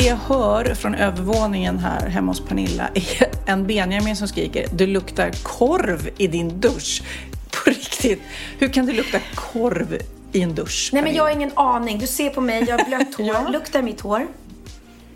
Det 0.00 0.06
jag 0.06 0.16
hör 0.16 0.74
från 0.74 0.94
övervåningen 0.94 1.78
här 1.78 2.08
hemma 2.08 2.30
hos 2.30 2.40
Pernilla 2.40 2.88
är 2.94 3.28
en 3.46 3.66
Benjamin 3.66 4.16
som 4.16 4.28
skriker 4.28 4.66
Du 4.72 4.86
luktar 4.86 5.30
korv 5.42 6.10
i 6.16 6.26
din 6.26 6.60
dusch. 6.60 7.02
På 7.50 7.70
riktigt. 7.70 8.22
Hur 8.58 8.68
kan 8.68 8.86
det 8.86 8.92
lukta 8.92 9.18
korv 9.34 9.98
i 10.32 10.42
en 10.42 10.54
dusch? 10.54 10.90
Nej 10.92 11.02
men 11.02 11.14
jag 11.14 11.22
har 11.22 11.30
ingen 11.30 11.50
aning. 11.54 11.98
Du 11.98 12.06
ser 12.06 12.30
på 12.30 12.40
mig, 12.40 12.64
jag 12.68 12.78
har 12.78 12.84
blött 12.84 13.14
hår. 13.16 13.26
Ja. 13.26 13.48
Luktar 13.48 13.82
mitt 13.82 14.00
hår? 14.00 14.26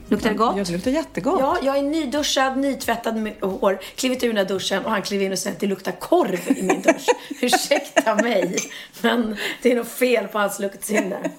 Luktar 0.08 0.30
det 0.30 0.36
gott? 0.36 0.56
Ja, 0.56 0.64
det 0.64 0.72
luktar 0.72 0.90
jättegott. 0.90 1.40
Ja, 1.40 1.58
jag 1.62 1.78
är 1.78 1.82
nyduschad, 1.82 2.56
nytvättad 2.58 3.16
med 3.16 3.32
hår, 3.40 3.78
klivit 3.94 4.24
ur 4.24 4.28
den 4.28 4.36
här 4.36 4.44
duschen 4.44 4.84
och 4.84 4.90
han 4.90 5.02
kliver 5.02 5.24
in 5.24 5.32
och 5.32 5.38
säger 5.38 5.54
att 5.54 5.60
det 5.60 5.66
luktar 5.66 5.92
korv 5.92 6.58
i 6.58 6.62
min 6.62 6.82
dusch. 6.82 7.06
Ursäkta 7.42 8.14
mig, 8.14 8.56
men 9.02 9.36
det 9.62 9.72
är 9.72 9.76
nog 9.76 9.86
fel 9.86 10.28
på 10.28 10.38
hans 10.38 10.58
luktsinne. 10.58 11.30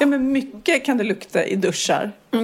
Ja, 0.00 0.06
men 0.06 0.32
mycket 0.32 0.84
kan 0.84 0.96
det 0.98 1.04
lukta 1.04 1.44
i 1.44 1.56
duschar. 1.56 2.12
Eh, 2.30 2.40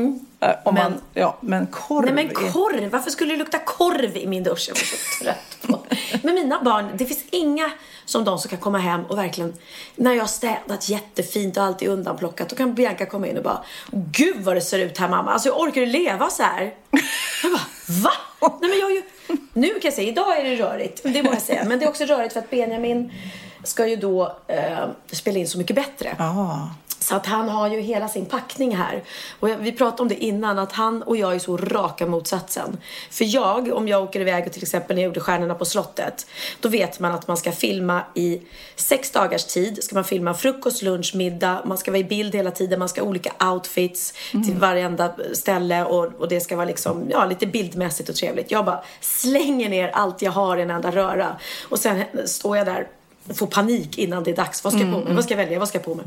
Om 0.65 0.75
Men- 0.75 0.93
man, 0.93 1.01
ja, 1.15 1.37
men 1.41 1.67
korv 1.67 2.05
Nej 2.05 2.15
men 2.15 2.53
korv, 2.53 2.91
varför 2.91 3.11
skulle 3.11 3.33
det 3.33 3.39
lukta 3.39 3.59
korv 3.59 4.17
i 4.17 4.27
min 4.27 4.43
dusch? 4.43 4.69
Jag 4.69 4.75
var 4.75 4.81
så 4.81 5.25
trött 5.25 5.59
på. 5.62 5.79
Men 6.23 6.35
mina 6.35 6.62
barn, 6.62 6.91
det 6.95 7.07
finns 7.07 7.25
inga 7.31 7.71
som 8.05 8.25
de 8.25 8.39
som 8.39 8.48
kan 8.48 8.59
komma 8.59 8.79
hem 8.79 9.05
och 9.05 9.19
verkligen, 9.19 9.55
när 9.97 10.13
jag 10.13 10.23
har 10.23 10.29
städat 10.29 10.89
jättefint 10.89 11.57
och 11.57 11.63
allt 11.63 11.83
är 11.83 11.89
undanplockat, 11.89 12.48
då 12.48 12.57
kan 12.57 12.75
Bianca 12.75 13.07
komma 13.07 13.27
in 13.27 13.37
och 13.37 13.43
bara, 13.43 13.65
gud 13.91 14.37
vad 14.41 14.57
det 14.57 14.61
ser 14.61 14.79
ut 14.79 14.98
här 14.98 15.09
mamma, 15.09 15.33
alltså 15.33 15.48
jag 15.48 15.61
orkar 15.61 15.81
du 15.81 15.87
leva 15.87 16.31
så 16.31 16.43
här? 16.43 16.75
Jag 17.43 17.53
bara, 17.53 17.67
va? 18.03 18.13
Nej 18.61 18.70
men 18.70 18.79
jag 18.79 18.91
är 18.91 18.95
ju, 18.95 19.03
nu 19.53 19.69
kan 19.69 19.81
jag 19.83 19.93
säga, 19.93 20.09
idag 20.09 20.39
är 20.39 20.45
det 20.45 20.57
rörigt, 20.57 21.01
det 21.03 21.23
må 21.23 21.33
jag 21.33 21.43
säga, 21.43 21.65
men 21.65 21.79
det 21.79 21.85
är 21.85 21.89
också 21.89 22.05
rörigt 22.05 22.33
för 22.33 22.41
att 22.41 22.51
Benjamin 22.51 23.13
ska 23.65 23.87
ju 23.87 23.97
då 23.97 24.37
eh, 24.47 24.89
spela 25.13 25.39
in 25.39 25.48
Så 25.48 25.59
mycket 25.59 25.77
bättre. 25.77 26.17
Ja. 26.19 26.70
Så 27.02 27.17
att 27.17 27.27
han 27.27 27.48
har 27.48 27.68
ju 27.68 27.80
hela 27.80 28.08
sin 28.08 28.27
packning 28.27 28.77
här. 28.77 29.02
Och 29.40 29.48
vi 29.61 29.73
pratade 29.73 30.02
om 30.02 30.08
det 30.08 30.24
innan, 30.24 30.58
att 30.58 30.73
han 30.73 31.02
och 31.02 31.17
jag 31.17 31.35
är 31.35 31.39
så 31.39 31.57
raka 31.57 32.07
motsatsen. 32.07 32.79
För 33.11 33.35
jag, 33.35 33.73
om 33.73 33.89
jag 33.89 34.02
åker 34.02 34.20
iväg 34.20 34.46
och 34.46 34.52
till 34.52 34.63
exempel 34.63 34.96
när 34.96 35.02
jag 35.02 35.08
gjorde 35.08 35.20
Stjärnorna 35.20 35.55
på 35.55 35.64
slottet, 35.64 36.27
då 36.61 36.68
vet 36.68 37.01
man 37.01 37.13
att 37.13 37.29
man 37.29 37.36
ska 37.36 37.52
filma 37.52 38.02
i 38.14 38.40
sex 38.77 39.11
dagars 39.11 39.45
tid. 39.45 39.85
Ska 39.85 39.95
man 39.95 40.05
filma 40.05 40.35
frukost, 40.35 40.83
lunch, 40.83 41.14
middag, 41.14 41.63
man 41.64 41.79
ska 41.79 41.90
vara 41.90 42.01
i 42.01 42.05
bild 42.05 42.35
hela 42.35 42.51
tiden, 42.51 42.79
man 42.79 42.89
ska 42.89 43.01
ha 43.01 43.08
olika 43.08 43.33
outfits 43.52 44.14
till 44.30 44.57
varenda 44.58 45.14
ställe 45.33 45.84
och, 45.84 46.05
och 46.05 46.29
det 46.29 46.40
ska 46.40 46.57
vara 46.57 46.67
liksom, 46.67 47.07
ja, 47.11 47.27
lite 47.27 47.46
bildmässigt 47.46 48.08
och 48.08 48.14
trevligt. 48.14 48.51
Jag 48.51 48.64
bara 48.64 48.83
slänger 49.01 49.69
ner 49.69 49.89
allt 49.89 50.23
jag 50.23 50.33
har 50.33 50.57
i 50.57 50.63
en 50.63 50.70
enda 50.70 50.90
röra. 50.90 51.36
Och 51.69 51.79
sen 51.79 52.05
står 52.24 52.57
jag 52.57 52.67
där 52.67 52.86
får 53.34 53.46
panik 53.46 53.98
innan 53.98 54.24
det 54.24 54.30
är 54.30 54.36
dags. 54.36 54.64
Vad 54.64 54.72
ska 54.72 54.83
jag 54.83 54.92
på 54.92 55.00
mig? 55.00 55.14
Vad 55.14 55.24
ska 55.24 55.33
jag 55.34 55.38
välja? 55.38 55.58
Vad 55.58 55.68
ska 55.68 55.78
jag 55.78 55.84
på 55.84 55.94
mig? 55.94 56.06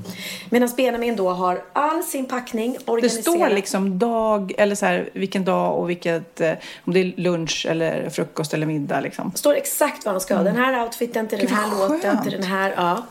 Medan 0.49 0.69
Benjamin 0.77 1.15
då 1.15 1.29
har 1.29 1.63
all 1.73 2.03
sin 2.03 2.25
packning 2.25 2.73
Det 2.73 2.91
organiserad. 2.91 3.21
står 3.23 3.49
liksom 3.49 3.99
dag, 3.99 4.53
eller 4.57 4.75
så 4.75 4.85
här, 4.85 5.09
vilken 5.13 5.45
dag 5.45 5.79
och 5.79 5.89
vilket, 5.89 6.41
eh, 6.41 6.51
om 6.85 6.93
det 6.93 6.99
är 6.99 7.13
lunch 7.17 7.65
eller 7.69 8.09
frukost 8.09 8.53
eller 8.53 8.65
middag 8.65 8.99
liksom. 9.01 9.31
står 9.35 9.55
exakt 9.55 10.05
vad 10.05 10.13
han 10.13 10.21
ska 10.21 10.35
ha. 10.35 10.43
Den 10.43 10.55
här 10.55 10.83
outfiten 10.83 11.27
till 11.27 11.37
den 11.37 11.47
Gud, 11.47 11.57
här 11.57 11.69
vad 11.75 11.91
låten 11.91 12.23
till 12.23 12.31
den 12.31 12.43
här. 12.43 12.73
Ja. 12.77 13.03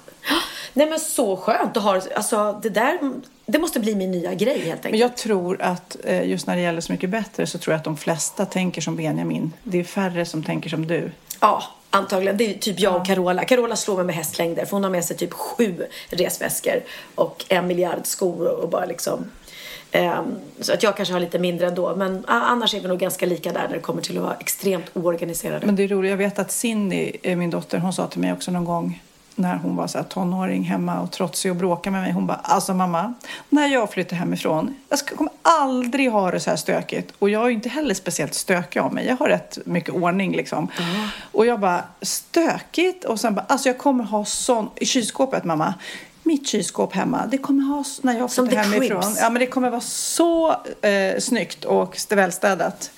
Nej 0.73 0.91
men 0.91 1.01
så 1.01 1.37
skönt 1.37 1.77
att 1.77 1.83
ha 1.83 2.01
Alltså 2.17 2.61
det 2.63 2.71
där, 2.71 2.99
det 3.47 3.59
måste 3.59 3.81
bli 3.81 3.95
min 3.95 4.11
nya 4.11 4.35
grej 4.35 4.59
helt 4.59 4.69
enkelt. 4.77 4.91
Men 4.91 5.01
jag 5.01 5.17
tror 5.17 5.63
att 5.63 5.97
eh, 6.05 6.29
just 6.29 6.47
när 6.47 6.57
det 6.57 6.63
gäller 6.63 6.81
Så 6.81 6.93
mycket 6.93 7.11
bättre 7.11 7.47
så 7.47 7.59
tror 7.59 7.73
jag 7.73 7.79
att 7.79 7.85
de 7.85 7.97
flesta 7.97 8.47
tänker 8.47 8.81
som 8.81 8.97
Benjamin. 8.97 9.53
Det 9.63 9.81
är 9.81 9.85
färre 9.85 10.25
som 10.25 10.43
tänker 10.43 10.71
som 10.71 10.87
du. 10.87 11.13
Ja, 11.41 11.63
antagligen. 11.95 12.37
Det 12.37 12.55
är 12.55 12.59
typ 12.59 12.81
jag 12.81 12.97
och 12.97 13.07
Carola. 13.07 13.45
Carola 13.45 13.77
slår 13.77 13.97
mig 13.97 14.05
med 14.05 14.15
hästlängder 14.15 14.65
för 14.65 14.77
hon 14.77 14.85
har 14.85 14.91
med 14.91 15.05
sig 15.05 15.17
typ 15.17 15.33
sju 15.33 15.87
resväskor 16.09 16.83
och 17.15 17.45
en 17.49 17.67
miljard 17.67 18.01
skor 18.03 18.49
och 18.49 18.69
bara 18.69 18.85
liksom 18.85 19.31
ehm, 19.91 20.35
så 20.61 20.73
att 20.73 20.83
jag 20.83 20.97
kanske 20.97 21.15
har 21.15 21.21
lite 21.21 21.39
mindre 21.39 21.67
ändå. 21.67 21.97
Men 21.97 22.25
annars 22.27 22.75
är 22.75 22.81
vi 22.81 22.89
nog 22.89 22.99
ganska 22.99 23.27
lika 23.27 23.53
där 23.53 23.69
när 23.69 23.75
det 23.75 23.81
kommer 23.81 24.03
till 24.03 24.17
att 24.17 24.25
vara 24.25 24.37
extremt 24.41 24.91
oorganiserade. 24.95 25.67
Men 25.67 25.77
det 25.77 25.83
är 25.83 25.89
roligt, 25.89 26.11
jag 26.11 26.17
vet 26.17 26.39
att 26.39 26.53
Cindy, 26.53 27.13
eh, 27.23 27.37
min 27.37 27.51
dotter, 27.51 27.79
hon 27.79 27.93
sa 27.93 28.07
till 28.07 28.21
mig 28.21 28.33
också 28.33 28.51
någon 28.51 28.65
gång 28.65 29.03
när 29.35 29.57
hon 29.57 29.77
var 29.77 29.87
så 29.87 29.99
här 29.99 30.05
tonåring 30.05 30.63
hemma 30.63 31.01
och 31.01 31.11
trotsig 31.11 31.51
och 31.51 31.57
bråkade 31.57 31.91
med 31.91 32.03
mig. 32.03 32.13
Hon 32.13 32.27
bara, 32.27 32.41
alltså 32.43 32.75
mamma, 32.75 33.15
när 33.49 33.67
jag 33.67 33.91
flyttar 33.91 34.17
hemifrån, 34.17 34.75
jag 34.89 34.99
ska, 34.99 35.17
kommer 35.17 35.33
aldrig 35.43 36.11
ha 36.11 36.31
det 36.31 36.41
så 36.41 36.51
här 36.51 36.57
stökigt. 36.57 37.13
Och 37.19 37.31
jag 37.31 37.47
är 37.47 37.51
inte 37.51 37.69
heller 37.69 37.95
speciellt 37.95 38.35
stökig 38.35 38.81
av 38.81 38.95
mig. 38.95 39.07
Jag 39.07 39.17
har 39.17 39.29
rätt 39.29 39.59
mycket 39.65 39.95
ordning 39.95 40.37
liksom. 40.37 40.69
Och 41.33 41.47
jag 41.47 41.61
bara, 41.61 41.85
stökigt? 42.03 43.05
Och 43.05 43.21
sen 43.21 43.35
bara, 43.35 43.45
alltså 43.49 43.69
jag 43.69 43.79
kommer 43.79 44.05
ha 44.05 44.25
sån, 44.25 44.71
i 44.77 44.87
kylskåpet 44.87 45.45
mamma, 45.45 45.75
mitt 46.23 46.49
kylskåp 46.49 46.95
hemma, 46.95 47.27
det 47.31 47.39
kommer 47.39 47.63
ha, 47.63 47.85
när 48.03 48.19
jag 48.19 48.33
flyttar 48.33 48.57
hemifrån, 48.57 49.17
ja 49.21 49.31
men 49.31 49.41
det 49.41 49.47
kommer 49.47 49.71
vara 49.71 49.81
så 49.81 50.51
eh, 50.83 51.19
snyggt 51.19 51.65
och 51.65 51.97
välstädat. 52.11 52.91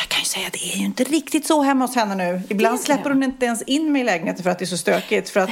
Jag 0.00 0.08
kan 0.08 0.18
ju 0.20 0.24
säga 0.24 0.46
att 0.46 0.52
det 0.52 0.72
är 0.72 0.76
ju 0.76 0.84
inte 0.84 1.04
riktigt 1.04 1.46
så 1.46 1.62
hemma 1.62 1.84
hos 1.86 1.94
henne 1.96 2.14
nu. 2.14 2.42
Ibland 2.48 2.80
släpper 2.80 3.10
hon 3.10 3.22
inte 3.22 3.46
ens 3.46 3.62
in 3.62 3.92
mig 3.92 4.02
i 4.02 4.04
lägenheten 4.04 4.42
för 4.42 4.50
att 4.50 4.58
det 4.58 4.64
är 4.64 4.66
så 4.66 4.76
stökigt. 4.76 5.28
För 5.30 5.40
att, 5.40 5.50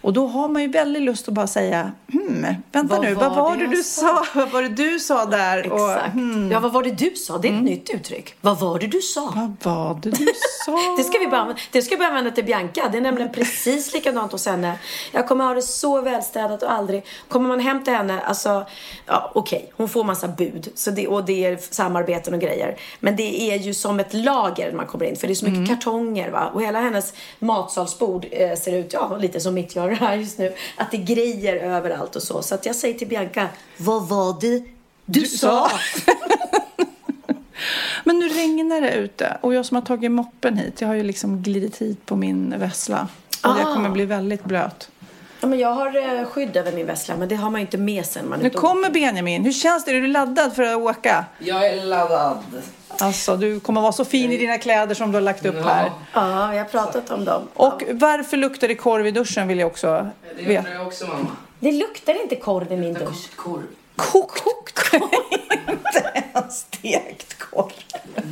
och 0.00 0.12
då 0.12 0.26
har 0.26 0.48
man 0.48 0.62
ju 0.62 0.68
väldigt 0.68 1.02
lust 1.02 1.28
att 1.28 1.34
bara 1.34 1.46
säga, 1.46 1.92
hmm, 2.12 2.46
vänta 2.72 2.94
Vad 2.96 3.04
nu, 3.04 3.14
var 3.14 3.28
vad 3.28 3.36
var 3.36 3.56
det 3.56 3.64
det 3.66 3.76
du 3.76 3.82
sa?" 3.82 4.00
sa? 4.02 4.26
Vad 4.34 4.50
var 4.50 4.62
det 4.62 4.68
du 4.68 4.98
sa 4.98 5.24
där? 5.24 5.72
Och, 5.72 5.92
Exakt. 5.92 6.14
hmm, 6.14 6.50
Ja, 6.52 6.60
vad 6.60 6.72
var 6.72 6.82
det 6.82 6.90
du 6.90 7.10
sa? 7.16 7.38
Det 7.38 7.48
är 7.48 7.56
ett 7.56 7.62
nytt 7.62 7.90
uttryck. 7.90 8.34
Vad 8.40 8.58
var 8.60 8.78
det 8.78 8.86
du 8.86 9.00
sa? 9.00 9.32
vad 9.36 9.56
var 9.62 10.00
det 10.02 10.10
du 10.10 10.26
sa? 10.64 10.78
Det 10.98 11.04
ska 11.04 11.18
vi 11.18 11.26
bara 11.26 11.56
det 11.72 11.82
ska 11.82 11.96
vi 11.96 12.04
använda 12.04 12.30
till 12.30 12.44
Bianca. 12.44 12.88
Det 12.92 12.98
är 12.98 13.02
nämligen 13.02 13.32
precis 13.32 13.92
likadant 13.94 14.32
hos 14.32 14.46
henne. 14.46 14.78
Jag 15.12 15.28
kommer 15.28 15.44
ha 15.44 15.54
det 15.54 15.62
så 15.62 16.00
välstädat 16.00 16.62
och 16.62 16.72
aldrig... 16.72 17.04
Kommer 17.28 17.48
man 17.48 17.60
hem 17.60 17.84
till 17.84 17.92
henne, 17.94 18.20
alltså... 18.20 18.66
Ja, 19.06 19.32
okej. 19.34 19.72
Hon 19.76 19.88
får 19.88 20.04
massa 20.04 20.28
bud. 20.28 20.68
Så 20.74 20.90
det, 20.90 21.08
och 21.08 21.24
det 21.24 21.44
är 21.44 21.58
samarbeten 21.70 22.34
och 22.34 22.40
grejer. 22.40 22.76
Men 23.00 23.16
det 23.16 23.52
är 23.52 23.58
ju 23.58 23.74
som 23.76 24.00
ett 24.00 24.14
lager 24.14 24.66
när 24.70 24.76
man 24.76 24.86
kommer 24.86 25.04
in. 25.04 25.16
För 25.16 25.26
det 25.26 25.32
är 25.32 25.34
så 25.34 25.44
mycket 25.50 25.68
kartonger 25.68 26.30
va. 26.30 26.50
Och 26.54 26.62
hela 26.62 26.80
hennes 26.80 27.12
matsalsbord 27.38 28.26
eh, 28.30 28.54
ser 28.56 28.72
ut, 28.72 28.92
ja, 28.92 29.16
lite 29.20 29.40
som 29.40 29.54
mitt 29.54 29.76
gör 29.76 29.88
här 29.90 30.16
just 30.16 30.38
nu. 30.38 30.54
Att 30.76 30.90
det 30.90 30.96
är 30.96 31.02
grejer 31.02 31.56
överallt 31.56 32.16
och 32.16 32.22
så. 32.22 32.42
Så 32.42 32.54
att 32.54 32.66
jag 32.66 32.76
säger 32.76 32.98
till 32.98 33.08
Bianca, 33.08 33.48
vad 33.76 34.08
var 34.08 34.36
det 34.40 34.64
du, 35.04 35.20
sa? 35.26 35.70
Men 38.04 38.18
nu 38.18 38.28
regnar 38.28 38.80
det 38.80 38.92
ute 38.94 39.38
och 39.40 39.54
jag 39.54 39.66
som 39.66 39.74
har 39.74 39.82
tagit 39.82 40.10
moppen 40.10 40.56
hit, 40.56 40.80
jag 40.80 40.88
har 40.88 40.94
ju 40.94 41.02
liksom 41.02 41.42
glidit 41.42 41.76
hit 41.76 42.06
på 42.06 42.16
min 42.16 42.54
vessla. 42.58 43.08
Och 43.42 43.50
Ah. 43.50 43.58
jag 43.58 43.74
kommer 43.74 43.88
bli 43.90 44.04
väldigt 44.04 44.44
blöt. 44.44 44.90
Ja, 45.40 45.46
men 45.46 45.58
jag 45.58 45.68
har 45.68 46.18
eh, 46.18 46.24
skydd 46.26 46.56
över 46.56 46.72
min 46.72 46.86
vessla, 46.86 47.16
men 47.16 47.28
det 47.28 47.34
har 47.34 47.50
man 47.50 47.60
ju 47.60 47.66
inte 47.66 47.78
med 47.78 48.06
sig 48.06 48.22
när 48.22 48.28
man 48.28 48.38
är 48.38 48.42
Nu 48.44 48.50
kommer 48.50 48.90
Benjamin. 48.90 49.44
Hur 49.44 49.52
känns 49.52 49.84
det? 49.84 49.90
Är 49.90 49.94
du 50.00 50.06
laddad 50.06 50.54
för 50.56 50.62
att 50.62 50.76
åka? 50.76 51.24
Jag 51.38 51.66
är 51.66 51.84
laddad. 51.84 52.38
Alltså, 52.98 53.36
du 53.36 53.60
kommer 53.60 53.80
vara 53.80 53.92
så 53.92 54.04
fin 54.04 54.32
i 54.32 54.36
dina 54.36 54.58
kläder 54.58 54.94
som 54.94 55.10
du 55.12 55.16
har 55.16 55.22
lagt 55.22 55.46
upp 55.46 55.64
här. 55.64 55.92
Ja, 56.12 56.54
jag 56.54 56.64
har 56.64 56.68
pratat 56.68 57.10
om 57.10 57.24
dem. 57.24 57.42
Och 57.54 57.82
varför 57.90 58.36
luktar 58.36 58.68
det 58.68 58.74
korv 58.74 59.06
i 59.06 59.10
duschen 59.10 59.48
vill 59.48 59.58
jag 59.58 59.66
också 59.66 60.10
Det 60.36 60.42
veta. 60.42 60.58
undrar 60.58 60.74
jag 60.74 60.86
också 60.86 61.06
mamma. 61.06 61.26
Det 61.60 61.72
luktar 61.72 62.22
inte 62.22 62.36
korv 62.36 62.72
i 62.72 62.76
min 62.76 62.94
dusch. 62.94 63.36
Korv. 63.36 63.62
Kokt 63.96 64.40
korv. 64.90 65.02
inte 65.70 66.22
en 66.34 66.50
stekt 66.50 67.38
korv. 67.38 67.72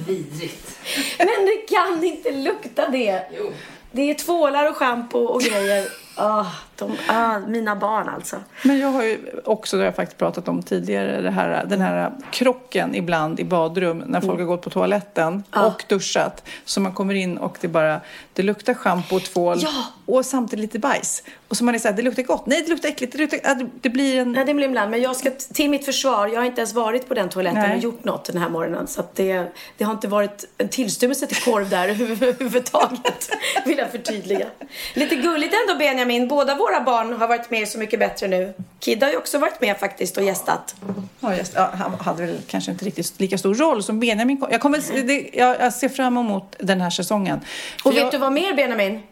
Vidrigt. 0.07 0.79
Men 1.19 1.27
det 1.27 1.75
kan 1.75 2.05
inte 2.05 2.31
lukta 2.31 2.89
det. 2.89 3.23
Jo. 3.39 3.53
Det 3.93 4.11
är 4.11 4.15
tvålar 4.15 4.71
och 4.71 4.77
schampo 4.77 5.19
och 5.19 5.41
grejer. 5.43 5.87
Ah, 6.17 6.45
de, 6.77 6.93
ah, 7.09 7.39
mina 7.39 7.77
barn 7.77 8.09
alltså. 8.09 8.37
Men 8.65 8.79
jag 8.79 8.89
har 8.89 9.03
ju 9.03 9.19
också, 9.45 9.77
det 9.77 9.83
har 9.83 9.85
jag 9.87 9.97
faktiskt 9.97 10.19
pratat 10.19 10.49
om 10.49 10.63
tidigare, 10.63 11.21
det 11.21 11.31
här, 11.31 11.65
den 11.65 11.81
här 11.81 12.13
krocken 12.31 12.95
ibland 12.95 13.41
i 13.41 13.45
badrum 13.45 13.99
när 14.07 14.21
folk 14.21 14.39
har 14.39 14.47
gått 14.47 14.63
på 14.63 14.71
toaletten 14.71 15.43
och 15.51 15.85
duschat. 15.89 16.43
Så 16.65 16.81
man 16.81 16.93
kommer 16.93 17.15
in 17.15 17.39
och 17.39 17.57
det 17.61 17.69
bara, 17.69 18.01
det 18.33 18.43
luktar 18.43 18.75
schampo 18.75 19.17
och 19.17 19.23
tvål 19.25 19.59
Ja. 19.61 19.71
och 20.07 20.27
samtidigt 20.27 20.61
lite 20.63 20.79
bajs. 20.79 21.23
Och 21.49 21.57
så 21.57 21.65
man 21.65 21.75
är 21.75 21.79
så 21.79 21.89
här, 21.89 21.95
det 21.95 22.03
luktar 22.03 22.23
gott, 22.23 22.47
nej 22.47 22.63
det 22.63 22.69
luktar 22.71 22.89
äckligt, 22.89 23.13
det, 23.13 23.19
luktar, 23.19 23.55
det- 23.55 23.69
det 23.81 23.89
blir 23.91 24.21
en... 24.21 24.33
Nej, 24.33 24.45
det 24.45 24.55
blir 24.55 24.67
ibland. 24.69 24.91
Men 24.91 25.03
jag 25.03 25.17
ska 25.17 25.31
till 25.31 25.71
mitt 25.71 25.85
försvar, 25.85 26.27
jag 26.29 26.37
har 26.41 26.45
inte 26.45 26.61
ens 26.61 26.75
varit 26.75 27.09
på 27.09 27.15
den 27.15 27.29
toaletten 27.29 27.63
Nej. 27.63 27.77
och 27.77 27.83
gjort 27.83 28.05
något 28.05 28.25
den 28.25 28.43
här 28.43 28.49
morgonen. 28.49 28.87
Så 28.87 29.01
att 29.01 29.17
det, 29.17 29.53
det 29.77 29.85
har 29.85 29.93
inte 29.93 30.09
varit 30.09 30.45
en 30.59 30.69
tillstymmelse 30.69 31.27
till 31.27 31.37
korv 31.43 31.69
där 31.71 31.89
överhuvudtaget. 32.45 33.31
Vill 33.67 33.79
jag 33.79 33.91
förtydliga. 33.91 34.47
Lite 34.95 35.17
gulligt 35.17 35.55
ändå 35.69 35.79
Benjamin. 35.79 36.04
Båda 36.29 36.55
våra 36.55 36.81
barn 36.81 37.13
har 37.13 37.29
varit 37.29 37.51
med 37.51 37.63
i 37.63 37.67
Så 37.67 37.79
mycket 37.79 37.99
bättre 37.99 38.29
nu. 38.29 38.55
Kid 38.81 39.03
har 39.03 39.11
ju 39.11 39.17
också 39.17 39.39
varit 39.39 39.61
med 39.61 39.79
faktiskt 39.81 40.17
och 40.17 40.23
gästat. 40.23 40.75
Ja, 41.21 41.37
just, 41.37 41.53
ja, 41.55 41.71
han 41.75 41.95
hade 41.95 42.27
väl 42.27 42.39
kanske 42.49 42.71
inte 42.71 42.85
riktigt 42.85 43.21
lika 43.21 43.39
stor 43.39 43.55
roll 43.55 43.83
som 43.83 44.01
Benjamin. 44.01 44.41
kom- 44.41 44.49
Jag, 44.53 44.61
kommer, 44.61 45.03
det, 45.07 45.31
jag, 45.33 45.61
jag 45.61 45.73
ser 45.73 45.89
fram 45.89 46.17
emot 46.17 46.57
den 46.59 46.81
här 46.81 46.91
säsongen. 46.91 47.41
För 47.83 47.91
Och 47.91 47.95
jag, 47.97 48.05
vet 48.05 48.13
du 48.13 48.19
vad 48.19 48.33
mer 48.33 48.55
Benjamin? 48.55 49.03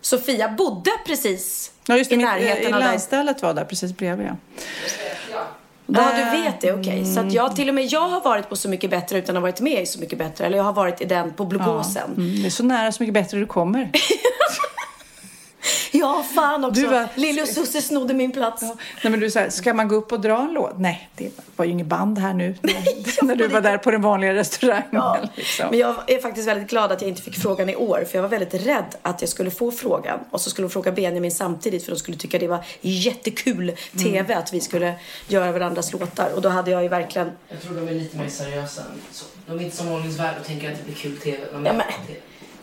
Sofia 0.00 0.48
bodde 0.48 0.90
precis 1.06 1.72
ja, 1.86 1.96
just 1.96 2.10
det, 2.10 2.14
i 2.14 2.16
mitt- 2.16 2.26
närheten 2.26 2.74
av 2.74 2.80
dig. 2.80 2.88
landstället 2.88 3.42
var 3.42 3.54
där 3.54 3.64
precis 3.64 3.96
bredvid. 3.96 4.26
Ja. 4.26 4.36
Ja, 5.86 6.10
du 6.16 6.42
vet 6.42 6.60
det. 6.60 6.72
Okej. 6.72 7.14
Så 7.14 7.20
att 7.20 7.32
jag, 7.32 7.56
till 7.56 7.68
och 7.68 7.74
med 7.74 7.84
jag 7.86 8.08
har 8.08 8.20
varit 8.20 8.48
på 8.48 8.56
Så 8.56 8.68
mycket 8.68 8.90
bättre 8.90 9.18
utan 9.18 9.36
att 9.36 9.40
ha 9.40 9.48
varit 9.48 9.60
med 9.60 9.82
i 9.82 9.86
Så 9.86 10.00
mycket 10.00 10.18
bättre. 10.18 10.46
Eller 10.46 10.56
jag 10.56 10.64
har 10.64 10.72
varit 10.72 11.00
i 11.00 11.04
den 11.04 11.32
på 11.32 11.44
Blågåsen. 11.44 12.02
Ja, 12.16 12.22
Mm, 12.22 12.42
det 12.42 12.48
är 12.48 12.50
så 12.50 12.62
nära 12.64 12.92
så 12.92 13.02
mycket 13.02 13.14
bättre 13.14 13.38
du 13.38 13.46
kommer. 13.46 13.90
fan 16.34 16.64
också. 16.64 16.80
Du 16.80 16.86
var- 16.86 17.08
Lille 17.14 17.42
och 17.42 17.48
Susse 17.48 17.82
snodde 17.82 18.14
min 18.14 18.32
plats. 18.32 18.62
Nej, 18.62 19.10
men 19.10 19.20
du 19.20 19.30
säger, 19.30 19.50
ska 19.50 19.74
man 19.74 19.88
gå 19.88 19.94
upp 19.96 20.12
och 20.12 20.20
dra 20.20 20.38
en 20.42 20.52
låt? 20.52 20.78
Nej, 20.78 21.10
det 21.16 21.30
var 21.56 21.64
ju 21.64 21.70
inget 21.70 21.86
band 21.86 22.18
här 22.18 22.34
nu. 22.34 22.54
När, 22.62 23.22
när 23.24 23.36
du 23.36 23.48
var 23.48 23.60
där 23.60 23.78
på 23.78 23.90
den 23.90 24.02
vanliga 24.02 24.34
restaurangen. 24.34 24.84
Ja. 24.92 25.18
Liksom. 25.34 25.66
Men 25.70 25.78
jag 25.78 25.94
är 26.10 26.18
faktiskt 26.20 26.48
väldigt 26.48 26.70
glad 26.70 26.92
att 26.92 27.00
jag 27.02 27.08
inte 27.08 27.22
fick 27.22 27.38
frågan 27.42 27.68
i 27.68 27.76
år. 27.76 28.04
För 28.10 28.18
jag 28.18 28.22
var 28.22 28.28
väldigt 28.28 28.54
rädd 28.66 28.94
att 29.02 29.20
jag 29.20 29.28
skulle 29.30 29.50
få 29.50 29.70
frågan. 29.72 30.18
Och 30.30 30.40
så 30.40 30.50
skulle 30.50 30.68
de 30.68 30.72
fråga 30.72 30.92
Benjamin 30.92 31.30
samtidigt. 31.32 31.84
För 31.84 31.92
de 31.92 31.98
skulle 31.98 32.16
tycka 32.16 32.38
det 32.38 32.48
var 32.48 32.64
jättekul 32.80 33.72
TV 34.02 34.34
att 34.34 34.52
vi 34.52 34.60
skulle 34.60 34.94
göra 35.28 35.52
varandras 35.52 35.92
låtar. 35.92 36.30
Och 36.34 36.42
då 36.42 36.48
hade 36.48 36.70
jag 36.70 36.82
ju 36.82 36.88
verkligen... 36.88 37.30
Jag 37.48 37.60
tror 37.62 37.74
de 37.74 37.88
är 37.88 37.92
lite 37.94 38.16
mer 38.16 38.28
seriösa 38.28 38.80
än 38.80 38.86
så. 39.12 39.24
De 39.46 39.58
är 39.58 39.62
inte 39.64 39.76
som 39.76 39.86
Målnings 39.86 40.18
värld 40.18 40.34
och 40.40 40.46
tänker 40.46 40.70
att 40.72 40.78
det 40.78 40.84
blir 40.84 40.94
kul 40.94 41.16
TV. 41.16 41.38
De 41.52 41.66
är 41.66 41.70
Ja, 41.70 41.72
men- 41.72 41.86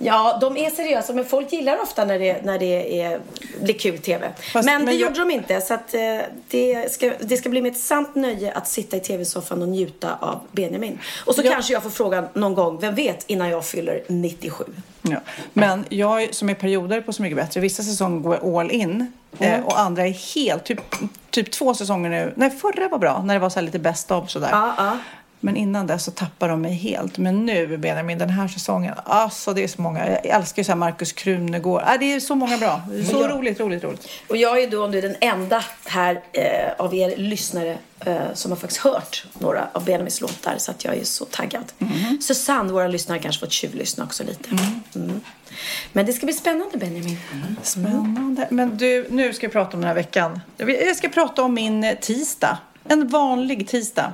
Ja, 0.02 0.38
de 0.42 0.58
är 0.58 0.70
seriösa 0.70 1.14
men 1.14 1.26
folk 1.26 1.52
gillar 1.54 1.82
ofta 1.82 2.06
när 2.06 2.20
det, 2.20 2.46
när 2.46 2.60
det 2.60 3.02
är, 3.02 3.20
blir 3.62 3.74
kul 3.74 3.98
TV. 3.98 4.30
Fast- 4.54 4.66
men 4.66 4.80
det 4.80 4.86
men 4.86 4.94
jag- 5.00 5.02
gjorde 5.10 5.20
de 5.20 5.32
inte. 5.32 5.62
Så 5.62 5.74
att, 5.74 5.94
eh, 5.94 6.02
det, 6.50 6.92
ska, 6.94 7.12
det 7.20 7.38
ska 7.38 7.50
bli 7.50 7.62
mig 7.62 7.72
ett 7.72 7.78
sant 7.80 8.16
nöje 8.16 8.52
att 8.52 8.68
sitta 8.68 8.98
i 8.98 9.00
TV-soffan 9.00 9.62
och 9.62 9.68
njuta 9.68 10.18
av 10.22 10.40
Benjamin. 10.52 11.00
Och 11.26 11.36
så 11.36 11.42
Ja. 11.46 11.52
kanske 11.52 11.74
jag 11.74 11.84
får 11.84 11.90
frågan 11.90 12.28
någon 12.34 12.54
gång, 12.54 12.80
vem 12.80 12.96
vet, 12.96 13.24
innan 13.30 13.50
jag 13.50 13.66
fyller 13.66 14.04
97. 14.08 14.64
Ja. 15.02 15.18
Men 15.54 15.86
jag 15.90 16.34
som 16.34 16.50
är 16.50 16.54
perioder 16.54 17.02
på 17.02 17.14
Så 17.14 17.22
mycket 17.22 17.38
bättre, 17.38 17.60
vissa 17.62 17.84
säsonger 17.84 18.20
går 18.20 18.40
jag 18.44 18.56
all 18.56 18.72
in 18.72 19.12
eh, 19.40 19.66
och 19.66 19.80
andra 19.80 20.08
är 20.08 20.36
helt, 20.36 20.64
typ, 20.64 20.82
typ 21.30 21.52
två 21.52 21.74
säsonger 21.74 22.10
nu. 22.10 22.34
Nej, 22.36 22.50
förra 22.50 22.88
var 22.88 22.98
bra, 22.98 23.22
när 23.26 23.34
det 23.34 23.40
var 23.40 23.50
så 23.50 23.62
lite 23.62 23.80
best 23.80 24.12
of 24.12 24.30
sådär. 24.30 24.50
Ja, 24.52 24.74
ja. 24.78 24.98
Men 25.42 25.56
innan 25.58 25.88
dess 25.88 26.04
så 26.04 26.12
tappar 26.12 26.50
de 26.50 26.62
mig 26.62 26.74
helt. 26.74 27.18
Men 27.18 27.46
nu 27.46 27.78
Benjamin, 27.78 28.18
den 28.18 28.30
här 28.30 28.48
säsongen, 28.48 28.94
alltså 29.06 29.54
det 29.54 29.64
är 29.64 29.68
så 29.68 29.82
många. 29.82 30.08
Jag 30.10 30.26
älskar 30.26 30.60
ju 30.60 30.64
så 30.64 30.72
här 30.72 30.78
Markus 30.78 31.12
Krunegård. 31.12 31.82
Ah, 31.86 31.98
det 31.98 32.14
är 32.14 32.20
så 32.20 32.36
många 32.36 32.58
bra. 32.58 32.82
Så 33.12 33.18
jag- 33.22 33.32
roligt, 33.32 33.60
roligt, 33.60 33.84
roligt. 33.84 34.08
Och 34.28 34.38
jag 34.38 34.64
är 34.64 34.68
då 34.72 34.86
om 34.86 34.92
du 34.92 34.98
är 34.98 35.02
den 35.02 35.16
enda 35.22 35.64
här 35.86 36.22
eh, 36.34 36.72
av 36.78 36.96
er 36.96 37.18
lyssnare 37.18 37.78
eh, 38.06 38.18
som 38.34 38.52
har 38.52 38.58
faktiskt 38.58 38.82
hört 38.82 39.26
några 39.40 39.68
av 39.74 39.86
Benjamins 39.86 40.22
låtar. 40.22 40.56
Så 40.58 40.72
att 40.72 40.86
jag 40.86 40.96
är 40.98 41.04
så 41.04 41.26
taggad. 41.26 41.64
Susanne, 42.22 42.74
våra 42.74 42.88
lyssnare, 42.88 43.20
kanske 43.20 43.40
fått 43.40 43.52
tjuvlyssna 43.52 44.04
också 44.04 44.24
lite. 44.24 44.50
Mm. 44.96 45.22
Men 45.94 46.06
det 46.06 46.14
ska 46.14 46.26
bli 46.26 46.36
spännande 46.36 46.78
Benjamin. 46.78 47.18
Spännande. 47.64 48.48
Men 48.50 48.78
du, 48.78 49.08
nu 49.10 49.34
ska 49.34 49.48
vi 49.48 49.54
prata 49.54 49.74
om 49.78 49.82
den 49.82 49.88
här 49.88 49.96
veckan. 49.96 50.40
Jag 50.58 50.96
ska 50.96 51.10
prata 51.10 51.44
om 51.44 51.54
min 51.54 51.96
tisdag. 52.02 52.58
En 52.92 53.08
vanlig 53.08 53.68
tisdag. 53.68 54.14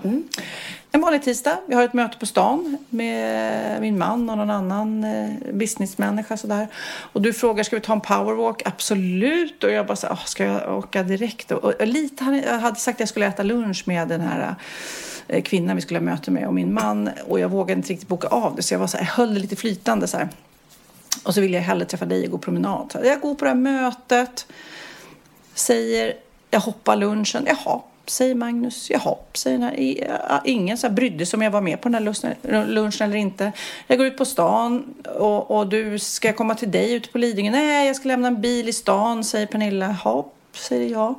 En 0.92 1.02
vanlig 1.02 1.24
tisdag. 1.24 1.58
Vi 1.68 1.76
har 1.76 1.84
ett 1.84 1.94
möte 1.94 2.18
på 2.18 2.26
stan 2.26 2.78
med 2.90 3.82
min 3.82 3.98
man 3.98 4.30
och 4.30 4.38
någon 4.38 4.50
annan 4.50 5.04
eh, 5.04 5.30
businessmänniska 5.54 6.38
sådär. 6.38 6.68
Och 7.14 7.22
du 7.22 7.34
frågar, 7.34 7.64
ska 7.64 7.76
vi 7.76 7.82
ta 7.82 7.94
en 7.94 8.02
powerwalk? 8.02 8.62
Absolut. 8.66 9.64
Och 9.64 9.72
jag 9.72 9.86
bara 9.88 9.96
så 9.96 10.08
här, 10.08 10.14
"Åh, 10.14 10.26
ska 10.26 10.44
jag 10.44 10.78
åka 10.78 11.04
direkt? 11.04 11.52
Och, 11.52 11.64
och 11.64 11.88
lite, 11.88 12.42
jag 12.46 12.60
hade 12.60 12.80
sagt 12.80 12.96
att 12.96 13.00
jag 13.00 13.10
skulle 13.10 13.26
äta 13.26 13.44
lunch 13.44 13.84
med 13.88 14.08
den 14.08 14.22
här 14.22 14.56
eh, 15.28 15.44
kvinnan 15.44 15.76
vi 15.76 15.82
skulle 15.82 16.00
ha 16.00 16.06
möte 16.06 16.32
med 16.32 16.48
och 16.48 16.54
min 16.54 16.74
man. 16.74 17.10
Och 17.28 17.40
jag 17.40 17.50
vågade 17.50 17.78
inte 17.78 17.90
riktigt 17.94 18.10
boka 18.10 18.28
av 18.28 18.56
det. 18.56 18.64
Så 18.64 18.74
jag 18.74 18.80
var 18.80 18.88
så 18.88 18.98
här, 18.98 19.04
jag 19.06 19.12
höll 19.12 19.34
det 19.34 19.40
lite 19.40 19.56
flytande 19.56 20.08
så 20.08 20.18
här. 20.18 20.30
Och 21.24 21.34
så 21.34 21.42
vill 21.42 21.54
jag 21.54 21.62
hellre 21.62 21.86
träffa 21.86 22.06
dig 22.06 22.26
och 22.26 22.32
gå 22.32 22.38
promenad. 22.38 22.90
Så 22.92 23.00
Jag 23.04 23.22
går 23.22 23.36
på 23.36 23.46
det 23.46 23.50
här 23.52 23.58
mötet, 23.58 24.48
säger 25.54 26.14
jag 26.52 26.60
hoppar 26.60 26.96
lunchen. 26.96 27.48
Jaha, 27.48 27.82
säger 28.10 28.36
Magnus. 28.36 28.90
Jaha, 28.90 29.16
säger 29.34 29.58
den 29.58 29.68
här. 29.68 30.42
Ingen 30.46 30.78
så 30.78 30.88
här 30.88 30.94
brydde 30.94 31.26
sig 31.26 31.38
om 31.38 31.42
jag 31.42 31.52
var 31.52 31.62
med 31.62 31.82
på 31.82 31.90
den 31.90 31.94
här 31.94 32.02
lunchen, 32.02 32.74
lunchen 32.74 33.08
eller 33.08 33.18
inte. 33.18 33.52
Jag 33.88 33.98
går 33.98 34.08
ut 34.08 34.18
på 34.18 34.26
stan 34.26 34.94
och, 35.16 35.52
och 35.52 35.68
du 35.68 36.00
ska 36.00 36.28
jag 36.28 36.38
komma 36.38 36.56
till 36.56 36.72
dig 36.72 36.94
ute 36.94 37.10
på 37.10 37.18
Lidingö. 37.18 37.52
Nej, 37.52 37.88
jag 37.88 37.96
ska 37.96 38.08
lämna 38.08 38.28
en 38.28 38.42
bil 38.42 38.70
i 38.70 38.74
stan, 38.74 39.24
säger 39.24 39.48
Pernilla. 39.48 39.96
Jaha, 40.04 40.24
säger 40.54 40.92
jag. 40.92 41.16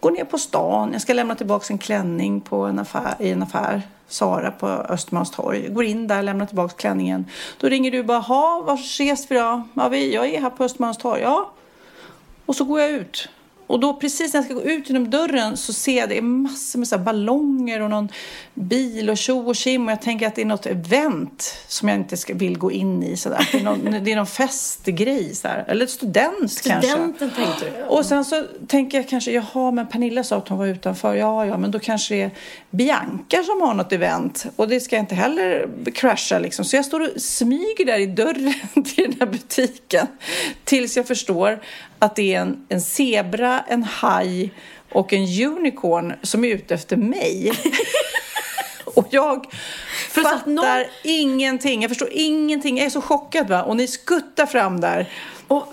Går 0.00 0.10
ner 0.10 0.24
på 0.24 0.38
stan. 0.38 0.92
Jag 0.92 1.02
ska 1.02 1.12
lämna 1.12 1.34
tillbaka 1.34 1.72
en 1.72 1.78
klänning 1.78 2.40
på 2.40 2.56
en 2.64 2.78
affär, 2.78 3.14
i 3.18 3.30
en 3.30 3.42
affär. 3.42 3.82
Sara 4.08 4.50
på 4.50 4.66
Östermalmstorg. 4.66 5.68
Går 5.68 5.84
in 5.84 6.06
där, 6.06 6.22
lämnar 6.22 6.46
tillbaka 6.46 6.74
klänningen. 6.74 7.26
Då 7.60 7.68
ringer 7.68 7.90
du 7.90 8.02
bara, 8.02 8.18
ha, 8.18 8.62
var 8.66 8.74
ses 8.74 9.30
vi 9.30 9.36
då? 9.36 9.62
Ja, 9.74 9.88
vi, 9.88 10.14
jag 10.14 10.26
är 10.26 10.40
här 10.40 10.50
på 10.50 10.64
Östermalmstorg. 10.64 11.20
Ja. 11.20 11.52
Och 12.46 12.56
så 12.56 12.64
går 12.64 12.80
jag 12.80 12.90
ut. 12.90 13.28
Och 13.66 13.80
då 13.80 13.94
precis 13.94 14.32
när 14.34 14.38
jag 14.38 14.44
ska 14.44 14.54
gå 14.54 14.62
ut 14.62 14.88
genom 14.90 15.10
dörren 15.10 15.56
så 15.56 15.72
ser 15.72 15.98
jag 15.98 16.08
det 16.08 16.18
är 16.18 16.22
massor 16.22 16.78
med 16.78 16.88
så 16.88 16.98
ballonger 16.98 17.80
och 17.80 17.90
någon 17.90 18.08
bil 18.54 19.10
och 19.10 19.18
tjo 19.18 19.48
och 19.48 19.56
tjim 19.56 19.86
och 19.86 19.92
jag 19.92 20.02
tänker 20.02 20.26
att 20.26 20.34
det 20.34 20.42
är 20.42 20.46
något 20.46 20.66
event 20.66 21.56
som 21.68 21.88
jag 21.88 21.98
inte 21.98 22.16
ska, 22.16 22.34
vill 22.34 22.58
gå 22.58 22.72
in 22.72 23.02
i 23.02 23.16
sådär. 23.16 23.48
Det 23.52 23.58
är 23.58 23.62
någon, 23.62 23.84
det 24.04 24.12
är 24.12 24.16
någon 24.16 24.26
festgrej 24.26 25.34
så 25.34 25.48
här. 25.48 25.64
Eller 25.68 25.86
student 25.86 26.62
kanske. 26.64 26.90
Studenten 26.90 27.30
tänkte 27.30 27.64
du. 27.78 27.84
Och 27.84 28.06
sen 28.06 28.24
så 28.24 28.44
tänker 28.66 28.98
jag 28.98 29.08
kanske, 29.08 29.30
jaha, 29.30 29.70
men 29.70 29.86
Pernilla 29.86 30.24
sa 30.24 30.36
att 30.36 30.48
hon 30.48 30.58
var 30.58 30.66
utanför. 30.66 31.14
Ja, 31.14 31.46
ja, 31.46 31.58
men 31.58 31.70
då 31.70 31.78
kanske 31.78 32.14
det 32.14 32.22
är 32.22 32.30
Bianca 32.70 33.42
som 33.44 33.60
har 33.60 33.74
något 33.74 33.92
event. 33.92 34.46
Och 34.56 34.68
det 34.68 34.80
ska 34.80 34.96
jag 34.96 35.02
inte 35.02 35.14
heller 35.14 35.68
crasha 35.94 36.38
liksom. 36.38 36.64
Så 36.64 36.76
jag 36.76 36.84
står 36.84 37.00
och 37.00 37.20
smyger 37.22 37.84
där 37.84 37.98
i 37.98 38.06
dörren 38.06 38.54
till 38.84 39.04
den 39.04 39.16
här 39.20 39.26
butiken. 39.26 40.06
Tills 40.64 40.96
jag 40.96 41.06
förstår 41.06 41.60
att 42.04 42.16
det 42.16 42.34
är 42.34 42.40
en, 42.40 42.66
en 42.68 42.80
zebra, 42.80 43.60
en 43.68 43.82
haj 43.82 44.52
och 44.92 45.12
en 45.12 45.22
unicorn 45.52 46.14
som 46.22 46.44
är 46.44 46.48
ute 46.48 46.74
efter 46.74 46.96
mig. 46.96 47.52
och 48.84 49.06
jag 49.10 49.46
att 49.46 50.14
fattar 50.14 50.50
någon- 50.50 50.84
ingenting. 51.02 51.82
Jag 51.82 51.90
förstår 51.90 52.08
ingenting. 52.12 52.76
Jag 52.78 52.86
är 52.86 52.90
så 52.90 53.00
chockad 53.02 53.48
va. 53.48 53.62
Och 53.62 53.76
ni 53.76 53.86
skuttar 53.88 54.46
fram 54.46 54.80
där. 54.80 55.08
Och, 55.48 55.66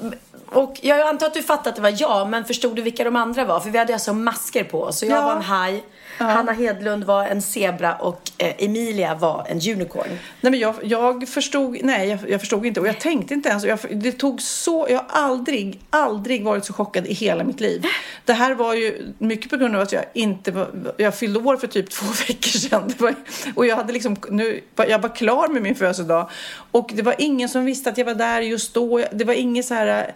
och 0.46 0.76
jag 0.82 1.02
antar 1.02 1.28
att 1.28 1.34
du 1.34 1.44
fattade 1.44 1.70
att 1.70 1.76
det 1.76 1.82
var 1.82 1.96
jag, 1.98 2.30
men 2.30 2.46
förstod 2.46 2.76
du 2.76 2.82
vilka 2.82 3.04
de 3.04 3.16
andra 3.16 3.46
var? 3.46 3.60
För 3.60 3.70
vi 3.70 3.78
hade 3.78 3.94
alltså 3.94 4.14
masker 4.14 4.64
på 4.64 4.82
oss. 4.84 5.00
Så 5.00 5.06
jag 5.06 5.18
Ja. 5.18 5.26
var 5.26 5.36
en 5.36 5.42
haj, 5.42 5.84
Hanna 6.26 6.52
Hedlund 6.52 7.04
var 7.04 7.26
en 7.26 7.42
zebra 7.42 7.96
och 7.96 8.32
eh, 8.38 8.54
Emilia 8.58 9.16
var 9.16 9.46
en 9.50 9.58
unicorn. 9.58 10.10
Nej, 10.42 10.52
men 10.52 10.60
jag, 10.60 10.76
jag 10.84 11.30
förstod, 11.30 11.78
nej, 11.84 12.10
jag, 12.10 12.20
jag 12.30 12.40
förstod 12.40 12.66
inte 12.66 12.80
och 12.80 12.88
jag 12.88 13.00
tänkte 13.00 13.34
inte 13.34 13.50
ens. 13.50 13.64
Jag, 13.64 13.80
det 13.92 14.12
tog 14.12 14.42
så, 14.42 14.88
jag 14.90 14.98
har 14.98 15.06
aldrig, 15.10 15.80
aldrig 15.90 16.44
varit 16.44 16.66
så 16.66 16.74
chockad 16.74 17.08
i 17.08 17.14
hela 17.14 17.44
mitt 17.44 17.60
liv. 17.60 17.86
Det 18.26 18.34
här 18.34 18.54
var 18.54 18.74
ju 18.74 19.14
mycket 19.18 19.50
på 19.50 19.58
grund 19.58 19.76
av 19.76 19.82
att 19.82 19.92
jag 19.92 20.06
inte 20.14 20.52
var, 20.52 20.94
jag 20.98 21.16
fyllde 21.16 21.40
år 21.40 21.58
för 21.58 21.68
typ 21.68 21.90
två 21.90 22.06
veckor 22.28 22.50
sedan. 22.60 22.94
Var, 22.98 23.16
och 23.56 23.66
jag 23.66 23.76
hade 23.76 23.94
liksom, 23.94 24.16
nu, 24.30 24.62
jag 24.76 25.00
var 25.00 25.16
klar 25.16 25.48
med 25.48 25.62
min 25.62 25.76
födelsedag 25.76 26.30
och 26.72 26.92
det 26.94 27.02
var 27.02 27.16
ingen 27.18 27.50
som 27.50 27.66
visste 27.66 27.90
att 27.90 27.98
jag 27.98 28.06
var 28.06 28.16
där 28.16 28.42
just 28.42 28.74
då. 28.74 29.04
Det 29.12 29.26
var 29.26 29.34
ingen 29.34 29.64
så 29.64 29.74
här 29.74 30.14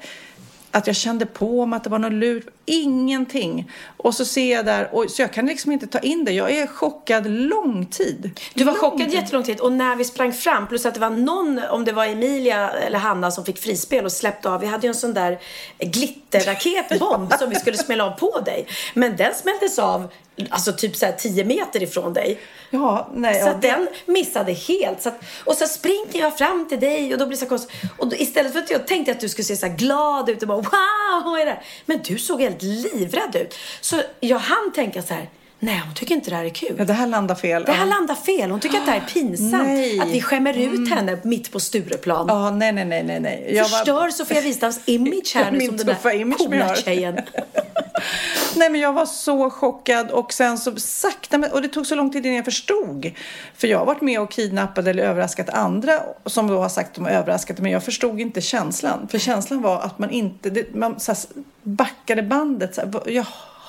att 0.75 0.88
jag 0.88 0.96
kände 0.96 1.25
på 1.25 1.65
mig 1.65 1.77
att 1.77 1.84
det 1.84 1.89
var 1.89 2.00
något 2.00 2.13
lurt. 2.13 2.46
Ingenting. 2.65 3.72
Och 3.98 4.15
så 4.15 4.25
ser 4.25 4.51
jag 4.55 4.65
där, 4.65 4.96
och, 4.96 5.12
så 5.12 5.22
jag 5.22 5.34
kan 5.34 5.46
liksom 5.46 5.72
inte 5.72 5.88
ta 5.88 6.00
in 6.00 6.25
det. 6.25 6.32
Jag 6.32 6.51
är 6.51 6.67
chockad 6.67 7.27
lång 7.27 7.86
tid. 7.86 8.39
Du 8.53 8.63
var 8.63 8.74
Lång 8.74 8.82
chockad 8.82 9.10
tid. 9.10 9.13
jättelång 9.13 9.44
tid 9.44 9.60
och 9.60 9.72
när 9.72 9.96
vi 9.96 10.05
sprang 10.05 10.34
fram, 10.34 10.67
plus 10.67 10.86
att 10.86 10.94
det 10.94 11.00
var 11.00 11.10
någon, 11.10 11.62
om 11.70 11.86
det 11.86 11.91
var 11.91 12.05
Emilia 12.05 12.70
eller 12.70 13.00
Hanna 13.00 13.32
som 13.32 13.46
fick 13.46 13.58
frispel 13.58 14.05
och 14.05 14.12
släppte 14.12 14.50
av. 14.50 14.62
Vi 14.62 14.67
hade 14.67 14.88
ju 14.88 14.89
en 14.89 14.96
sån 14.96 15.13
där 15.13 15.39
glitterraketbomb 15.79 17.34
som 17.39 17.50
vi 17.50 17.55
skulle 17.55 17.77
smälla 17.77 18.05
av 18.05 18.12
på 18.12 18.39
dig. 18.39 18.67
Men 18.94 19.15
den 19.15 19.34
smälldes 19.36 19.79
av 19.79 20.12
alltså 20.50 20.74
typ 20.74 20.96
så 20.96 21.06
här 21.06 21.13
10 21.13 21.44
meter 21.46 21.84
ifrån 21.84 22.13
dig. 22.13 22.39
Ja, 22.70 23.10
nej. 23.13 23.42
Så 23.42 23.48
ja, 23.48 23.54
det- 23.54 23.68
den 23.68 23.88
missade 24.06 24.51
helt. 24.54 25.01
Så 25.01 25.10
att, 25.10 25.20
och 25.46 25.56
så 25.56 25.68
springer 25.68 26.20
jag 26.20 26.38
fram 26.38 26.68
till 26.70 26.80
dig 26.80 27.13
och 27.13 27.20
då 27.20 27.25
blir 27.25 27.38
det 27.38 27.44
så 27.44 27.50
konstigt. 27.50 27.75
Och 27.98 28.08
då, 28.08 28.15
istället 28.15 28.54
för 28.54 28.60
att 28.60 28.70
jag 28.72 28.88
tänkte 28.88 29.12
att 29.12 29.20
du 29.20 29.30
skulle 29.30 29.46
se 29.46 29.56
så 29.58 29.68
glad 29.68 30.30
ut 30.30 30.42
och 30.42 30.48
bara 30.48 30.58
wow, 30.58 31.22
vad 31.25 31.39
är 31.39 31.46
det? 31.46 31.60
Men 31.86 32.00
du 32.04 32.20
såg 32.20 32.42
helt 32.42 32.62
livrädd 32.62 33.36
ut. 33.36 33.56
Så 33.82 34.01
jag 34.20 34.38
hann 34.39 34.72
tänka 34.75 35.01
så 35.01 35.13
här, 35.13 35.30
nej 35.65 35.81
hon 35.86 35.93
tycker 35.93 36.15
inte 36.15 36.29
det 36.29 36.36
här 36.36 36.45
är 36.45 36.50
kul. 36.50 36.75
Ja, 36.77 36.86
det 36.86 36.93
här 36.93 37.07
landar 37.07 37.36
fel. 37.36 37.63
Det 37.63 37.72
här 37.72 37.86
ja. 37.86 37.93
landar 37.93 38.15
fel. 38.15 38.51
Hon 38.51 38.60
tycker 38.60 38.77
att 38.77 38.86
det 38.86 38.91
här 38.91 38.98
är 39.01 39.13
pinsamt. 39.13 39.51
Nej. 39.67 39.93
Mm. 39.93 40.07
Att 40.07 40.13
vi 40.13 40.22
skämmer 40.22 40.57
ut 40.57 40.89
henne 40.89 41.17
mitt 41.24 41.51
på 41.51 41.60
Stureplan. 41.60 42.25
Ja, 42.29 42.51
nej, 42.51 42.72
nej, 42.72 42.86
nej, 42.86 43.03
nej, 43.03 43.19
nej. 43.19 43.45
Jag 43.55 43.63
var- 43.63 43.69
Förstör 43.69 44.10
Sofia 44.10 44.41
Wistams 44.41 44.79
image 44.86 45.31
här 45.36 45.51
nu 45.51 45.65
som 45.65 45.77
den 45.77 45.86
där 45.86 46.38
coola 46.38 46.75
tjejen. 46.75 47.19
Nej, 48.55 48.69
men 48.69 48.81
jag 48.81 48.93
var 48.93 49.05
så 49.05 49.50
chockad 49.50 50.12
och 50.12 50.34
sen 50.34 50.57
så 50.57 50.75
sakta, 50.75 51.38
och 51.53 51.62
det 51.62 51.67
tog 51.67 51.88
så 51.88 51.95
lång 51.95 52.12
tid 52.12 52.25
innan 52.25 52.36
jag 52.36 52.45
förstod. 52.45 53.12
För 53.55 53.67
jag 53.67 53.79
har 53.79 53.86
varit 53.86 54.01
med 54.01 54.19
och 54.22 54.31
kidnappat 54.31 54.88
eller 54.88 55.03
överraskat 55.03 55.50
andra 55.50 56.00
som 56.25 56.48
då 56.48 56.57
har 56.60 56.69
sagt 56.69 56.89
att 56.89 56.95
de 56.95 57.03
har 57.03 57.12
överraskat 57.12 57.60
men 57.60 57.72
jag 57.72 57.84
förstod 57.84 58.22
inte 58.22 58.41
känslan. 58.41 59.07
För 59.12 59.19
känslan 59.19 59.62
var 59.62 59.79
att 59.79 60.00
man 60.00 60.10
inte, 60.10 60.50
det, 60.50 60.75
man 60.75 61.00
så 61.00 61.12
här, 61.12 61.19
backade 61.63 62.22
bandet. 62.24 62.75
Så 62.75 62.81
här, 62.81 62.88
va- 62.88 63.03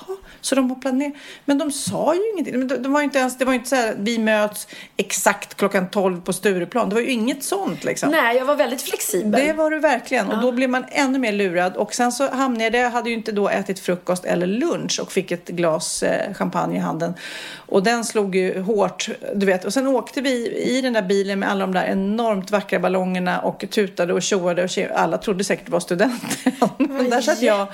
jaha, 0.07 0.17
så 0.41 0.55
de 0.55 0.69
har 0.69 0.75
planerat. 0.77 1.13
Men 1.45 1.57
de 1.57 1.71
sa 1.71 2.15
ju 2.15 2.21
ingenting. 2.33 2.67
De, 2.67 2.81
de 2.83 2.93
var 2.93 3.01
inte 3.01 3.19
ens, 3.19 3.37
det 3.37 3.45
var 3.45 3.53
ju 3.53 3.57
inte 3.57 3.69
så 3.69 3.75
här, 3.75 3.95
vi 3.99 4.17
möts 4.19 4.67
exakt 4.97 5.55
klockan 5.55 5.89
12 5.89 6.21
på 6.21 6.33
Stureplan. 6.33 6.89
Det 6.89 6.95
var 6.95 7.01
ju 7.01 7.09
inget 7.09 7.43
sånt 7.43 7.83
liksom. 7.83 8.09
Nej, 8.11 8.37
jag 8.37 8.45
var 8.45 8.55
väldigt 8.55 8.81
flexibel. 8.81 9.31
Det 9.45 9.53
var 9.53 9.71
du 9.71 9.79
verkligen. 9.79 10.27
Och 10.31 10.41
då 10.41 10.51
blev 10.51 10.69
man 10.69 10.85
ännu 10.91 11.19
mer 11.19 11.31
lurad. 11.31 11.75
Och 11.75 11.93
sen 11.93 12.11
så 12.11 12.29
hamnade 12.29 12.77
jag, 12.77 12.89
hade 12.89 13.09
ju 13.09 13.15
inte 13.15 13.31
då 13.31 13.49
ätit 13.49 13.79
frukost 13.79 14.25
eller 14.25 14.47
lunch 14.47 14.99
och 15.01 15.11
fick 15.11 15.31
ett 15.31 15.47
glas 15.47 16.03
eh, 16.03 16.33
champagne 16.33 16.75
i 16.75 16.79
handen. 16.79 17.13
Och 17.55 17.83
den 17.83 18.05
slog 18.05 18.35
ju 18.35 18.61
hårt, 18.61 19.09
du 19.35 19.45
vet. 19.45 19.65
Och 19.65 19.73
sen 19.73 19.87
åkte 19.87 20.21
vi 20.21 20.47
i 20.47 20.81
den 20.81 20.93
där 20.93 21.01
bilen 21.01 21.39
med 21.39 21.49
alla 21.51 21.61
de 21.61 21.73
där 21.73 21.85
enormt 21.85 22.51
vackra 22.51 22.79
ballongerna 22.79 23.39
och 23.39 23.65
tutade 23.69 24.13
och 24.13 24.21
tjoade 24.21 24.63
och 24.63 24.69
tje- 24.69 24.93
alla 24.93 25.17
trodde 25.17 25.43
säkert 25.43 25.65
det 25.65 25.71
var 25.71 25.79
studenter. 25.79 26.51
Men 26.77 27.09
där 27.09 27.21
satt 27.21 27.41
jag 27.41 27.67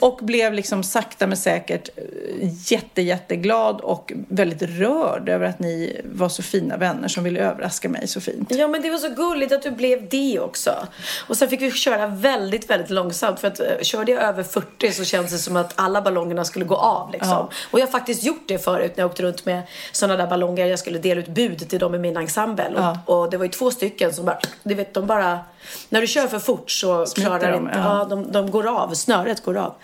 och 0.00 0.18
blev 0.22 0.52
liksom 0.52 0.82
sakta 0.82 1.26
men 1.26 1.36
säkert 1.36 1.53
eh, 1.56 1.80
jätte, 2.66 3.02
jätteglad 3.02 3.80
och 3.80 4.12
väldigt 4.28 4.62
rörd 4.62 5.28
över 5.28 5.46
att 5.46 5.58
ni 5.58 6.00
var 6.04 6.28
så 6.28 6.42
fina 6.42 6.76
vänner 6.76 7.08
som 7.08 7.24
ville 7.24 7.40
överraska 7.40 7.88
mig 7.88 8.08
så 8.08 8.20
fint. 8.20 8.50
Ja 8.50 8.68
men 8.68 8.82
det 8.82 8.90
var 8.90 8.98
så 8.98 9.08
gulligt 9.08 9.52
att 9.52 9.62
du 9.62 9.70
blev 9.70 10.08
det 10.08 10.40
också. 10.40 10.70
Och 11.28 11.36
sen 11.36 11.48
fick 11.48 11.62
vi 11.62 11.70
köra 11.70 12.06
väldigt, 12.06 12.70
väldigt 12.70 12.90
långsamt 12.90 13.40
för 13.40 13.48
att 13.48 13.60
eh, 13.60 13.66
körde 13.82 14.12
jag 14.12 14.22
över 14.22 14.42
40 14.42 14.92
så 14.92 15.04
känns 15.04 15.32
det 15.32 15.38
som 15.38 15.56
att 15.56 15.72
alla 15.74 16.02
ballongerna 16.02 16.44
skulle 16.44 16.64
gå 16.64 16.76
av 16.76 17.12
liksom. 17.12 17.30
Ja. 17.30 17.50
Och 17.70 17.80
jag 17.80 17.86
har 17.86 17.92
faktiskt 17.92 18.24
gjort 18.24 18.48
det 18.48 18.58
förut 18.58 18.92
när 18.96 19.02
jag 19.02 19.10
åkte 19.10 19.22
runt 19.22 19.44
med 19.44 19.62
sådana 19.92 20.16
där 20.16 20.30
ballonger. 20.30 20.66
Jag 20.66 20.78
skulle 20.78 20.98
dela 20.98 21.20
ut 21.20 21.28
bud 21.28 21.68
till 21.68 21.78
dem 21.78 21.94
i 21.94 21.98
min 21.98 22.16
ensemble. 22.16 22.72
Ja. 22.76 22.98
Och, 23.06 23.20
och 23.20 23.30
det 23.30 23.36
var 23.36 23.44
ju 23.44 23.50
två 23.50 23.70
stycken 23.70 24.14
som 24.14 24.24
bara, 24.24 24.38
du 24.62 24.74
vet 24.74 24.94
de 24.94 25.06
bara, 25.06 25.40
när 25.88 26.00
du 26.00 26.06
kör 26.06 26.26
för 26.26 26.38
fort 26.38 26.70
så 26.70 27.06
Smiter 27.06 27.28
klarar 27.28 27.52
de, 27.52 27.64
inte, 27.64 27.78
ja. 27.78 27.98
ja, 27.98 28.04
de, 28.04 28.32
de 28.32 28.50
går 28.50 28.66
av, 28.66 28.94
snöret 28.94 29.44
går 29.44 29.56
av. 29.56 29.74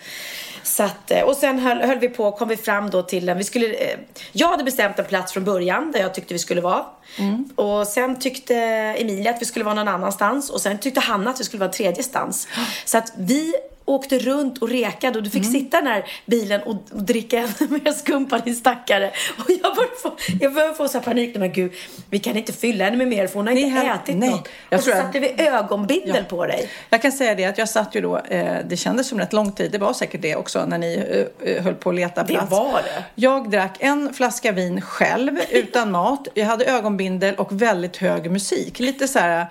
Så 0.71 0.83
att, 0.83 1.11
eh, 1.11 1.21
och 1.21 1.35
sen 1.35 1.59
höll, 1.59 1.81
höll 1.81 1.99
vi 1.99 2.09
på, 2.09 2.31
kom 2.31 2.47
vi 2.47 2.57
fram 2.57 2.89
då 2.89 3.01
till 3.01 3.29
en, 3.29 3.37
vi 3.37 3.43
skulle, 3.43 3.73
eh, 3.73 3.99
jag 4.31 4.47
hade 4.47 4.63
bestämt 4.63 4.99
en 4.99 5.05
plats 5.05 5.33
från 5.33 5.43
början 5.43 5.91
där 5.91 5.99
jag 5.99 6.13
tyckte 6.13 6.33
vi 6.33 6.39
skulle 6.39 6.61
vara. 6.61 6.85
Mm. 7.17 7.49
Och 7.55 7.87
sen 7.87 8.19
tyckte 8.19 8.55
Emilia 8.97 9.31
att 9.31 9.41
vi 9.41 9.45
skulle 9.45 9.65
vara 9.65 9.75
någon 9.75 9.87
annanstans 9.87 10.49
och 10.49 10.61
sen 10.61 10.77
tyckte 10.77 10.99
Hanna 10.99 11.29
att 11.29 11.39
vi 11.39 11.43
skulle 11.43 11.59
vara 11.59 11.69
en 11.69 11.75
tredje 11.75 12.03
stans. 12.03 12.47
Så 12.85 12.97
att 12.97 13.13
vi 13.17 13.53
åkte 13.85 14.19
runt 14.19 14.57
och 14.57 14.69
rekade 14.69 15.17
och 15.17 15.23
du 15.23 15.29
Mm. 15.29 15.43
fick 15.43 15.51
sitta 15.61 15.77
i 15.77 15.81
den 15.81 15.87
här 15.91 16.05
bilen 16.25 16.61
och, 16.61 16.75
och 16.91 17.03
dricka 17.03 17.37
ännu 17.39 17.79
mer 17.83 17.91
skumpa 17.93 18.37
din 18.39 18.55
stackare. 18.55 19.11
Och 19.37 19.45
jag 19.49 19.75
började 19.75 19.95
få, 20.03 20.15
jag 20.41 20.53
började 20.53 20.73
få 20.73 20.87
så 20.87 20.97
här 20.97 21.05
panik. 21.05 21.35
Men 21.37 21.53
gud, 21.53 21.71
vi 22.09 22.19
kan 22.19 22.37
inte 22.37 22.53
fylla 22.53 22.83
henne 22.85 22.97
med 22.97 23.07
mer 23.07 23.27
för 23.27 23.35
hon 23.35 23.47
har 23.47 23.53
inte 23.53 23.77
hade- 23.79 23.89
ätit 23.89 24.15
nej. 24.17 24.29
något. 24.29 24.49
Jag 24.69 24.77
och 24.77 24.83
så 24.83 24.89
jag- 24.89 24.97
satte 24.97 25.19
vi 25.19 25.35
ögonbindel 25.41 26.23
på 26.25 26.45
dig. 26.45 26.69
Jag 26.89 27.01
kan 27.01 27.11
säga 27.11 27.35
det 27.35 27.45
att 27.45 27.57
jag 27.57 27.69
satt 27.69 27.95
ju 27.95 28.01
då, 28.01 28.17
eh, 28.17 28.55
det 28.69 28.77
kändes 28.77 29.07
som 29.07 29.19
rätt 29.19 29.33
lång 29.33 29.51
tid, 29.51 29.71
det 29.71 29.77
var 29.77 29.93
säkert 29.93 30.21
det 30.21 30.35
också 30.35 30.65
när 30.65 30.77
ni 30.77 31.27
eh, 31.41 31.49
eh, 31.55 31.63
höll 31.63 31.75
på 31.75 31.89
att 31.89 31.95
leta 31.95 32.23
Det 32.23 32.33
plats. 32.33 32.51
var 32.51 32.81
det. 32.83 33.03
Jag 33.15 33.49
drack 33.49 33.77
en 33.79 34.13
flaska 34.13 34.51
vin 34.51 34.81
själv 34.81 35.39
utan 35.49 35.91
mat. 35.91 36.27
Jag 36.33 36.45
hade 36.45 36.65
ögonbindel 36.65 37.35
och 37.35 37.61
väldigt 37.61 37.97
hög 37.97 38.31
musik. 38.31 38.79
Lite 38.79 39.07
så 39.07 39.19
här 39.19 39.45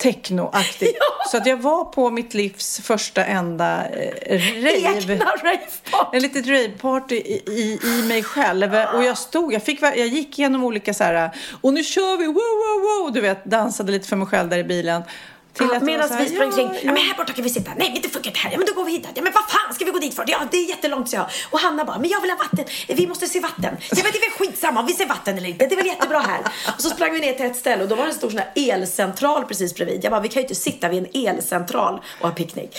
technoaktigt. 0.00 0.98
Så 1.30 1.36
att 1.36 1.46
jag 1.46 1.56
var 1.56 1.84
på 1.84 2.10
mitt 2.10 2.34
livs 2.34 2.80
första 2.80 3.24
enda 3.24 3.88
eh, 3.88 4.38
rave. 4.38 4.76
Egna 4.76 4.90
raveparty. 4.90 5.56
En 6.12 6.22
litet 6.22 6.46
raveparty 6.46 7.14
i, 7.14 7.42
i, 7.46 7.80
i 7.84 8.08
mig 8.08 8.22
själv. 8.22 8.74
Och 8.94 9.04
jag 9.04 9.18
stod, 9.18 9.52
jag, 9.52 9.62
fick, 9.62 9.82
jag 9.82 10.06
gick 10.06 10.38
igenom 10.38 10.64
olika 10.64 10.94
så 10.94 11.04
här, 11.04 11.30
och 11.60 11.74
nu 11.74 11.84
kör 11.84 12.16
vi, 12.16 12.26
wow, 12.26 12.34
wow, 12.34 13.04
wow, 13.04 13.12
du 13.12 13.20
vet, 13.20 13.44
dansade 13.44 13.92
lite 13.92 14.08
för 14.08 14.16
mig 14.16 14.26
själv 14.26 14.48
där 14.48 14.58
i 14.58 14.64
bilen. 14.64 15.02
Var 15.58 15.80
Medan 15.80 16.08
vi 16.18 16.28
sprang 16.28 16.52
ja. 16.56 16.62
Ja, 16.62 16.74
ja. 16.82 16.92
men 16.92 16.96
här 16.96 17.16
borta 17.16 17.32
kan 17.32 17.44
vi 17.44 17.50
sitta. 17.50 17.70
Nej, 17.76 17.90
men 17.92 18.02
det 18.02 18.08
funkar 18.08 18.30
inte 18.30 18.40
här. 18.40 18.50
Ja, 18.52 18.58
men 18.58 18.66
då 18.66 18.72
går 18.72 18.84
vi 18.84 18.92
hit. 18.92 19.08
Ja, 19.14 19.22
men 19.22 19.32
vad 19.32 19.44
fan 19.44 19.74
ska 19.74 19.84
vi 19.84 19.90
gå 19.90 19.98
dit 19.98 20.14
för? 20.14 20.24
Ja, 20.26 20.38
det 20.50 20.56
är 20.56 20.68
jättelångt, 20.68 21.10
så 21.10 21.16
jag. 21.16 21.26
Och 21.50 21.60
Hanna 21.60 21.84
bara, 21.84 21.98
men 21.98 22.10
jag 22.10 22.20
vill 22.20 22.30
ha 22.30 22.36
vatten. 22.36 22.64
Vi 22.88 23.06
måste 23.06 23.26
se 23.26 23.40
vatten. 23.40 23.76
Ja, 23.90 24.02
men 24.02 24.12
det 24.12 24.18
är 24.18 24.38
väl 24.38 24.46
skitsamma 24.46 24.80
om 24.80 24.86
vi 24.86 24.92
ser 24.92 25.06
vatten 25.06 25.38
eller 25.38 25.48
inte. 25.48 25.66
Det 25.66 25.74
är 25.74 25.76
väl 25.76 25.86
jättebra 25.86 26.18
här. 26.18 26.40
Och 26.76 26.82
så 26.82 26.90
sprang 26.90 27.12
vi 27.12 27.20
ner 27.20 27.32
till 27.32 27.46
ett 27.46 27.56
ställe 27.56 27.82
och 27.82 27.88
då 27.88 27.94
var 27.94 28.04
det 28.04 28.10
en 28.10 28.16
stor 28.16 28.30
sån 28.30 28.38
här 28.38 28.72
elcentral 28.72 29.44
precis 29.44 29.74
bredvid. 29.74 30.04
Jag 30.04 30.10
bara, 30.10 30.20
vi 30.20 30.28
kan 30.28 30.40
ju 30.40 30.44
inte 30.44 30.54
sitta 30.54 30.88
vid 30.88 30.98
en 30.98 31.28
elcentral 31.28 32.00
och 32.20 32.28
ha 32.28 32.34
picknick. 32.34 32.78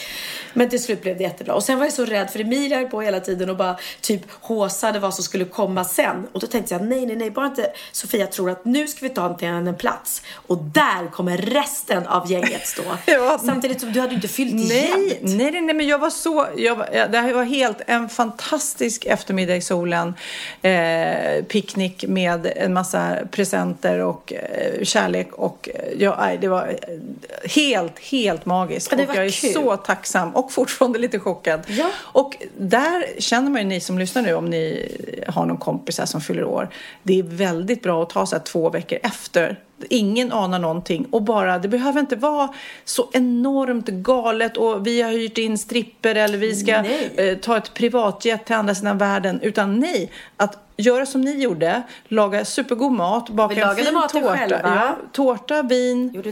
Men 0.53 0.69
till 0.69 0.83
slut 0.83 1.01
blev 1.01 1.17
det 1.17 1.23
jättebra. 1.23 1.53
Och 1.53 1.63
sen 1.63 1.77
var 1.77 1.85
jag 1.85 1.93
så 1.93 2.05
rädd 2.05 2.31
för 2.31 2.39
Emilia 2.39 2.77
höll 2.77 2.87
på 2.87 3.01
hela 3.01 3.19
tiden 3.19 3.49
och 3.49 3.57
bara 3.57 3.75
typ 4.01 4.21
håsade 4.41 4.99
vad 4.99 5.13
som 5.13 5.23
skulle 5.23 5.45
komma 5.45 5.83
sen. 5.83 6.27
Och 6.31 6.39
då 6.39 6.47
tänkte 6.47 6.73
jag, 6.73 6.83
nej, 6.83 7.05
nej, 7.05 7.15
nej, 7.15 7.31
bara 7.31 7.45
inte 7.45 7.71
Sofia 7.91 8.27
tror 8.27 8.49
att 8.49 8.65
nu 8.65 8.87
ska 8.87 9.05
vi 9.05 9.09
ta 9.09 9.37
till 9.37 9.47
en 9.47 9.75
plats. 9.75 10.21
Och 10.47 10.57
där 10.57 11.11
kommer 11.11 11.37
resten 11.37 12.07
av 12.07 12.31
gänget 12.31 12.60
stå. 12.67 12.83
Ja. 13.05 13.39
Samtidigt 13.45 13.79
som 13.79 13.93
du 13.93 13.99
hade 13.99 14.13
inte 14.13 14.27
fyllt 14.27 14.53
Nej, 14.53 15.19
nej, 15.21 15.51
nej, 15.51 15.61
nej, 15.61 15.75
men 15.75 15.87
jag 15.87 15.99
var 15.99 16.09
så... 16.09 16.47
Jag 16.57 16.75
var, 16.75 16.89
ja, 16.93 17.07
det 17.07 17.33
var 17.33 17.43
helt 17.43 17.81
en 17.87 18.09
fantastisk 18.09 19.05
eftermiddag 19.05 19.55
i 19.55 19.61
solen. 19.61 20.13
Eh, 20.61 21.43
picknick 21.43 22.07
med 22.07 22.51
en 22.55 22.73
massa 22.73 23.17
presenter 23.31 23.99
och 23.99 24.33
eh, 24.33 24.83
kärlek. 24.83 25.33
Och 25.33 25.69
eh, 25.73 26.01
ja, 26.01 26.17
nej, 26.19 26.37
det 26.37 26.47
var 26.47 26.67
eh, 26.67 27.51
helt, 27.51 27.99
helt 27.99 28.45
magiskt. 28.45 28.91
Ja, 28.91 28.97
det 28.97 29.03
och 29.03 29.09
var 29.09 29.15
jag 29.15 29.25
är 29.25 29.29
kul. 29.29 29.53
så 29.53 29.77
tacksam 29.77 30.35
och 30.35 30.51
fortfarande 30.51 30.99
lite 30.99 31.19
chockad. 31.19 31.61
Ja. 31.67 31.91
Och 31.97 32.37
där 32.57 33.19
känner 33.19 33.49
man 33.49 33.61
ju, 33.61 33.67
ni 33.67 33.79
som 33.79 33.99
lyssnar 33.99 34.21
nu, 34.21 34.33
om 34.33 34.45
ni 34.45 34.91
har 35.27 35.45
någon 35.45 35.57
kompis 35.57 35.99
här 35.99 36.05
som 36.05 36.21
fyller 36.21 36.43
år. 36.43 36.69
Det 37.03 37.19
är 37.19 37.23
väldigt 37.23 37.83
bra 37.83 38.03
att 38.03 38.09
ta 38.09 38.25
så 38.25 38.35
här 38.35 38.43
två 38.43 38.69
veckor 38.69 38.99
efter 39.03 39.57
Ingen 39.89 40.31
anar 40.31 40.59
någonting 40.59 41.07
och 41.11 41.21
bara, 41.21 41.59
det 41.59 41.67
behöver 41.67 41.99
inte 41.99 42.15
vara 42.15 42.49
så 42.85 43.09
enormt 43.13 43.87
galet 43.87 44.57
och 44.57 44.87
vi 44.87 45.01
har 45.01 45.11
hyrt 45.11 45.37
in 45.37 45.57
stripper 45.57 46.15
eller 46.15 46.37
vi 46.37 46.55
ska 46.55 46.71
eh, 46.71 47.37
ta 47.37 47.57
ett 47.57 47.73
privatjet 47.73 48.45
till 48.45 48.55
andra 48.55 48.75
sidan 48.75 48.97
världen. 48.97 49.41
Utan 49.41 49.79
nej, 49.79 50.11
att 50.37 50.57
göra 50.77 51.05
som 51.05 51.21
ni 51.21 51.41
gjorde, 51.43 51.81
laga 52.07 52.45
supergod 52.45 52.91
mat, 52.91 53.29
baka 53.29 53.55
Vi 53.55 53.61
en 53.61 53.75
fin 53.75 53.85
tårta. 53.93 54.37
själva. 54.37 54.59
Ja, 54.63 54.97
tårta, 55.11 55.63
vin 55.63 56.23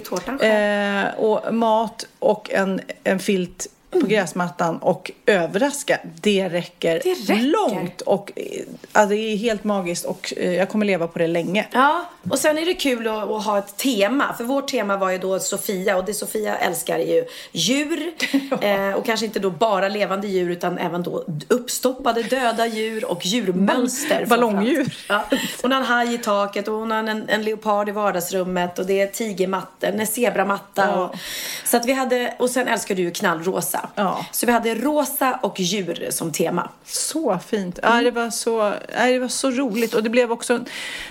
eh, 0.41 1.19
och 1.19 1.53
mat 1.53 2.07
och 2.19 2.51
en, 2.51 2.81
en 3.03 3.19
filt 3.19 3.67
på 3.89 3.99
gräsmattan 3.99 4.77
och 4.77 5.11
överraska. 5.25 5.99
Det 6.21 6.49
räcker, 6.49 7.01
Det 7.03 7.13
räcker. 7.13 7.35
långt 7.35 8.01
och 8.01 8.31
eh, 8.35 8.43
ja, 8.93 9.05
det 9.05 9.15
är 9.15 9.37
helt 9.37 9.63
magiskt 9.63 10.05
och 10.05 10.33
eh, 10.37 10.53
jag 10.53 10.69
kommer 10.69 10.85
leva 10.85 11.07
på 11.07 11.19
det 11.19 11.27
länge. 11.27 11.67
Ja, 11.71 12.05
och 12.29 12.39
sen 12.39 12.57
är 12.57 12.65
det 12.65 12.73
kul 12.73 13.07
att, 13.07 13.29
att 13.29 13.45
ha 13.45 13.57
ett 13.57 13.77
tema. 13.77 14.33
För 14.37 14.43
vårt 14.43 14.67
tema 14.67 14.97
var 14.97 15.09
ju 15.09 15.17
då 15.17 15.39
Sofia 15.39 15.97
och 15.97 16.05
det 16.05 16.13
Sofia 16.13 16.57
älskar 16.57 16.99
är 16.99 17.15
ju 17.15 17.25
djur. 17.51 18.11
eh, 18.61 18.93
och 18.93 19.05
kanske 19.05 19.25
inte 19.25 19.39
då 19.39 19.49
bara 19.49 19.89
levande 19.89 20.27
djur 20.27 20.49
utan 20.49 20.77
även 20.77 21.03
då 21.03 21.25
uppstoppade 21.47 22.23
döda 22.23 22.67
djur 22.67 23.05
och 23.05 23.25
djurmönster. 23.25 24.25
Ballongdjur. 24.25 24.97
Ja. 25.09 25.25
Hon 25.61 25.71
har 25.71 25.79
en 25.79 25.85
haj 25.85 26.13
i 26.13 26.17
taket 26.17 26.67
och 26.67 26.73
hon 26.73 26.91
har 26.91 26.97
en, 26.97 27.29
en 27.29 27.43
leopard 27.43 27.89
i 27.89 27.91
vardagsrummet 27.91 28.79
och 28.79 28.85
det 28.85 29.01
är 29.01 29.07
tigermatta, 29.07 29.87
en 29.87 30.07
zebramatta. 30.07 30.87
Ja. 30.87 31.05
Och, 31.05 31.15
så 31.65 31.77
att 31.77 31.85
vi 31.85 31.93
hade, 31.93 32.35
och 32.39 32.49
sen 32.49 32.67
älskar 32.67 32.95
du 32.95 33.01
ju 33.01 33.11
knallrosa. 33.11 33.78
Ja. 33.95 34.25
Så 34.31 34.45
vi 34.45 34.51
hade 34.51 34.75
rosa 34.75 35.39
och 35.41 35.59
djur 35.59 36.07
som 36.11 36.31
tema. 36.31 36.69
Så 36.85 37.39
fint. 37.47 37.79
Ja, 37.83 38.01
det, 38.01 38.11
var 38.11 38.29
så, 38.29 38.73
ja, 38.97 39.05
det 39.05 39.19
var 39.19 39.27
så 39.27 39.51
roligt 39.51 39.93
och 39.93 40.03
det 40.03 40.09
blev 40.09 40.31
också, 40.31 40.59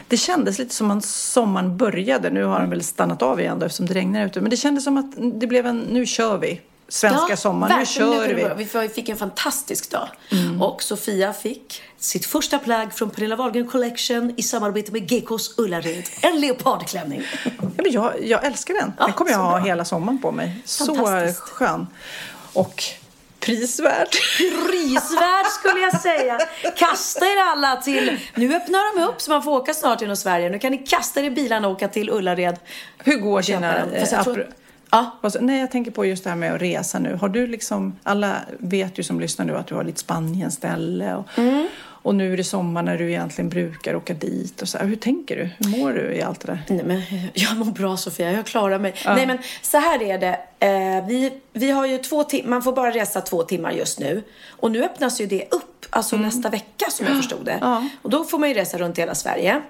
det 0.08 0.16
kändes 0.16 0.58
lite 0.58 0.74
som 0.74 0.90
att 0.90 1.04
sommaren 1.04 1.76
började. 1.76 2.30
Nu 2.30 2.44
har 2.44 2.60
den 2.60 2.70
väl 2.70 2.82
stannat 2.84 3.22
av 3.22 3.40
igen 3.40 3.58
då, 3.58 3.66
eftersom 3.66 3.86
det 3.86 3.94
regnar 3.94 4.26
ute. 4.26 4.40
Men 4.40 4.50
det 4.50 4.56
kändes 4.56 4.84
som 4.84 4.96
att 4.96 5.40
det 5.40 5.46
blev 5.46 5.66
en, 5.66 5.78
nu 5.80 6.06
kör 6.06 6.38
vi. 6.38 6.60
Svenska 6.90 7.36
sommaren, 7.36 7.78
nu 7.78 7.86
kör 7.86 8.54
vi. 8.56 8.64
Vi 8.80 8.88
fick 8.88 9.08
en 9.08 9.16
fantastisk 9.16 9.90
dag. 9.90 10.08
Mm. 10.32 10.62
Och 10.62 10.82
Sofia 10.82 11.32
fick 11.32 11.82
sitt 11.98 12.26
första 12.26 12.58
plagg 12.58 12.92
från 12.92 13.10
Pernilla 13.10 13.36
Wahlgren 13.36 13.66
Collection 13.66 14.34
i 14.36 14.42
samarbete 14.42 14.92
med 14.92 15.12
Gekås 15.12 15.58
Ullared. 15.58 16.04
En 16.20 16.40
leopardklänning. 16.40 17.22
Ja, 17.44 17.82
men 17.82 17.92
jag, 17.92 18.12
jag 18.22 18.44
älskar 18.44 18.74
den. 18.74 18.92
Ja, 18.98 19.04
Den 19.04 19.14
kommer 19.14 19.30
jag 19.30 19.38
ha 19.38 19.50
bra. 19.50 19.58
hela 19.58 19.84
sommaren 19.84 20.18
på 20.18 20.32
mig. 20.32 20.62
Så 20.64 20.94
skön. 21.34 21.86
Och 22.52 22.82
prisvärd. 23.40 24.08
Prisvärd 24.38 25.46
skulle 25.60 25.80
jag 25.80 26.00
säga. 26.00 26.38
Kasta 26.76 27.26
er 27.26 27.42
alla 27.52 27.76
till... 27.76 28.18
Nu 28.34 28.56
öppnar 28.56 28.96
de 28.96 29.04
upp 29.04 29.20
så 29.20 29.30
man 29.30 29.42
får 29.42 29.50
åka 29.52 29.74
snart 29.74 30.00
genom 30.00 30.16
Sverige. 30.16 30.48
Nu 30.50 30.58
kan 30.58 30.72
ni 30.72 30.78
kasta 30.78 31.20
er 31.20 31.24
i 31.24 31.30
bilarna 31.30 31.68
och 31.68 31.74
åka 31.74 31.88
till 31.88 32.10
Ullared. 32.10 32.56
Hur 32.98 33.16
går 33.18 33.42
dina... 33.42 33.76
eh, 33.94 34.00
Ja. 34.90 35.18
Nej, 35.40 35.60
jag 35.60 35.70
tänker 35.70 35.90
på 35.90 36.04
just 36.04 36.24
det 36.24 36.30
här 36.30 36.36
med 36.36 36.54
att 36.54 36.60
resa 36.62 36.98
nu. 36.98 37.14
Har 37.20 37.28
du 37.28 37.46
liksom, 37.46 37.98
alla 38.02 38.36
vet 38.58 38.98
ju 38.98 39.02
som 39.02 39.20
lyssnar 39.20 39.46
nu 39.46 39.56
att 39.56 39.66
du 39.66 39.74
har 39.74 39.84
ditt 39.84 39.98
Spanien-ställe 39.98 41.14
och, 41.14 41.24
Mm. 41.38 41.68
Och 42.02 42.14
nu 42.14 42.32
är 42.32 42.36
det 42.36 42.44
sommar 42.44 42.82
när 42.82 42.98
du 42.98 43.08
egentligen 43.08 43.48
brukar 43.48 43.94
åka 43.94 44.14
dit 44.14 44.62
och 44.62 44.68
så 44.68 44.78
här. 44.78 44.86
Hur 44.86 44.96
tänker 44.96 45.36
du? 45.36 45.50
Hur 45.58 45.78
mår 45.78 45.92
du 45.92 46.14
i 46.14 46.22
allt 46.22 46.40
det 46.40 46.46
där? 46.46 46.62
Nej, 46.68 46.84
men 46.84 47.02
jag 47.34 47.56
mår 47.56 47.66
bra 47.66 47.96
Sofia, 47.96 48.32
jag 48.32 48.46
klarar 48.46 48.78
mig. 48.78 48.94
Nej 49.06 49.26
men 49.26 49.38
så 49.62 49.78
här 49.78 50.02
är 50.02 50.18
det. 50.18 50.40
Eh, 50.60 51.06
vi, 51.06 51.32
vi 51.52 51.70
har 51.70 51.86
ju 51.86 51.98
två 51.98 52.24
timmar, 52.24 52.50
man 52.50 52.62
får 52.62 52.72
bara 52.72 52.90
resa 52.90 53.20
två 53.20 53.42
timmar 53.42 53.72
just 53.72 53.98
nu. 53.98 54.22
Och 54.50 54.70
nu 54.70 54.84
öppnas 54.84 55.20
ju 55.20 55.26
det 55.26 55.48
upp, 55.50 55.86
alltså 55.90 56.16
nästa 56.16 56.50
vecka 56.50 56.90
som 56.90 57.06
jag 57.06 57.16
förstod 57.22 57.44
det. 57.44 57.58
Ja. 57.60 57.88
Och 58.02 58.10
då 58.10 58.24
får 58.24 58.38
man 58.38 58.48
ju 58.48 58.54
resa 58.54 58.78
runt 58.78 58.98
hela 58.98 59.14
Sverige. 59.14 59.62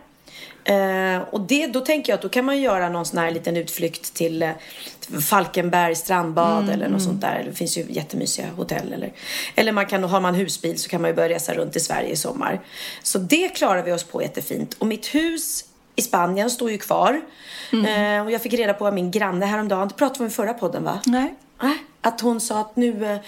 Eh, 0.65 1.23
och 1.31 1.41
det, 1.41 1.67
då 1.67 1.81
tänker 1.81 2.13
jag 2.13 2.17
att 2.17 2.23
då 2.23 2.29
kan 2.29 2.45
man 2.45 2.61
göra 2.61 2.89
någon 2.89 3.07
sån 3.07 3.19
här 3.19 3.31
liten 3.31 3.57
utflykt 3.57 4.15
till, 4.15 4.43
eh, 4.43 4.51
till 4.98 4.98
Falkenberg 5.29 5.95
strandbad 5.95 6.69
eller 6.69 6.89
något 6.89 7.03
sånt 7.03 7.21
där. 7.21 7.43
Det 7.47 7.53
finns 7.53 7.79
ju 7.79 7.87
jättemysiga 7.89 8.47
hotell. 8.57 8.93
Eller, 8.93 9.13
eller 9.55 9.73
man 9.73 9.87
kan, 9.87 10.05
har 10.05 10.21
man 10.21 10.35
husbil 10.35 10.79
så 10.79 10.89
kan 10.89 11.01
man 11.01 11.11
ju 11.11 11.15
börja 11.15 11.29
resa 11.29 11.55
runt 11.55 11.77
i 11.77 11.81
Sverige 11.81 12.09
i 12.09 12.17
sommar. 12.17 12.61
Så 13.03 13.19
det 13.19 13.49
klarar 13.49 13.83
vi 13.83 13.93
oss 13.93 14.05
på 14.05 14.23
jättefint. 14.23 14.75
Och 14.75 14.87
mitt 14.87 15.07
hus 15.07 15.65
i 15.97 16.03
Spanien 16.03 16.51
står 16.51 16.71
ju 16.71 16.79
kvar. 16.79 17.21
Eh, 17.73 18.25
och 18.25 18.31
jag 18.31 18.43
fick 18.43 18.53
reda 18.53 18.75
på 18.75 18.87
av 18.87 18.95
min 18.95 19.11
granne 19.11 19.47
häromdagen, 19.47 19.89
det 19.89 19.95
pratade 19.95 20.19
vi 20.19 20.25
om 20.25 20.29
i 20.29 20.31
förra 20.31 20.55
podden 20.55 20.85
va? 20.85 21.01
Nej. 21.07 21.35
Att 22.01 22.21
hon 22.21 22.41
sa 22.41 22.61
att 22.61 22.77
nu, 22.77 23.07
eh, 23.07 23.19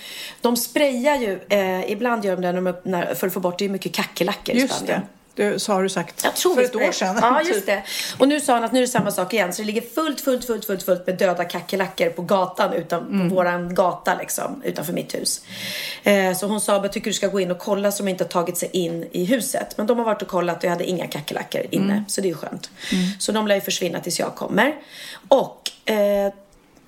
de 0.41 0.57
sprayar 0.57 1.17
ju, 1.17 1.41
eh, 1.49 1.91
ibland 1.91 2.25
gör 2.25 2.37
de 2.37 2.63
det 2.63 2.81
när 2.85 3.15
för 3.15 3.27
att 3.27 3.33
få 3.33 3.41
bort, 3.41 3.59
det 3.59 3.65
är 3.65 3.69
mycket 3.69 3.95
kackerlackor 3.95 4.55
i 4.55 4.69
Spanien. 4.69 5.01
det. 5.01 5.20
Du, 5.35 5.59
så 5.59 5.73
har 5.73 5.83
du 5.83 5.89
sagt 5.89 6.25
Jag 6.25 6.37
tror 6.37 6.55
för 6.55 6.63
ett 6.63 6.77
år 6.77 6.93
sedan. 6.93 7.19
Ja, 7.21 7.41
just 7.43 7.55
typ. 7.55 7.67
det. 7.67 7.83
Och 8.19 8.29
nu 8.29 8.41
sa 8.41 8.55
han 8.55 8.65
att 8.65 8.73
nu 8.73 8.79
är 8.79 8.83
det 8.83 8.89
samma 8.89 9.11
sak 9.11 9.33
igen. 9.35 9.53
Så 9.53 9.63
det 9.63 9.67
ligger 9.67 9.81
fullt, 9.81 10.21
fullt, 10.21 10.45
fullt, 10.45 10.65
fullt, 10.65 10.83
fullt 10.83 11.07
med 11.07 11.19
döda 11.19 11.45
kackerlackor 11.45 12.11
på 12.11 12.23
gatan, 12.23 12.73
utan, 12.73 13.07
Mm. 13.07 13.29
på 13.29 13.35
våran 13.35 13.75
gata 13.75 14.15
liksom, 14.19 14.63
utanför 14.65 14.93
mitt 14.93 15.15
hus. 15.15 15.41
Eh, 16.03 16.35
så 16.37 16.47
hon 16.47 16.61
sa, 16.61 16.73
jag 16.83 16.93
tycker 16.93 17.11
du 17.11 17.15
ska 17.15 17.27
gå 17.29 17.41
in 17.41 17.51
och 17.51 17.59
kolla 17.59 17.93
så 17.93 18.03
de 18.03 18.11
inte 18.11 18.25
har 18.25 18.29
tagit 18.29 18.57
sig 18.57 18.69
in 18.73 19.07
i 19.13 19.25
huset. 19.25 19.77
Men 19.77 19.87
de 19.87 19.99
har 19.99 20.05
varit 20.05 20.23
och 20.23 20.29
kollat 20.29 20.59
och 20.59 20.65
jag 20.65 20.71
hade 20.71 20.85
inga 20.85 21.07
kackerlackor 21.07 21.63
inne. 21.71 21.93
Mm. 21.93 22.05
Så 22.09 22.21
det 22.21 22.31
är 22.31 22.35
skönt. 22.35 22.71
Så 23.19 23.33
de 23.33 23.47
lär 23.47 23.55
ju 23.55 23.61
försvinna 23.61 24.01
tills 24.01 24.19
jag 24.19 24.35
kommer. 24.35 24.75
Och 25.29 25.71
eh, 25.91 26.33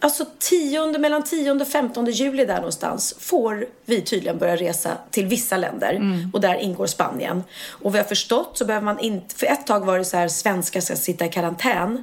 Alltså 0.03 0.25
tionde, 0.39 0.99
mellan 0.99 1.23
10 1.23 1.51
och 1.51 1.69
15 1.69 2.07
juli 2.07 2.45
där 2.45 2.57
någonstans 2.57 3.15
får 3.19 3.67
vi 3.85 4.01
tydligen 4.01 4.39
börja 4.39 4.57
resa 4.57 4.91
till 5.11 5.27
vissa 5.27 5.57
länder. 5.57 6.01
Och 6.33 6.41
där 6.41 6.55
ingår 6.55 6.87
Spanien. 6.87 7.45
Och 7.69 7.93
vad 7.93 7.99
jag 7.99 8.05
har 8.05 8.09
förstått 8.09 8.59
så 8.59 8.65
behöver 8.65 8.85
man 8.85 8.99
inte, 8.99 9.35
för 9.35 9.47
ett 9.47 9.67
tag 9.67 9.87
var 9.87 9.99
det 9.99 10.05
så 10.05 10.17
här 10.17 10.29
svenskar 10.29 10.81
ska 10.81 10.97
sitta 10.97 11.27
i 11.27 11.29
karantän 11.29 12.03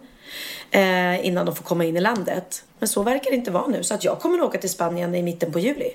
eh, 0.72 1.26
innan 1.26 1.46
de 1.46 1.56
får 1.56 1.64
komma 1.64 1.86
in 1.86 1.98
i 1.98 2.02
landet. 2.02 2.64
Men 2.80 2.90
så 2.90 3.04
verkar 3.04 3.32
det 3.32 3.38
inte 3.38 3.52
vara 3.52 3.68
nu. 3.68 3.84
Så 3.84 3.94
att 3.94 4.04
jag 4.04 4.20
kommer 4.20 4.40
att 4.40 4.46
åka 4.46 4.58
till 4.58 4.70
Spanien 4.70 5.16
i 5.16 5.24
mitten 5.24 5.52
på 5.52 5.60
juli. 5.60 5.92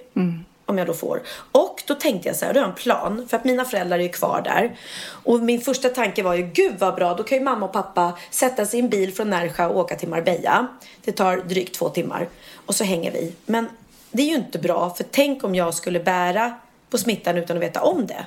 Om 0.66 0.78
jag 0.78 0.86
då 0.86 0.94
får. 0.94 1.22
Och 1.52 1.82
då 1.86 1.94
tänkte 1.94 2.28
jag 2.28 2.36
så 2.36 2.44
här, 2.44 2.52
då 2.54 2.60
har 2.60 2.64
jag 2.64 2.70
en 2.70 2.76
plan. 2.76 3.26
För 3.28 3.36
att 3.36 3.44
mina 3.44 3.64
föräldrar 3.64 3.98
är 3.98 4.02
ju 4.02 4.08
kvar 4.08 4.42
där. 4.44 4.76
Och 5.06 5.40
min 5.40 5.60
första 5.60 5.88
tanke 5.88 6.22
var 6.22 6.34
ju, 6.34 6.42
gud 6.42 6.74
vad 6.78 6.94
bra, 6.94 7.14
då 7.14 7.22
kan 7.22 7.38
ju 7.38 7.44
mamma 7.44 7.66
och 7.66 7.72
pappa 7.72 8.18
sätta 8.30 8.66
sig 8.66 8.80
i 8.80 8.82
en 8.82 8.88
bil 8.88 9.14
från 9.14 9.30
Närsjö 9.30 9.66
och 9.66 9.78
åka 9.78 9.96
till 9.96 10.08
Marbella. 10.08 10.68
Det 11.04 11.12
tar 11.12 11.36
drygt 11.36 11.74
två 11.74 11.88
timmar. 11.88 12.28
Och 12.66 12.74
så 12.74 12.84
hänger 12.84 13.12
vi. 13.12 13.32
Men 13.46 13.68
det 14.10 14.22
är 14.22 14.26
ju 14.26 14.34
inte 14.34 14.58
bra, 14.58 14.94
för 14.94 15.04
tänk 15.10 15.44
om 15.44 15.54
jag 15.54 15.74
skulle 15.74 16.00
bära 16.00 16.54
på 16.90 16.98
smittan 16.98 17.38
utan 17.38 17.56
att 17.56 17.62
veta 17.62 17.82
om 17.82 18.06
det. 18.06 18.26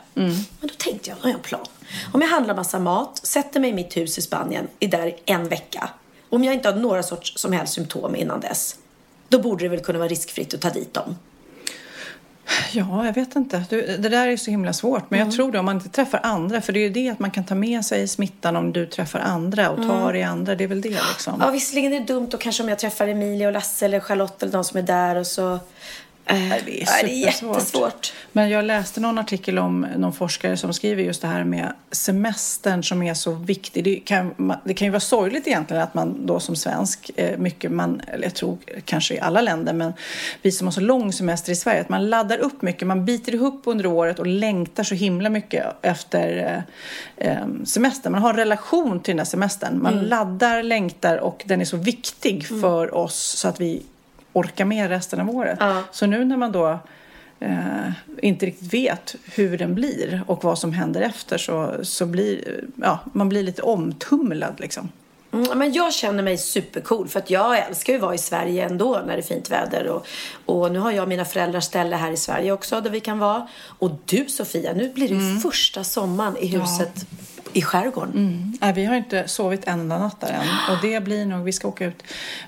Men 0.59 0.69
då 0.69 0.73
tänkte 0.77 1.09
jag, 1.09 1.17
då 1.17 1.23
har 1.23 1.29
jag 1.29 1.37
en 1.37 1.43
plan. 1.43 1.65
Om 2.13 2.21
jag 2.21 2.27
handlar 2.29 2.55
massa 2.55 2.79
mat, 2.79 3.19
sätter 3.23 3.59
mig 3.59 3.69
i 3.69 3.73
mitt 3.73 3.97
hus 3.97 4.17
i 4.17 4.21
Spanien, 4.21 4.67
är 4.79 4.87
där 4.87 5.15
en 5.25 5.47
vecka. 5.47 5.89
Om 6.29 6.43
jag 6.43 6.53
inte 6.53 6.69
har 6.69 6.75
några 6.75 7.03
sorts 7.03 7.33
som 7.37 7.53
helst 7.53 7.73
symptom 7.73 8.15
innan 8.15 8.39
dess. 8.39 8.75
Då 9.29 9.39
borde 9.39 9.65
det 9.65 9.69
väl 9.69 9.79
kunna 9.79 9.99
vara 9.99 10.09
riskfritt 10.09 10.53
att 10.53 10.61
ta 10.61 10.69
dit 10.69 10.93
dem. 10.93 11.15
Ja, 12.71 13.05
jag 13.05 13.13
vet 13.13 13.35
inte. 13.35 13.63
Du, 13.69 13.81
det 13.81 14.09
där 14.09 14.27
är 14.27 14.37
så 14.37 14.51
himla 14.51 14.73
svårt. 14.73 15.09
Men 15.09 15.19
jag 15.19 15.31
tror 15.31 15.51
det 15.51 15.59
om 15.59 15.65
man 15.65 15.75
inte 15.75 15.89
träffar 15.89 16.19
andra. 16.23 16.61
För 16.61 16.73
det 16.73 16.79
är 16.79 16.81
ju 16.81 16.89
det 16.89 17.09
att 17.09 17.19
man 17.19 17.31
kan 17.31 17.43
ta 17.43 17.55
med 17.55 17.85
sig 17.85 18.07
smittan 18.07 18.55
om 18.55 18.73
du 18.73 18.85
träffar 18.85 19.19
andra 19.19 19.69
och 19.69 19.87
tar 19.87 20.13
i 20.13 20.23
andra. 20.23 20.55
Det 20.55 20.63
är 20.63 20.67
väl 20.67 20.81
det 20.81 20.89
liksom. 20.89 21.33
Ja, 21.39 21.49
visserligen 21.49 21.93
är 21.93 21.99
det 21.99 22.05
dumt 22.05 22.29
och 22.33 22.41
kanske 22.41 22.63
om 22.63 22.69
jag 22.69 22.79
träffar 22.79 23.07
Emilia 23.07 23.47
och 23.47 23.53
Lasse 23.53 23.85
eller 23.85 23.99
Charlotte 23.99 24.43
eller 24.43 24.53
de 24.53 24.63
som 24.63 24.77
är 24.77 24.83
där 24.83 25.15
och 25.15 25.27
så... 25.27 25.59
Eh, 26.29 26.39
Nej, 26.39 26.61
det 26.65 26.81
är 26.81 26.85
ja, 26.85 26.91
det 27.03 27.11
är 27.11 27.25
jättesvårt. 27.25 28.13
Men 28.31 28.49
jag 28.49 28.65
läste 28.65 28.99
någon 28.99 29.17
artikel 29.17 29.59
om 29.59 29.87
någon 29.97 30.13
forskare 30.13 30.57
som 30.57 30.73
skriver 30.73 31.03
just 31.03 31.21
det 31.21 31.27
här 31.27 31.43
med 31.43 31.73
semestern 31.91 32.83
som 32.83 33.03
är 33.03 33.13
så 33.13 33.31
viktig. 33.31 33.83
Det 33.83 33.95
kan, 33.95 34.53
det 34.63 34.73
kan 34.73 34.85
ju 34.85 34.91
vara 34.91 34.99
sorgligt 34.99 35.47
egentligen 35.47 35.83
att 35.83 35.93
man 35.93 36.25
då 36.25 36.39
som 36.39 36.55
svensk, 36.55 37.11
eh, 37.15 37.37
mycket 37.37 37.71
man, 37.71 38.01
eller 38.07 38.23
jag 38.23 38.33
tror 38.33 38.57
kanske 38.85 39.15
i 39.15 39.19
alla 39.19 39.41
länder, 39.41 39.73
men 39.73 39.93
vi 40.41 40.51
som 40.51 40.67
har 40.67 40.71
så 40.71 40.81
lång 40.81 41.13
semester 41.13 41.51
i 41.51 41.55
Sverige, 41.55 41.81
att 41.81 41.89
man 41.89 42.09
laddar 42.09 42.37
upp 42.37 42.61
mycket, 42.61 42.87
man 42.87 43.05
biter 43.05 43.33
ihop 43.33 43.61
under 43.65 43.85
året 43.85 44.19
och 44.19 44.27
längtar 44.27 44.83
så 44.83 44.95
himla 44.95 45.29
mycket 45.29 45.65
efter 45.81 46.63
eh, 47.17 47.47
semestern. 47.65 48.11
Man 48.11 48.21
har 48.21 48.29
en 48.29 48.35
relation 48.35 48.99
till 48.99 49.11
den 49.11 49.19
här 49.19 49.25
semestern. 49.25 49.81
Man 49.81 49.99
laddar, 49.99 50.63
längtar 50.63 51.17
och 51.17 51.43
den 51.45 51.61
är 51.61 51.65
så 51.65 51.77
viktig 51.77 52.47
för 52.61 52.93
oss 52.93 53.15
så 53.15 53.47
att 53.47 53.61
vi 53.61 53.83
orkar 54.39 54.65
med 54.65 54.89
resten 54.89 55.19
av 55.19 55.29
året. 55.29 55.57
Ja. 55.61 55.83
Så 55.91 56.05
nu 56.05 56.25
när 56.25 56.37
man 56.37 56.51
då 56.51 56.79
eh, 57.39 57.91
inte 58.21 58.45
riktigt 58.45 58.73
vet 58.73 59.15
hur 59.25 59.57
den 59.57 59.75
blir 59.75 60.21
och 60.27 60.43
vad 60.43 60.59
som 60.59 60.73
händer 60.73 61.01
efter 61.01 61.37
så, 61.37 61.75
så 61.83 62.05
blir 62.05 62.63
ja, 62.75 62.99
man 63.13 63.29
blir 63.29 63.43
lite 63.43 63.61
omtumlad 63.61 64.59
liksom. 64.59 64.89
Mm, 65.31 65.57
men 65.57 65.73
jag 65.73 65.93
känner 65.93 66.23
mig 66.23 66.37
supercool 66.37 67.07
för 67.07 67.19
att 67.19 67.29
jag 67.29 67.59
älskar 67.59 67.93
ju 67.93 67.97
att 67.97 68.03
vara 68.03 68.15
i 68.15 68.17
Sverige 68.17 68.65
ändå 68.65 69.01
när 69.07 69.13
det 69.13 69.19
är 69.19 69.21
fint 69.21 69.51
väder. 69.51 69.87
Och, 69.87 70.07
och 70.45 70.71
nu 70.71 70.79
har 70.79 70.91
jag 70.91 71.07
mina 71.07 71.25
föräldrars 71.25 71.63
ställe 71.63 71.95
här 71.95 72.11
i 72.11 72.17
Sverige 72.17 72.51
också 72.51 72.81
där 72.81 72.89
vi 72.89 72.99
kan 72.99 73.19
vara. 73.19 73.47
Och 73.79 73.91
du 74.05 74.25
Sofia, 74.29 74.73
nu 74.73 74.93
blir 74.93 75.07
det 75.07 75.15
ju 75.15 75.39
första 75.39 75.83
sommaren 75.83 76.37
i 76.37 76.47
huset 76.47 77.05
i 77.57 77.61
skärgården. 77.61 78.13
Mm. 78.13 78.53
Nej, 78.61 78.73
vi 78.73 78.85
har 78.85 78.95
inte 78.95 79.27
sovit 79.27 79.67
en 79.67 79.79
enda 79.79 79.99
natt 79.99 80.21
där 80.21 80.27
än 80.27 80.75
och 80.75 80.81
det 80.81 81.03
blir 81.03 81.25
nog, 81.25 81.43
vi 81.43 81.51
ska 81.51 81.67
åka 81.67 81.85
ut. 81.85 82.03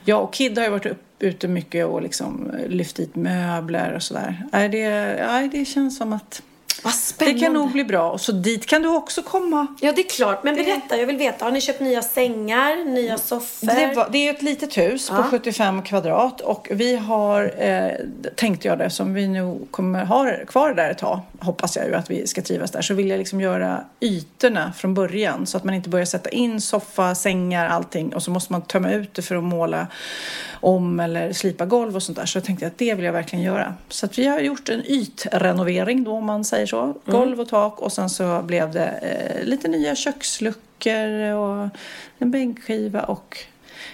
Jag 0.06 0.24
och 0.24 0.34
Kid 0.34 0.58
har 0.58 0.65
ju 0.65 0.72
varit 0.72 0.86
upp, 0.86 1.04
ute 1.19 1.48
mycket 1.48 1.86
och 1.86 2.02
liksom 2.02 2.52
lyft 2.67 2.95
dit 2.95 3.15
möbler 3.15 3.93
och 3.93 4.04
sådär. 4.04 4.45
Nej, 4.52 4.69
det, 4.69 4.89
nej, 5.28 5.50
det 5.50 5.65
känns 5.65 5.98
som 5.98 6.13
att 6.13 6.41
vad 6.84 6.94
det 6.94 6.98
spännande. 6.98 7.39
kan 7.39 7.54
nog 7.54 7.72
bli 7.72 7.84
bra. 7.84 8.12
Och 8.12 8.22
så 8.22 8.32
dit 8.32 8.65
kan 8.65 8.82
du 8.82 8.89
också 8.89 9.22
komma. 9.22 9.68
Ja, 9.80 9.92
det 9.92 10.02
är 10.02 10.10
klart. 10.10 10.44
Men 10.44 10.56
berätta, 10.56 10.98
jag 10.98 11.08
vill 11.08 11.18
veta. 11.18 11.46
Har 11.46 11.52
ni 11.52 11.62
köpt 11.62 11.80
nya 11.80 12.02
sängar, 12.02 12.86
nya 12.86 13.18
soffor? 13.18 13.68
Det, 13.68 13.94
var, 13.96 14.10
det 14.12 14.28
är 14.28 14.34
ett 14.34 14.42
litet 14.42 14.78
hus 14.78 15.10
på 15.10 15.15
Ja. 15.15 15.24
75 15.24 15.82
kvadrat 15.82 16.42
och 16.42 16.68
vi 16.72 16.96
har, 16.96 17.54
eh, 17.58 17.92
tänkte 18.36 18.68
jag 18.68 18.78
det, 18.78 18.89
som 18.89 19.13
vi 19.13 19.28
nu 19.28 19.60
kommer 19.72 20.06
ha 20.06 20.32
kvar 20.48 20.74
där 20.74 20.89
ett 20.89 20.98
tag, 20.98 21.20
hoppas 21.39 21.76
jag 21.76 21.88
ju 21.88 21.96
att 21.96 22.12
vi 22.12 22.28
ska 22.28 22.42
trivas 22.42 22.72
där, 22.72 22.82
så 22.82 22.94
vill 22.94 23.10
jag 23.10 23.18
liksom 23.18 23.42
göra 23.42 23.84
ytorna 24.00 24.74
från 24.78 24.94
början 24.94 25.46
så 25.46 25.58
att 25.58 25.63
man 25.63 25.76
inte 25.76 25.89
börjar 25.89 26.06
sätta 26.06 26.30
in 26.30 26.62
soffa, 26.62 27.15
sängar, 27.15 27.68
allting 27.68 28.15
och 28.15 28.24
så 28.24 28.32
måste 28.32 28.52
man 28.52 28.62
tömma 28.62 28.92
ut 28.92 29.13
det 29.13 29.22
för 29.22 29.36
att 29.36 29.44
måla 29.44 29.88
om 30.52 31.00
eller 31.00 31.34
slipa 31.34 31.65
golv 31.65 31.96
och 31.96 32.04
sånt 32.04 32.18
där. 32.18 32.26
Så 32.26 32.38
jag 32.38 32.44
tänkte 32.44 32.68
att 32.68 32.78
det 32.78 32.94
vill 32.96 33.06
jag 33.06 33.13
verkligen 33.13 33.46
göra. 33.46 33.74
Så 33.89 34.06
att 34.06 34.20
vi 34.20 34.28
har 34.28 34.39
gjort 34.39 34.70
en 34.70 34.84
ytrenovering 34.86 36.04
då 36.04 36.12
om 36.12 36.26
man 36.26 36.46
säger 36.46 36.65
så. 36.70 36.96
Golv 37.06 37.40
och 37.42 37.50
tak 37.50 37.80
och 37.80 37.92
sen 37.92 38.10
så 38.10 38.42
blev 38.42 38.72
det 38.72 38.88
eh, 38.88 39.44
lite 39.46 39.68
nya 39.68 39.96
köksluckor 39.96 41.34
och 41.34 41.70
en 42.20 42.32
bänkskiva 42.32 43.04
och 43.04 43.38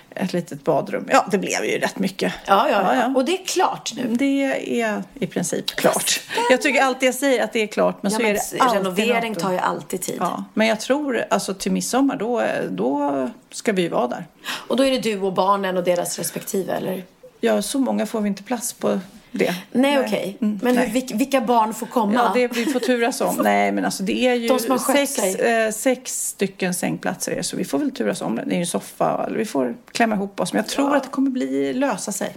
ett 0.10 0.34
litet 0.34 0.64
badrum. 0.64 1.08
Ja, 1.12 1.28
det 1.32 1.38
blev 1.38 1.66
ju 1.66 1.80
rätt 1.80 2.00
mycket. 2.00 2.34
Ja, 2.46 2.70
ja, 2.70 2.82
ja, 2.82 2.96
ja. 2.96 3.14
Och 3.16 3.26
det 3.26 3.42
är 3.42 3.46
klart 3.46 3.92
nu. 3.96 4.16
Det 4.16 4.82
är 4.82 5.04
i 5.14 5.28
princip 5.28 5.66
klart. 5.68 6.22
Jag 6.50 6.62
tycker 6.62 6.82
alltid 6.82 7.08
jag 7.08 7.16
säger 7.16 7.44
att 7.44 7.54
det 7.54 7.60
är 7.64 7.68
klart, 7.68 8.04
men 8.04 8.12
Ja, 8.12 8.18
så 8.18 8.24
men 8.24 8.32
är 8.32 8.34
det 8.34 8.60
alltid 8.62 8.78
renovering 8.78 9.34
något. 9.34 9.42
tar 9.42 9.52
ju 9.52 9.58
alltid 9.58 10.02
tid. 10.02 10.18
Ja, 10.20 10.44
men 10.54 10.68
jag 10.68 10.80
tror 10.80 11.26
alltså 11.30 11.54
till 11.54 11.72
midsommar 11.72 12.16
då, 12.18 12.44
då 12.70 13.30
ska 13.52 13.72
vi 13.72 13.88
vara 13.88 14.08
där. 14.08 14.26
Och 14.68 14.78
då 14.78 14.86
är 14.86 14.92
det 14.92 15.00
du 15.00 15.20
och 15.22 15.34
barnen 15.34 15.78
och 15.78 15.84
deras 15.84 16.18
respektive, 16.20 16.74
eller? 16.74 17.04
Ja, 17.40 17.62
så 17.62 17.80
många 17.80 18.06
får 18.06 18.22
vi 18.22 18.28
inte 18.28 18.44
plats 18.44 18.74
på 18.74 19.00
det. 19.38 19.56
Nej, 19.72 20.00
okej. 20.00 20.38
Mm, 20.42 20.60
Men 20.64 20.76
nej. 20.76 20.92
vilka, 20.92 21.16
vilka 21.16 21.42
barn 21.42 21.74
får 21.74 21.88
komma? 21.88 22.14
Ja, 22.14 22.32
det, 22.34 22.48
vi 22.48 22.66
får 22.66 22.80
turas 22.80 23.22
om. 23.22 23.36
Nej, 23.44 23.72
men 23.72 23.86
alltså 23.86 24.04
det 24.04 24.28
är 24.28 24.34
ju 24.34 24.60
sex, 24.80 25.20
eh, 25.20 25.72
sex 25.72 26.28
stycken 26.28 26.74
sängplatser 26.74 27.32
är 27.32 27.42
så 27.42 27.58
vi 27.58 27.66
får 27.66 27.80
väl 27.80 27.92
turas 27.92 28.22
om. 28.22 28.36
Det 28.36 28.42
är 28.42 28.56
ju 28.56 28.60
en 28.60 28.68
soffa, 28.68 29.26
eller 29.28 29.38
vi 29.38 29.46
får 29.46 29.76
klämma 29.92 30.16
ihop 30.16 30.40
oss. 30.40 30.54
Men 30.54 30.60
jag 30.60 30.68
tror 30.68 30.96
att 30.96 31.04
det 31.04 31.10
kommer 31.10 31.32
bli, 31.32 31.74
lösa 31.74 32.12
sig. 32.12 32.36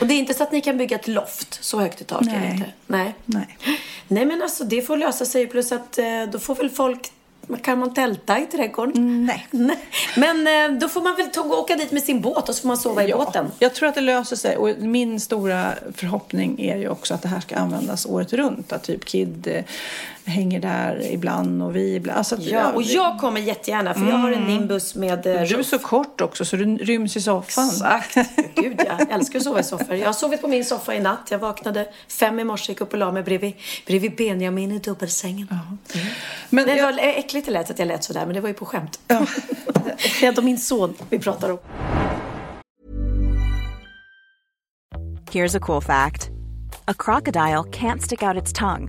Och 0.00 0.06
det 0.06 0.14
är 0.14 0.18
inte 0.18 0.34
så 0.34 0.42
att 0.42 0.52
ni 0.52 0.60
kan 0.60 0.78
bygga 0.78 0.96
ett 0.96 1.08
loft 1.08 1.64
så 1.64 1.80
högt 1.80 2.00
i 2.00 2.04
tak? 2.04 2.22
Nej. 2.22 2.50
inte? 2.54 2.72
Nej. 2.86 3.14
Nej. 3.24 3.58
Nej, 4.08 4.26
men 4.26 4.42
alltså 4.42 4.64
det 4.64 4.82
får 4.82 4.96
lösa 4.96 5.24
sig. 5.24 5.46
Plus 5.46 5.72
att 5.72 5.98
eh, 5.98 6.04
då 6.32 6.38
får 6.38 6.54
väl 6.54 6.70
folk 6.70 7.10
kan 7.62 7.78
man 7.78 7.94
tälta 7.94 8.38
i 8.38 8.46
trädgården? 8.46 9.26
Nej. 9.26 9.46
Nej. 9.50 9.78
Men 10.16 10.46
eh, 10.46 10.78
då 10.78 10.88
får 10.88 11.02
man 11.02 11.16
väl 11.16 11.26
ta 11.26 11.40
och 11.40 11.58
åka 11.58 11.76
dit 11.76 11.92
med 11.92 12.02
sin 12.02 12.20
båt 12.20 12.48
och 12.48 12.54
så 12.54 12.60
får 12.60 12.68
man 12.68 12.76
sova 12.76 13.04
i 13.04 13.12
båten. 13.12 13.46
Jag 13.58 13.74
tror 13.74 13.88
att 13.88 13.94
det 13.94 14.00
löser 14.00 14.36
sig. 14.36 14.56
Och 14.56 14.70
min 14.78 15.20
stora 15.20 15.74
förhoppning 15.94 16.60
är 16.60 16.76
ju 16.76 16.88
också 16.88 17.14
att 17.14 17.22
det 17.22 17.28
här 17.28 17.40
ska 17.40 17.56
användas 17.56 18.06
året 18.06 18.32
runt. 18.32 18.72
Att 18.72 18.82
typ 18.82 19.04
Kid 19.04 19.46
eh, 19.46 19.64
hänger 20.26 20.60
där 20.60 21.12
ibland 21.12 21.62
och 21.62 21.76
vi 21.76 21.94
ibland. 21.94 22.18
Alltså, 22.18 22.36
Ja, 22.40 22.72
och 22.72 22.82
jag 22.82 23.18
kommer 23.18 23.40
jättegärna 23.40 23.94
för 23.94 24.06
jag 24.06 24.16
har 24.16 24.32
en 24.32 24.46
Nimbus 24.46 24.94
med 24.94 25.26
eh, 25.26 25.42
Du 25.42 25.58
är 25.58 25.62
så 25.62 25.78
kort 25.78 26.20
också 26.20 26.44
så 26.44 26.56
du 26.56 26.76
ryms 26.76 27.16
i 27.16 27.20
soffan. 27.20 27.68
Exakt. 27.68 28.16
Gud, 28.54 28.80
jag 28.86 29.10
älskar 29.10 29.38
att 29.38 29.44
sova 29.44 29.60
i 29.60 29.64
soffor. 29.64 29.96
Jag 29.96 30.06
har 30.06 30.12
sovit 30.12 30.40
på 30.40 30.48
min 30.48 30.64
soffa 30.64 30.94
i 30.94 31.00
natt. 31.00 31.28
Jag 31.30 31.38
vaknade 31.38 31.88
fem 32.08 32.40
i 32.40 32.44
morse, 32.44 32.72
gick 32.72 32.80
upp 32.80 32.92
och 32.92 32.98
la 32.98 33.12
mig 33.12 33.22
bredvid, 33.22 33.54
bredvid 33.86 34.16
Benjamin 34.16 34.72
i 34.72 34.78
dubbelsängen. 34.78 35.46
Men 35.50 35.78
Men 36.48 36.66
det 36.66 36.76
jag, 36.76 36.92
var 36.92 36.98
äckligt 37.02 37.46
det 37.46 37.52
lät 37.52 37.70
att 37.70 37.78
jag 37.78 37.88
lät 37.88 38.04
sådär, 38.04 38.26
men 38.26 38.34
det 38.34 38.40
var 38.40 38.48
ju 38.48 38.54
på 38.54 38.64
skämt. 38.64 39.00
det 39.06 40.22
är 40.22 40.28
ändå 40.28 40.42
min 40.42 40.58
son 40.58 40.94
vi 41.10 41.18
pratar 41.18 41.50
om. 41.50 41.58
Here's 45.30 45.56
a 45.56 45.60
cool 45.60 45.82
fact 45.82 46.30
a 46.86 46.94
crocodile 46.94 47.64
can't 47.64 48.02
stick 48.02 48.22
out 48.22 48.42
its 48.42 48.52
tongue. 48.52 48.88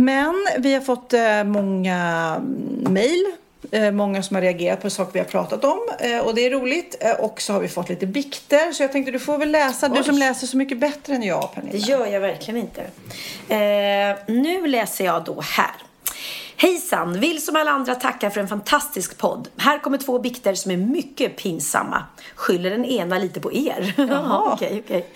Men 0.00 0.34
vi 0.58 0.74
har 0.74 0.80
fått 0.80 1.12
eh, 1.12 1.44
många 1.44 2.36
mejl, 2.90 3.24
eh, 3.70 3.90
många 3.90 4.22
som 4.22 4.34
har 4.34 4.42
reagerat 4.42 4.82
på 4.82 4.90
saker 4.90 5.12
vi 5.12 5.18
har 5.18 5.26
pratat 5.26 5.64
om 5.64 5.78
eh, 6.00 6.18
och 6.18 6.34
det 6.34 6.46
är 6.46 6.50
roligt. 6.50 7.04
Och 7.18 7.40
så 7.40 7.52
har 7.52 7.60
vi 7.60 7.68
fått 7.68 7.88
lite 7.88 8.06
bikter 8.06 8.72
så 8.72 8.82
jag 8.82 8.92
tänkte 8.92 9.12
du 9.12 9.18
får 9.18 9.38
väl 9.38 9.50
läsa, 9.50 9.88
du 9.88 10.04
som 10.04 10.18
läser 10.18 10.46
så 10.46 10.56
mycket 10.56 10.78
bättre 10.78 11.14
än 11.14 11.22
jag 11.22 11.54
Pernilla. 11.54 11.72
Det 11.72 11.78
gör 11.78 12.06
jag 12.06 12.20
verkligen 12.20 12.60
inte. 12.60 12.80
Eh, 13.48 14.34
nu 14.34 14.66
läser 14.66 15.04
jag 15.04 15.24
då 15.24 15.40
här. 15.40 15.74
Hejsan! 16.60 17.20
Vill 17.20 17.44
som 17.44 17.56
alla 17.56 17.70
andra 17.70 17.94
tacka 17.94 18.30
för 18.30 18.40
en 18.40 18.48
fantastisk 18.48 19.18
podd. 19.18 19.48
Här 19.56 19.78
kommer 19.78 19.98
två 19.98 20.18
bikter 20.18 20.54
som 20.54 20.70
är 20.70 20.76
mycket 20.76 21.36
pinsamma. 21.36 22.02
Skyller 22.34 22.70
den 22.70 22.84
ena 22.84 23.18
lite 23.18 23.40
på 23.40 23.52
er. 23.52 23.94
Jaha. 24.08 24.52
okej, 24.52 24.82
okej. 24.84 25.06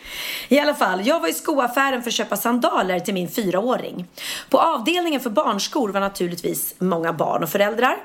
I 0.49 0.59
alla 0.59 0.74
fall, 0.74 1.07
jag 1.07 1.20
var 1.20 1.28
i 1.28 1.32
skoaffären 1.32 2.03
för 2.03 2.11
att 2.11 2.14
köpa 2.14 2.36
sandaler 2.36 3.01
till 3.01 3.14
min 3.14 3.28
fyraåring. 3.28 4.07
På 4.51 4.59
avdelningen 4.59 5.20
för 5.20 5.30
barnskor 5.30 5.88
var 5.88 6.01
naturligtvis 6.01 6.74
många 6.78 7.12
barn 7.12 7.43
och 7.43 7.49
föräldrar. 7.49 7.97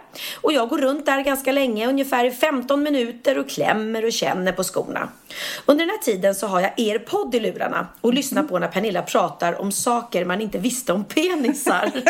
Och 0.41 0.53
jag 0.53 0.69
går 0.69 0.77
runt 0.77 1.05
där 1.05 1.21
ganska 1.21 1.51
länge, 1.51 1.87
ungefär 1.87 2.25
i 2.25 2.31
15 2.31 2.83
minuter 2.83 3.37
och 3.37 3.49
klämmer 3.49 4.05
och 4.05 4.11
känner 4.11 4.51
på 4.51 4.63
skorna. 4.63 5.09
Under 5.65 5.85
den 5.85 5.89
här 5.89 6.03
tiden 6.03 6.35
så 6.35 6.47
har 6.47 6.61
jag 6.61 6.79
er 6.79 6.99
podd 6.99 7.35
i 7.35 7.39
lurarna 7.39 7.87
och 8.01 8.13
lyssnar 8.13 8.43
på 8.43 8.59
när 8.59 8.67
Pernilla 8.67 9.01
pratar 9.01 9.61
om 9.61 9.71
saker 9.71 10.25
man 10.25 10.41
inte 10.41 10.57
visste 10.57 10.93
om 10.93 11.03
penisar. 11.03 11.91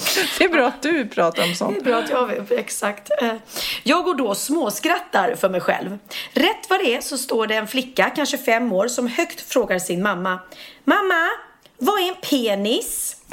Det 0.38 0.44
är 0.44 0.48
bra 0.48 0.66
att 0.66 0.82
du 0.82 1.08
pratar 1.08 1.44
om 1.44 1.54
sånt. 1.54 1.74
Det 1.74 1.80
är 1.80 1.84
bra 1.84 1.96
att 2.02 2.10
jag 2.10 2.26
vet, 2.26 2.50
exakt. 2.50 3.10
Eh, 3.22 3.34
Jag 3.82 4.04
går 4.04 4.14
då 4.14 4.28
och 4.28 4.36
småskrattar 4.36 5.34
för 5.34 5.48
mig 5.48 5.60
själv. 5.60 5.98
Rätt 6.32 6.70
vad 6.70 6.80
det 6.80 6.94
är 6.94 7.00
så 7.00 7.18
står 7.18 7.46
det 7.46 7.54
en 7.54 7.66
flicka, 7.68 8.10
kanske 8.16 8.38
fem 8.38 8.72
år, 8.72 8.88
som 8.88 9.06
högt 9.06 9.40
frågar 9.40 9.78
sin 9.78 10.02
mamma. 10.02 10.38
Mamma, 10.84 11.28
vad 11.78 12.02
är 12.02 12.08
en 12.08 12.14
penis? 12.30 13.16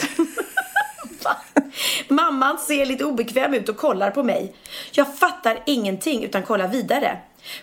Mamman 2.07 2.57
ser 2.57 2.85
lite 2.85 3.05
obekväm 3.05 3.53
ut 3.53 3.69
och 3.69 3.77
kollar 3.77 4.11
på 4.11 4.23
mig. 4.23 4.53
Jag 4.91 5.17
fattar 5.17 5.59
ingenting 5.65 6.23
utan 6.23 6.43
kollar 6.43 6.67
vidare. 6.67 7.17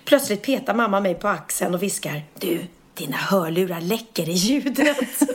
Plötsligt 0.05 0.43
petar 0.43 0.75
mamma 0.75 1.01
mig 1.01 1.15
på 1.15 1.29
axeln 1.29 1.75
och 1.75 1.83
viskar. 1.83 2.23
Du, 2.39 2.61
dina 2.95 3.17
hörlurar 3.17 3.81
läcker 3.81 4.29
i 4.29 4.33
ljudet. 4.33 5.23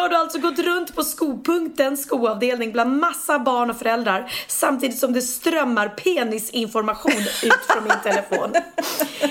Jag 0.00 0.04
har 0.04 0.10
då 0.10 0.16
alltså 0.16 0.38
gått 0.38 0.58
runt 0.58 0.94
på 0.94 1.02
skopunkten, 1.02 1.96
skoavdelning, 1.96 2.72
bland 2.72 3.00
massa 3.00 3.38
barn 3.38 3.70
och 3.70 3.76
föräldrar 3.76 4.32
samtidigt 4.46 4.98
som 4.98 5.12
det 5.12 5.22
strömmar 5.22 5.88
penisinformation 5.88 7.20
ut 7.42 7.66
från 7.68 7.84
min 7.84 7.92
telefon. 8.02 8.52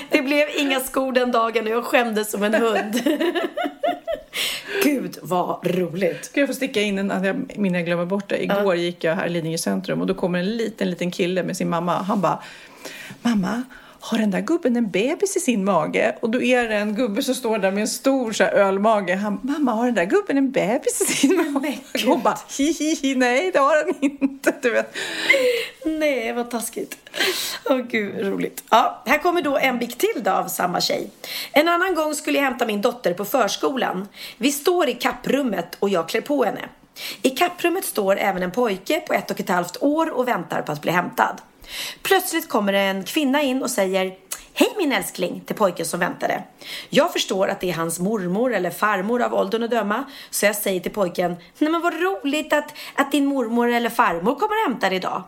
Det 0.09 0.21
blev 0.21 0.47
inga 0.57 0.79
skor 0.79 1.11
den 1.11 1.31
dagen 1.31 1.65
och 1.65 1.71
jag 1.71 1.83
skämdes 1.83 2.31
som 2.31 2.43
en 2.43 2.53
hund. 2.53 3.01
Gud 4.83 5.17
vad 5.21 5.59
roligt. 5.67 6.25
Ska 6.25 6.39
jag 6.39 6.49
få 6.49 6.55
sticka 6.55 6.81
in 6.81 6.99
en, 6.99 7.11
att 7.11 7.25
jag, 7.25 7.51
innan 7.55 7.73
jag 7.73 7.85
glömmer 7.85 8.05
bort 8.05 8.29
det. 8.29 8.43
Igår 8.43 8.75
gick 8.75 9.03
jag 9.03 9.15
här 9.15 9.25
i 9.25 9.29
Lidingö 9.29 9.57
centrum 9.57 10.01
och 10.01 10.07
då 10.07 10.13
kommer 10.13 10.39
en 10.39 10.57
liten, 10.57 10.89
liten 10.89 11.11
kille 11.11 11.43
med 11.43 11.57
sin 11.57 11.69
mamma. 11.69 11.93
Han 11.93 12.21
bara, 12.21 12.39
mamma, 13.21 13.63
har 13.99 14.17
den 14.17 14.31
där 14.31 14.41
gubben 14.41 14.75
en 14.75 14.89
bebis 14.89 15.37
i 15.37 15.39
sin 15.39 15.65
mage? 15.65 16.15
Och 16.21 16.29
då 16.29 16.41
är 16.41 16.69
det 16.69 16.75
en 16.75 16.95
gubbe 16.95 17.23
som 17.23 17.35
står 17.35 17.57
där 17.57 17.71
med 17.71 17.81
en 17.81 17.87
stor 17.87 18.31
så 18.31 18.43
här, 18.43 18.51
ölmage. 18.51 19.15
Han, 19.15 19.39
mamma, 19.43 19.71
har 19.71 19.85
den 19.85 19.95
där 19.95 20.05
gubben 20.05 20.37
en 20.37 20.51
bebis 20.51 21.01
i 21.01 21.05
sin 21.05 21.53
mage? 21.53 21.79
Hon 22.05 22.21
bara, 22.21 22.37
hihi, 22.57 23.15
nej 23.15 23.51
det 23.51 23.59
har 23.59 23.85
den 23.85 23.95
inte. 23.99 24.53
Du 24.61 24.69
vet. 24.69 24.95
Nej, 25.85 26.33
vad 26.33 26.51
taskigt. 26.51 26.97
Åh 27.69 27.77
gud, 27.77 28.27
roligt. 28.27 28.63
Ja, 28.69 29.03
här 29.05 29.17
kommer 29.17 29.41
då 29.41 29.57
en 29.57 29.79
bikt 29.79 29.97
till 29.97 30.23
då 30.23 30.31
av 30.31 30.47
samma 30.47 30.81
tjej. 30.81 31.09
En 31.51 31.67
annan 31.67 31.95
gång 31.95 32.15
skulle 32.15 32.37
jag 32.37 32.45
hämta 32.45 32.65
min 32.65 32.81
dotter 32.81 33.13
på 33.13 33.25
förskolan. 33.25 34.07
Vi 34.37 34.51
står 34.51 34.89
i 34.89 34.93
kapprummet 34.93 35.75
och 35.79 35.89
jag 35.89 36.09
klär 36.09 36.21
på 36.21 36.43
henne. 36.43 36.69
I 37.21 37.29
kapprummet 37.29 37.85
står 37.85 38.17
även 38.17 38.43
en 38.43 38.51
pojke 38.51 38.99
på 38.99 39.13
ett 39.13 39.31
och 39.31 39.39
ett 39.39 39.49
halvt 39.49 39.77
år 39.81 40.09
och 40.09 40.27
väntar 40.27 40.61
på 40.61 40.71
att 40.71 40.81
bli 40.81 40.91
hämtad. 40.91 41.41
Plötsligt 42.01 42.49
kommer 42.49 42.73
en 42.73 43.03
kvinna 43.03 43.41
in 43.41 43.63
och 43.63 43.69
säger 43.69 44.15
Hej 44.53 44.73
min 44.77 44.91
älskling 44.91 45.41
till 45.45 45.55
pojken 45.55 45.85
som 45.85 45.99
väntade. 45.99 46.43
Jag 46.89 47.13
förstår 47.13 47.47
att 47.47 47.59
det 47.59 47.69
är 47.69 47.73
hans 47.73 47.99
mormor 47.99 48.53
eller 48.53 48.69
farmor 48.69 49.21
av 49.21 49.33
åldern 49.33 49.63
att 49.63 49.71
döma. 49.71 50.03
Så 50.29 50.45
jag 50.45 50.55
säger 50.55 50.79
till 50.79 50.91
pojken, 50.91 51.35
nej 51.57 51.71
men 51.71 51.81
vad 51.81 51.93
roligt 51.93 52.53
att, 52.53 52.73
att 52.95 53.11
din 53.11 53.25
mormor 53.25 53.69
eller 53.71 53.89
farmor 53.89 54.35
kommer 54.35 54.65
och 54.65 54.71
hämtar 54.71 54.93
idag. 54.93 55.23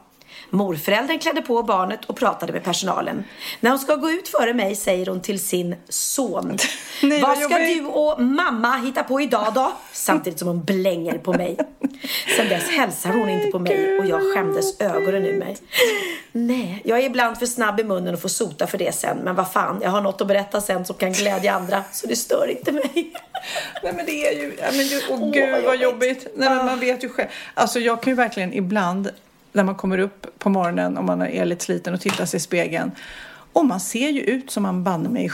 Morföräldern 0.53 1.19
klädde 1.19 1.41
på 1.41 1.63
barnet 1.63 2.05
och 2.05 2.15
pratade 2.17 2.53
med 2.53 2.63
personalen. 2.63 3.23
När 3.59 3.69
hon 3.69 3.79
ska 3.79 3.95
gå 3.95 4.11
ut 4.11 4.27
före 4.27 4.53
mig 4.53 4.75
säger 4.75 5.05
hon 5.05 5.21
till 5.21 5.39
sin 5.39 5.75
son. 5.89 6.57
Nej, 7.03 7.21
vad 7.21 7.29
vad 7.29 7.37
ska 7.37 7.59
jobbigt." 7.59 7.77
du 7.83 7.85
och 7.85 8.21
mamma 8.21 8.77
hitta 8.77 9.03
på 9.03 9.21
idag 9.21 9.51
då? 9.55 9.71
Samtidigt 9.91 10.39
som 10.39 10.47
hon 10.47 10.63
blänger 10.63 11.17
på 11.17 11.33
mig. 11.33 11.57
Sen 12.37 12.49
dess 12.49 12.69
hälsar 12.69 13.09
hon 13.09 13.29
inte 13.29 13.51
på 13.51 13.59
mig 13.59 13.99
och 13.99 14.05
jag 14.05 14.33
skämdes 14.33 14.81
ögonen 14.81 15.25
ur 15.25 15.39
mig. 15.39 15.57
Nej, 16.31 16.81
jag 16.85 16.99
är 16.99 17.03
ibland 17.03 17.37
för 17.37 17.45
snabb 17.45 17.79
i 17.79 17.83
munnen 17.83 18.13
och 18.13 18.21
får 18.21 18.29
sota 18.29 18.67
för 18.67 18.77
det 18.77 18.95
sen. 18.95 19.17
Men 19.17 19.35
vad 19.35 19.51
fan, 19.51 19.79
jag 19.83 19.89
har 19.89 20.01
något 20.01 20.21
att 20.21 20.27
berätta 20.27 20.61
sen 20.61 20.85
som 20.85 20.95
kan 20.95 21.13
glädja 21.13 21.53
andra. 21.53 21.83
Så 21.91 22.07
det 22.07 22.15
stör 22.15 22.47
inte 22.51 22.71
mig. 22.71 23.13
Nej 23.83 23.93
men 23.93 24.05
det 24.05 24.27
är 24.27 24.31
ju, 24.41 24.57
ja, 24.59 24.67
men 24.71 24.87
du, 24.87 25.01
åh 25.09 25.19
Åh, 25.23 25.31
gud 25.31 25.51
vad 25.51 25.63
vad 25.63 25.77
jobbigt. 25.77 26.09
jobbigt. 26.23 26.27
Nej 26.35 26.49
men 26.49 26.65
man 26.65 26.79
vet 26.79 27.03
ju 27.03 27.09
själv. 27.09 27.27
Alltså 27.53 27.79
jag 27.79 28.01
kan 28.01 28.11
ju 28.11 28.15
verkligen 28.15 28.53
ibland 28.53 29.09
när 29.51 29.63
man 29.63 29.75
kommer 29.75 29.97
upp 29.97 30.39
på 30.39 30.49
morgonen 30.49 30.97
om 30.97 31.05
man 31.05 31.21
är 31.21 31.45
lite 31.45 31.65
sliten 31.65 31.93
och 31.93 32.01
tittar 32.01 32.25
sig 32.25 32.37
i 32.37 32.41
spegeln. 32.41 32.91
Och 33.53 33.65
man 33.65 33.79
ser 33.79 34.09
ju 34.09 34.21
ut 34.21 34.51
som 34.51 34.63
man 34.63 34.83
banne 34.83 35.09
mig 35.09 35.25
är 35.25 35.29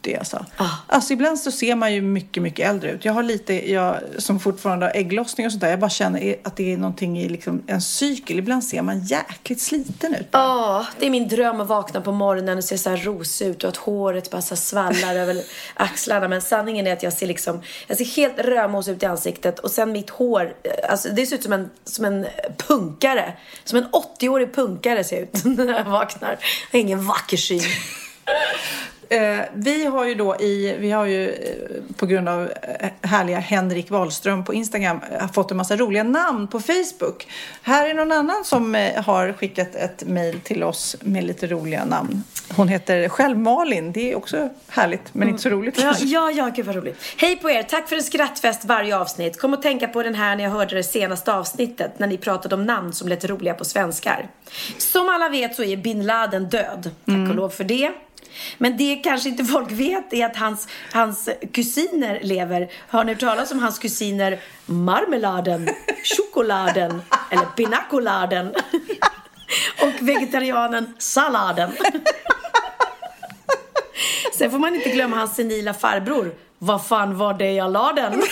70 0.00 0.16
alltså. 0.18 0.46
Alltså 0.86 1.12
ibland 1.12 1.38
så 1.38 1.50
ser 1.50 1.74
man 1.74 1.94
ju 1.94 2.00
mycket, 2.00 2.42
mycket 2.42 2.68
äldre 2.68 2.90
ut. 2.90 3.04
Jag 3.04 3.12
har 3.12 3.22
lite, 3.22 3.72
jag 3.72 4.00
som 4.18 4.40
fortfarande 4.40 4.86
har 4.86 4.92
ägglossning 4.96 5.46
och 5.46 5.52
sånt 5.52 5.60
där. 5.60 5.70
Jag 5.70 5.80
bara 5.80 5.90
känner 5.90 6.36
att 6.42 6.56
det 6.56 6.72
är 6.72 6.76
någonting 6.76 7.18
i 7.18 7.28
liksom 7.28 7.62
en 7.66 7.80
cykel. 7.80 8.38
Ibland 8.38 8.64
ser 8.64 8.82
man 8.82 9.00
jäkligt 9.00 9.60
sliten 9.60 10.14
ut. 10.14 10.28
Ja, 10.30 10.86
det 10.98 11.06
är 11.06 11.10
min 11.10 11.28
dröm 11.28 11.60
att 11.60 11.68
vakna 11.68 12.00
på 12.00 12.12
morgonen 12.12 12.58
och 12.58 12.64
se 12.64 12.78
så 12.78 12.90
här 12.90 12.96
rosig 12.96 13.46
ut 13.46 13.64
och 13.64 13.68
att 13.68 13.76
håret 13.76 14.30
bara 14.30 14.42
så 14.42 14.56
svallar 14.56 15.14
över 15.14 15.36
axlarna. 15.74 16.28
Men 16.28 16.42
sanningen 16.42 16.86
är 16.86 16.92
att 16.92 17.02
jag 17.02 17.12
ser 17.12 17.26
liksom, 17.26 17.60
jag 17.86 17.96
ser 17.96 18.04
helt 18.04 18.38
rödmos 18.38 18.88
ut 18.88 19.02
i 19.02 19.06
ansiktet 19.06 19.58
och 19.58 19.70
sen 19.70 19.92
mitt 19.92 20.10
hår, 20.10 20.54
alltså 20.88 21.08
det 21.08 21.26
ser 21.26 21.36
ut 21.36 21.42
som 21.42 21.52
en, 21.52 21.70
som 21.84 22.04
en 22.04 22.26
punkare. 22.56 23.32
Som 23.64 23.78
en 23.78 23.86
80-årig 24.20 24.54
punkare 24.54 25.04
ser 25.04 25.22
ut 25.22 25.44
när 25.44 25.78
jag 25.78 25.84
vaknar. 25.84 26.30
Jag 26.70 26.78
har 26.78 26.80
ingen 26.80 27.06
vacker 27.06 27.36
syn. 27.36 27.60
Eh, 29.10 29.40
vi 29.54 29.84
har 29.84 30.04
ju 30.04 30.14
då 30.14 30.36
i, 30.36 30.76
vi 30.78 30.90
har 30.90 31.06
ju 31.06 31.30
eh, 31.30 31.94
på 31.96 32.06
grund 32.06 32.28
av 32.28 32.42
eh, 32.80 32.88
härliga 33.02 33.38
Henrik 33.38 33.90
Wahlström 33.90 34.44
på 34.44 34.54
Instagram 34.54 35.00
eh, 35.12 35.32
fått 35.32 35.50
en 35.50 35.56
massa 35.56 35.76
roliga 35.76 36.02
namn 36.02 36.48
på 36.48 36.60
Facebook. 36.60 37.28
Här 37.62 37.88
är 37.88 37.94
någon 37.94 38.12
annan 38.12 38.44
som 38.44 38.90
har 38.96 39.32
skickat 39.32 39.74
ett 39.74 40.04
mejl 40.04 40.40
till 40.40 40.62
oss 40.62 40.96
med 41.00 41.24
lite 41.24 41.46
roliga 41.46 41.84
namn. 41.84 42.24
Hon 42.56 42.68
heter 42.68 43.08
själv 43.08 43.38
Malin. 43.38 43.92
Det 43.92 44.12
är 44.12 44.16
också 44.16 44.48
härligt 44.68 45.14
men 45.14 45.28
inte 45.28 45.42
så 45.42 45.48
roligt 45.48 45.74
Ja, 45.78 45.82
kanske. 45.82 46.04
ja, 46.04 46.30
ja, 46.30 46.50
gud 46.56 46.66
vad 46.66 46.76
roligt. 46.76 46.96
Hej 47.16 47.36
på 47.36 47.50
er, 47.50 47.62
tack 47.62 47.88
för 47.88 47.96
en 47.96 48.02
skrattfest 48.02 48.64
varje 48.64 48.96
avsnitt. 48.96 49.40
Kom 49.40 49.54
att 49.54 49.62
tänka 49.62 49.88
på 49.88 50.02
den 50.02 50.14
här 50.14 50.36
när 50.36 50.44
jag 50.44 50.50
hörde 50.50 50.74
det 50.74 50.82
senaste 50.82 51.32
avsnittet 51.32 51.98
när 51.98 52.06
ni 52.06 52.16
pratade 52.16 52.54
om 52.54 52.66
namn 52.66 52.92
som 52.92 53.08
lät 53.08 53.24
roliga 53.24 53.54
på 53.54 53.64
svenskar. 53.64 54.28
Som 54.78 55.08
alla 55.08 55.28
vet 55.28 55.54
så 55.54 55.64
är 55.64 55.76
bin 55.76 56.06
Laden 56.06 56.48
död. 56.48 56.90
Tack 57.04 57.28
och 57.28 57.34
lov 57.34 57.48
för 57.48 57.64
det. 57.64 57.90
Men 58.58 58.76
det 58.76 58.96
kanske 58.96 59.28
inte 59.28 59.44
folk 59.44 59.70
vet 59.70 60.12
är 60.12 60.26
att 60.26 60.36
hans, 60.36 60.68
hans 60.92 61.28
kusiner 61.52 62.20
lever. 62.22 62.70
Har 62.88 63.04
ni 63.04 63.12
hört 63.12 63.20
talas 63.20 63.52
om 63.52 63.58
hans 63.58 63.78
kusiner 63.78 64.40
Marmeladen, 64.66 65.68
Chokoladen 66.16 67.02
eller 67.30 67.44
Pinacoladen? 67.56 68.54
Och 69.82 69.92
vegetarianen 70.08 70.94
Salladen. 70.98 71.70
Sen 74.34 74.50
får 74.50 74.58
man 74.58 74.74
inte 74.74 74.90
glömma 74.90 75.16
hans 75.16 75.36
senila 75.36 75.74
farbror. 75.74 76.34
Vad 76.58 76.86
fan 76.86 77.18
var 77.18 77.34
det 77.34 77.52
jag 77.52 77.72
la 77.72 77.92
den? 77.92 78.22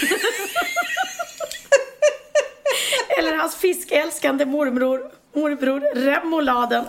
Eller 3.18 3.36
hans 3.36 3.56
fiskälskande 3.56 4.44
morbror, 4.44 5.10
morbror 5.34 5.80
Remoladen. 5.94 6.84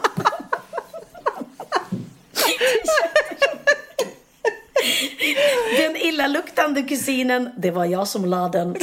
Den. 5.77 5.95
Illaluktande 5.95 6.84
kusinen, 6.84 7.49
det 7.57 7.71
var 7.71 7.86
jag 7.86 8.07
som 8.07 8.25
la 8.25 8.49
den. 8.49 8.75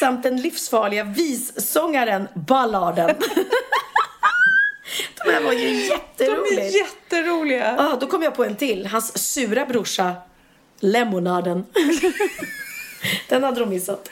Samt 0.00 0.22
den 0.22 0.36
livsfarliga 0.40 1.04
vissångaren 1.04 2.28
balladen. 2.34 3.14
De 5.24 5.30
här 5.32 5.40
var 5.40 5.52
ju 5.52 5.58
De 5.66 5.74
jätteroligt. 5.74 6.60
är 6.60 6.78
jätteroliga. 6.78 7.74
Ja, 7.78 7.96
då 8.00 8.06
kom 8.06 8.22
jag 8.22 8.34
på 8.34 8.44
en 8.44 8.56
till. 8.56 8.86
Hans 8.86 9.32
sura 9.32 9.66
brorsa, 9.66 10.14
Lemonaden. 10.80 11.64
Den 13.28 13.44
hade 13.44 13.60
de 13.60 13.68
missat. 13.68 14.08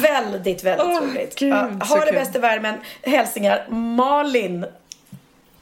Väldigt, 0.00 0.64
väldigt 0.64 0.86
Åh, 0.86 1.00
roligt. 1.02 1.38
gud, 1.38 1.48
ja, 1.52 1.70
ha 1.80 2.04
det 2.04 2.12
bäst 2.12 2.36
i 2.36 2.38
värmen. 2.38 2.74
Hälsningar 3.02 3.66
Malin. 3.70 4.66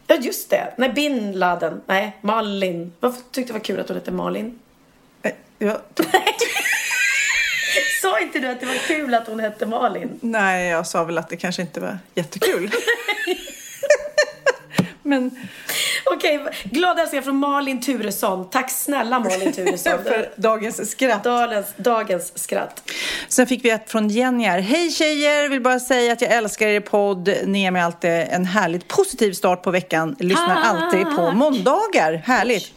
Ja, 0.06 0.16
just 0.16 0.50
det. 0.50 0.74
Nej, 0.76 0.88
Bin 0.92 1.32
Laden. 1.32 1.80
Nej, 1.86 2.16
Malin. 2.20 2.92
Varför 3.00 3.20
tyckte 3.32 3.52
det 3.52 3.58
var 3.58 3.64
kul 3.64 3.80
att 3.80 3.88
hon 3.88 3.96
hette 3.96 4.10
Malin? 4.10 4.58
Eh, 5.58 5.66
Ja. 5.68 5.80
Sa 8.02 8.20
inte 8.20 8.38
du 8.38 8.48
att 8.48 8.60
det 8.60 8.66
var 8.66 8.74
kul 8.86 9.14
att 9.14 9.26
hon 9.26 9.40
hette 9.40 9.66
Malin? 9.66 10.18
Nej, 10.22 10.68
jag 10.68 10.86
sa 10.86 11.04
väl 11.04 11.18
att 11.18 11.28
det 11.28 11.36
kanske 11.36 11.62
inte 11.62 11.80
var 11.80 11.98
jättekul. 12.14 12.70
Men 15.08 15.30
Okej, 16.04 16.40
glada 16.64 17.00
hälsningar 17.00 17.22
från 17.22 17.36
Malin 17.36 17.80
Turesson. 17.80 18.50
Tack 18.50 18.70
snälla 18.70 19.18
Malin 19.18 19.52
Turesson. 19.52 19.92
för 20.04 20.30
dagens 20.36 20.90
skratt. 20.90 21.24
dagens, 21.24 21.66
dagens 21.76 22.38
skratt. 22.38 22.90
Sen 23.28 23.46
fick 23.46 23.64
vi 23.64 23.70
ett 23.70 23.90
från 23.90 24.08
Jenny 24.08 24.44
här. 24.44 24.60
Hej 24.60 24.90
tjejer! 24.90 25.48
Vill 25.48 25.60
bara 25.60 25.80
säga 25.80 26.12
att 26.12 26.22
jag 26.22 26.32
älskar 26.32 26.66
er 26.66 26.80
podd. 26.80 27.30
Ni 27.46 27.62
ger 27.62 27.70
mig 27.70 27.82
alltid 27.82 28.10
en 28.10 28.44
härligt 28.44 28.88
positiv 28.88 29.32
start 29.32 29.62
på 29.62 29.70
veckan. 29.70 30.16
Lyssnar 30.18 30.56
alltid 30.62 31.16
på 31.16 31.32
måndagar. 31.32 32.22
Härligt! 32.24 32.72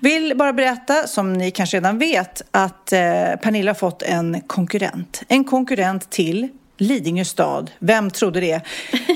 Vill 0.00 0.36
bara 0.36 0.52
berätta, 0.52 1.06
som 1.06 1.32
ni 1.32 1.50
kanske 1.50 1.76
redan 1.76 1.98
vet, 1.98 2.42
att 2.50 2.92
eh, 2.92 3.00
Pernilla 3.42 3.70
har 3.70 3.74
fått 3.74 4.02
en 4.02 4.40
konkurrent. 4.40 5.22
En 5.28 5.44
konkurrent 5.44 6.10
till 6.10 6.48
Lidingö 6.80 7.24
stad. 7.24 7.70
Vem 7.78 8.10
trodde 8.10 8.40
det? 8.40 8.60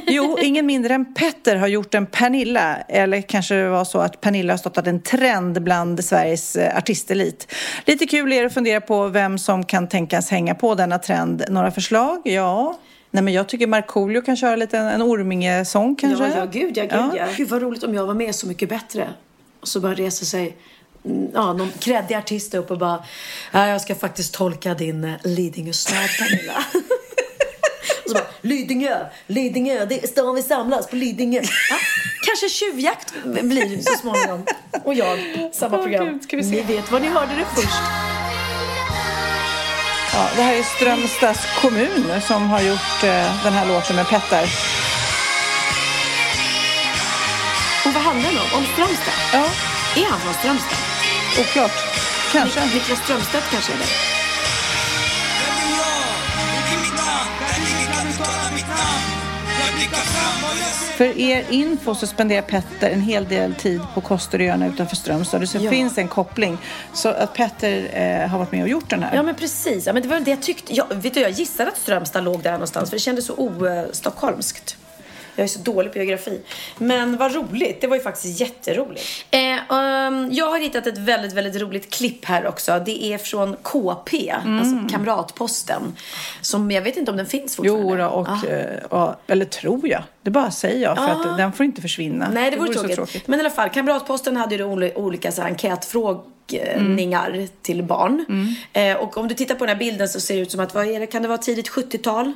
Jo, 0.07 0.39
ingen 0.43 0.67
mindre 0.67 0.95
än 0.95 1.15
Petter 1.15 1.57
har 1.57 1.69
gjort 1.69 1.95
en 1.95 2.07
Pernilla. 2.07 2.77
Eller 2.77 3.21
kanske 3.21 3.55
det 3.55 3.69
var 3.69 3.85
så 3.85 3.99
att 3.99 4.21
Pernilla 4.21 4.53
har 4.53 4.59
startat 4.59 4.87
en 4.87 5.03
trend 5.03 5.63
bland 5.63 6.05
Sveriges 6.05 6.57
eh, 6.57 6.77
artistelit. 6.77 7.53
Lite 7.85 8.07
kul 8.07 8.33
är 8.33 8.41
det 8.41 8.47
att 8.47 8.55
fundera 8.55 8.81
på 8.81 9.09
vem 9.09 9.39
som 9.39 9.65
kan 9.65 9.89
tänkas 9.89 10.31
hänga 10.31 10.55
på 10.55 10.75
denna 10.75 10.99
trend. 10.99 11.45
Några 11.49 11.71
förslag? 11.71 12.21
Ja. 12.25 12.79
Nej, 13.11 13.23
men 13.23 13.35
jag 13.35 13.49
tycker 13.49 13.67
Markoolio 13.67 14.21
kan 14.21 14.37
köra 14.37 14.57
lite 14.57 14.79
en, 14.79 14.87
en 14.87 15.03
Orminge-sång 15.03 15.97
kanske. 15.97 16.29
Ja, 16.29 16.37
ja, 16.37 16.45
gud, 16.45 16.77
ja, 16.77 16.83
gud, 16.83 17.21
ja. 17.21 17.27
Gud 17.37 17.49
vad 17.49 17.63
roligt 17.63 17.83
om 17.83 17.95
jag 17.95 18.07
var 18.07 18.15
med 18.15 18.35
Så 18.35 18.47
mycket 18.47 18.69
bättre. 18.69 19.09
Och 19.61 19.69
så 19.69 19.81
bara 19.81 19.95
reser 19.95 20.27
sig 20.27 20.57
mm, 21.05 21.29
ja, 21.35 21.53
någon 21.53 21.71
kreddig 21.79 22.15
artist 22.15 22.55
upp 22.55 22.71
och 22.71 22.79
bara, 22.79 23.05
ja, 23.53 23.69
jag 23.69 23.81
ska 23.81 23.95
faktiskt 23.95 24.35
tolka 24.35 24.75
din 24.75 25.05
eh, 25.05 25.15
Lidingö 25.25 25.73
stad, 25.73 26.09
Pernilla. 26.19 26.65
och 28.05 28.11
så 28.11 28.15
bara, 28.15 28.27
Lidingö, 28.41 29.07
Lidingö, 29.27 29.85
det 29.85 30.05
är 30.05 30.07
stan 30.09 30.35
vi 30.35 30.43
samlas 30.43 30.87
på 30.87 30.97
Lidingö. 30.97 31.41
Ja, 31.71 31.77
kanske 32.27 32.49
tjuvjakt 32.49 33.15
blir 33.25 33.83
så 33.83 33.99
småningom. 33.99 34.47
Och 34.85 34.95
jag, 34.95 35.19
samma 35.53 35.79
program. 35.79 36.07
Gud, 36.07 36.41
vi 36.41 36.45
se. 36.45 36.51
Ni 36.51 36.63
vet 36.63 36.91
var 36.93 37.01
ni 37.01 37.09
hörde 37.09 37.33
det 37.35 37.45
först. 37.63 37.75
Ja, 40.13 40.29
det 40.37 40.43
här 40.43 40.55
är 40.55 40.63
Strömstads 40.63 41.41
kommun 41.61 42.21
som 42.27 42.49
har 42.51 42.61
gjort 42.61 43.03
eh, 43.05 43.43
den 43.45 43.53
här 43.53 43.67
låten 43.69 43.97
med 43.97 44.09
Petter. 44.09 44.49
Och 47.87 47.93
vad 47.95 48.03
handlar 48.03 48.31
den 48.31 48.39
om? 48.41 48.59
Om 48.59 48.67
Strömstad? 48.73 49.15
Ja, 49.33 49.45
Är 50.03 50.05
han 50.11 50.21
från 50.21 50.35
Strömstad? 50.35 50.79
oklart. 51.41 51.85
Kanske. 52.33 52.65
Niklas 52.75 52.99
Strömstedt 53.05 53.45
kanske 53.51 53.73
är 53.73 53.77
det? 53.77 53.85
För 60.97 61.19
er 61.19 61.45
info 61.51 61.95
så 61.95 62.07
spenderar 62.07 62.43
Petter 62.43 62.91
en 62.91 63.01
hel 63.01 63.29
del 63.29 63.55
tid 63.55 63.81
på 63.95 64.01
Kosteröarna 64.01 64.67
utanför 64.67 64.97
Strömstad. 64.97 65.49
Så 65.49 65.59
det 65.59 65.65
Ja. 65.65 65.71
finns 65.71 65.99
en 65.99 66.09
koppling. 66.09 66.59
Så 66.93 67.09
att 67.09 67.35
Petter 67.35 67.91
eh, 68.23 68.29
har 68.29 68.39
varit 68.39 68.53
med 68.53 68.63
och 68.63 68.69
gjort 68.69 68.91
den 68.91 69.03
här. 69.03 69.15
Ja 69.17 69.23
men 69.23 69.35
precis. 69.35 69.87
Ja, 69.87 69.93
men 69.93 70.03
det 70.03 70.09
var 70.09 70.21
det 70.21 70.31
jag 70.31 70.43
tyckte. 70.43 70.75
Jag, 70.75 70.87
vet 70.95 71.15
du, 71.15 71.21
jag 71.21 71.31
gissade 71.31 71.71
att 71.71 71.79
Strömstad 71.79 72.25
låg 72.25 72.43
där 72.43 72.53
någonstans 72.53 72.91
för 72.91 72.97
det 72.97 73.01
kändes 73.01 73.27
så 73.27 73.35
o-stockholmskt. 73.37 74.77
Jag 75.37 75.45
är 75.45 75.49
så 75.49 75.59
dålig 75.59 75.93
på 75.93 75.99
geografi. 75.99 76.41
Men 76.79 77.17
vad 77.17 77.35
roligt. 77.35 77.81
Det 77.81 77.87
var 77.87 77.97
ju 77.97 78.03
faktiskt 78.03 78.41
jätteroligt. 78.41 79.05
Eh, 79.31 79.41
um, 79.77 80.29
jag 80.33 80.51
har 80.51 80.59
hittat 80.59 80.87
ett 80.87 80.99
väldigt, 80.99 81.33
väldigt 81.33 81.63
roligt 81.63 81.95
klipp 81.95 82.25
här 82.25 82.47
också. 82.47 82.83
Det 82.87 83.05
är 83.05 83.19
från 83.19 83.57
KP, 83.63 84.31
alltså 84.47 84.89
Kamratposten. 84.91 85.83
Som 86.41 86.71
jag 86.71 86.83
vet 86.83 86.97
inte 86.97 87.11
om 87.11 87.17
den 87.17 87.27
finns 87.27 87.57
fortfarande. 87.57 87.91
Jo, 87.91 87.97
då, 87.97 88.07
och, 88.07 88.29
Ah. 88.29 88.47
eh, 88.49 88.79
ja, 88.91 89.17
eller 89.27 89.45
tror 89.45 89.89
jag. 89.89 90.03
Det 90.23 90.31
bara 90.31 90.51
säger 90.51 90.83
jag 90.83 90.97
för 90.97 91.05
Ja. 91.09 91.31
att 91.31 91.37
den 91.39 91.53
får 91.53 91.67
inte 91.67 91.83
försvinna. 91.83 92.29
Nej, 92.33 92.51
det 92.51 92.57
vore 92.57 92.73
så 92.73 92.79
tråkigt. 92.79 92.97
tråkigt. 92.97 93.29
Men 93.29 93.39
i 93.39 93.43
alla 93.43 93.51
fall, 93.51 93.69
Kamratposten 93.69 94.37
hade 94.37 94.55
ju 94.55 94.65
olika 94.95 95.33
så 95.33 95.43
här 95.43 95.49
enkätfrågningar 96.49 97.49
till 97.63 97.83
barn. 97.83 98.25
Eh, 98.73 98.97
och 98.97 99.17
om 99.17 99.29
du 99.29 99.35
tittar 99.35 99.55
på 99.55 99.67
den 99.67 99.77
här 99.77 99.79
bilden 99.85 100.09
så 100.09 100.21
ser 100.21 100.35
det 100.35 100.41
ut 100.41 100.51
som 100.51 100.61
att, 100.61 100.75
vad 100.75 100.87
är 100.87 101.01
det, 101.01 101.07
kan 101.07 101.23
det 101.23 101.29
vara 101.29 101.39
tidigt 101.39 101.69
70-tal? 101.69 102.27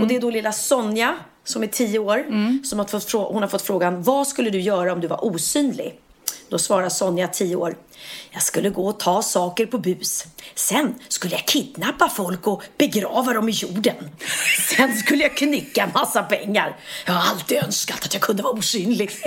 Och 0.00 0.06
det 0.08 0.16
är 0.16 0.20
då 0.20 0.30
lilla 0.30 0.52
Sonja, 0.52 1.14
som 1.48 1.62
är 1.62 1.66
10 1.66 1.98
år, 1.98 2.26
som 2.64 2.78
har 2.78 2.86
fått, 2.86 3.12
hon 3.12 3.42
har 3.42 3.48
fått 3.48 3.62
frågan, 3.62 4.02
vad 4.02 4.26
skulle 4.26 4.50
du 4.50 4.60
göra 4.60 4.92
om 4.92 5.00
du 5.00 5.08
var 5.08 5.24
osynlig? 5.24 6.00
Då 6.48 6.58
svarar 6.58 6.88
Sonja, 6.88 7.28
10 7.28 7.56
år, 7.56 7.76
jag 8.30 8.42
skulle 8.42 8.70
gå 8.70 8.86
och 8.88 9.00
ta 9.00 9.22
saker 9.22 9.66
på 9.66 9.78
bus. 9.78 10.24
Sen 10.54 10.94
skulle 11.08 11.34
jag 11.34 11.46
kidnappa 11.46 12.08
folk 12.08 12.46
och 12.46 12.62
begrava 12.78 13.32
dem 13.32 13.48
i 13.48 13.52
jorden. 13.52 14.10
Sen 14.76 14.96
skulle 14.96 15.22
jag 15.22 15.36
knycka 15.36 15.90
massa 15.94 16.22
pengar. 16.22 16.76
Jag 17.06 17.12
har 17.12 17.30
alltid 17.30 17.58
önskat 17.58 18.04
att 18.04 18.14
jag 18.14 18.22
kunde 18.22 18.42
vara 18.42 18.52
osynlig. 18.52 19.10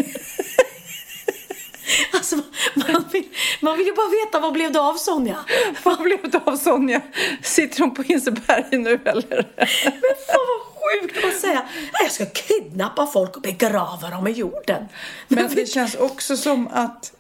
Alltså, 2.14 2.36
man 2.76 3.06
vill, 3.12 3.24
man 3.62 3.78
vill 3.78 3.88
ju 3.88 3.94
bara 3.94 4.10
veta 4.26 4.40
vad 4.40 4.54
blev 4.54 4.72
det 4.72 4.80
av 4.80 4.94
Sonja? 4.94 5.38
Vad 5.84 6.02
blev 6.02 6.32
det 6.32 6.42
av 6.46 6.58
Sonja? 6.58 7.02
Sitter 7.42 7.80
hon 7.80 7.94
på 7.94 8.04
Hinseberg 8.04 8.78
nu 8.78 9.00
eller? 9.06 9.48
Men 9.84 10.16
fan 10.28 10.48
vad 10.48 10.71
sjukt 11.02 11.26
att 11.26 11.42
säga. 11.42 11.62
"Nej, 11.78 12.02
Jag 12.04 12.12
ska 12.12 12.26
kidnappa 12.26 13.08
folk 13.08 13.36
och 13.36 13.42
begrava 13.42 14.10
dem 14.10 14.28
i 14.28 14.32
jorden. 14.32 14.86
Men 15.28 15.56
det 15.56 15.66
känns 15.70 15.96
också 15.96 16.38
som 16.38 16.68
att 16.68 17.12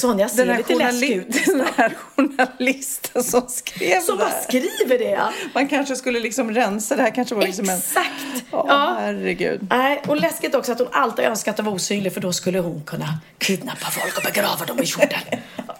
Sonja 0.00 0.28
ser 0.28 0.36
den 0.46 0.48
här, 0.48 0.56
lite 0.58 0.74
läskig 0.74 1.10
ut. 1.16 1.44
den 1.46 1.66
här 1.76 1.94
journalisten 2.16 3.24
som 3.24 3.48
skrev 3.48 4.00
Som 4.00 4.16
det 4.18 4.24
bara 4.24 4.30
här. 4.32 4.42
skriver 4.42 4.98
det 4.98 5.10
ja. 5.10 5.32
Man 5.54 5.68
kanske 5.68 5.96
skulle 5.96 6.20
liksom 6.20 6.50
rensa 6.54 6.96
det 6.96 7.02
här 7.02 7.14
kanske 7.14 7.34
var 7.34 7.42
liksom 7.42 7.68
en... 7.68 7.78
Exakt. 7.78 8.10
Ja, 8.50 8.64
Ja. 8.68 8.96
herregud. 9.00 9.66
Nej, 9.70 10.02
och 10.08 10.16
läskigt 10.16 10.54
också 10.54 10.72
att 10.72 10.78
hon 10.78 10.88
alltid 10.92 11.24
önskat 11.24 11.58
att 11.58 11.64
vara 11.64 11.74
osynlig 11.74 12.14
för 12.14 12.20
då 12.20 12.32
skulle 12.32 12.58
hon 12.58 12.82
kunna 12.84 13.18
kidnappa 13.38 13.90
folk 13.90 14.16
och 14.18 14.22
begrava 14.24 14.64
dem 14.64 14.78
i 14.80 14.84
jorden. 14.84 15.40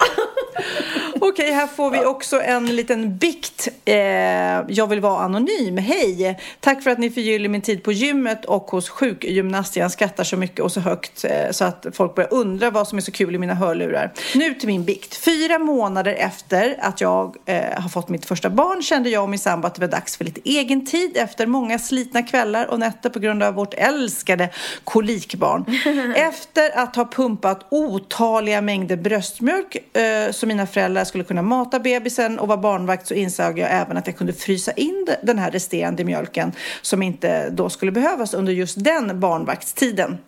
Okej, 1.22 1.52
här 1.52 1.66
får 1.66 1.90
vi 1.90 2.04
också 2.04 2.40
en 2.40 2.76
liten 2.76 3.16
bikt. 3.16 3.68
Eh, 3.84 3.96
jag 4.68 4.86
vill 4.86 5.00
vara 5.00 5.24
anonym. 5.24 5.78
Hej! 5.78 6.38
Tack 6.60 6.82
för 6.82 6.90
att 6.90 6.98
ni 6.98 7.10
förgyller 7.10 7.48
min 7.48 7.60
tid 7.60 7.82
på 7.82 7.92
gymmet 7.92 8.44
och 8.44 8.62
hos 8.62 8.88
sjukgymnasten. 8.88 9.82
Jag 9.82 9.92
skrattar 9.92 10.24
så 10.24 10.36
mycket 10.36 10.60
och 10.60 10.72
så 10.72 10.80
högt 10.80 11.24
eh, 11.24 11.50
så 11.50 11.64
att 11.64 11.86
folk 11.92 12.14
börjar 12.14 12.34
undra 12.34 12.70
vad 12.70 12.88
som 12.88 12.98
är 12.98 13.02
så 13.02 13.12
kul 13.12 13.34
i 13.34 13.38
mina 13.38 13.54
hörlurar. 13.54 14.12
Nu 14.34 14.54
till 14.54 14.68
min 14.68 14.84
bikt. 14.84 15.14
Fyra 15.16 15.58
månader 15.58 16.14
efter 16.14 16.76
att 16.80 17.00
jag 17.00 17.36
eh, 17.46 17.60
har 17.76 17.88
fått 17.88 18.08
mitt 18.08 18.26
första 18.26 18.50
barn 18.50 18.82
kände 18.82 19.10
jag 19.10 19.22
och 19.22 19.30
min 19.30 19.38
sambo 19.38 19.66
att 19.66 19.74
det 19.74 19.80
var 19.80 19.88
dags 19.88 20.16
för 20.16 20.24
lite 20.24 20.40
egen 20.44 20.86
tid 20.86 21.16
efter 21.16 21.46
många 21.46 21.78
slitna 21.78 22.22
kvällar 22.22 22.66
och 22.66 22.78
nätter 22.78 23.10
på 23.10 23.18
grund 23.18 23.42
av 23.42 23.54
vårt 23.54 23.74
älskade 23.74 24.48
kolikbarn. 24.84 25.64
Efter 26.16 26.78
att 26.78 26.96
ha 26.96 27.04
pumpat 27.04 27.66
otaliga 27.70 28.60
mängder 28.60 28.96
bröstmjölk 28.96 29.96
eh, 29.96 30.32
så 30.32 30.46
mina 30.46 30.66
föräldrar 30.66 31.04
skulle 31.10 31.24
kunna 31.24 31.42
mata 31.42 31.78
bebisen 31.78 32.38
och 32.38 32.48
vara 32.48 32.58
barnvakt 32.58 33.06
så 33.06 33.14
insåg 33.14 33.58
jag 33.58 33.68
även 33.72 33.96
att 33.96 34.06
jag 34.06 34.16
kunde 34.16 34.32
frysa 34.32 34.72
in 34.72 35.04
de- 35.06 35.16
den 35.26 35.38
här 35.38 35.50
resterande 35.50 36.04
mjölken 36.04 36.52
som 36.82 37.02
inte 37.02 37.50
då 37.50 37.68
skulle 37.70 37.92
behövas 37.92 38.34
under 38.34 38.52
just 38.52 38.84
den 38.84 39.20
barnvaktstiden. 39.20 40.18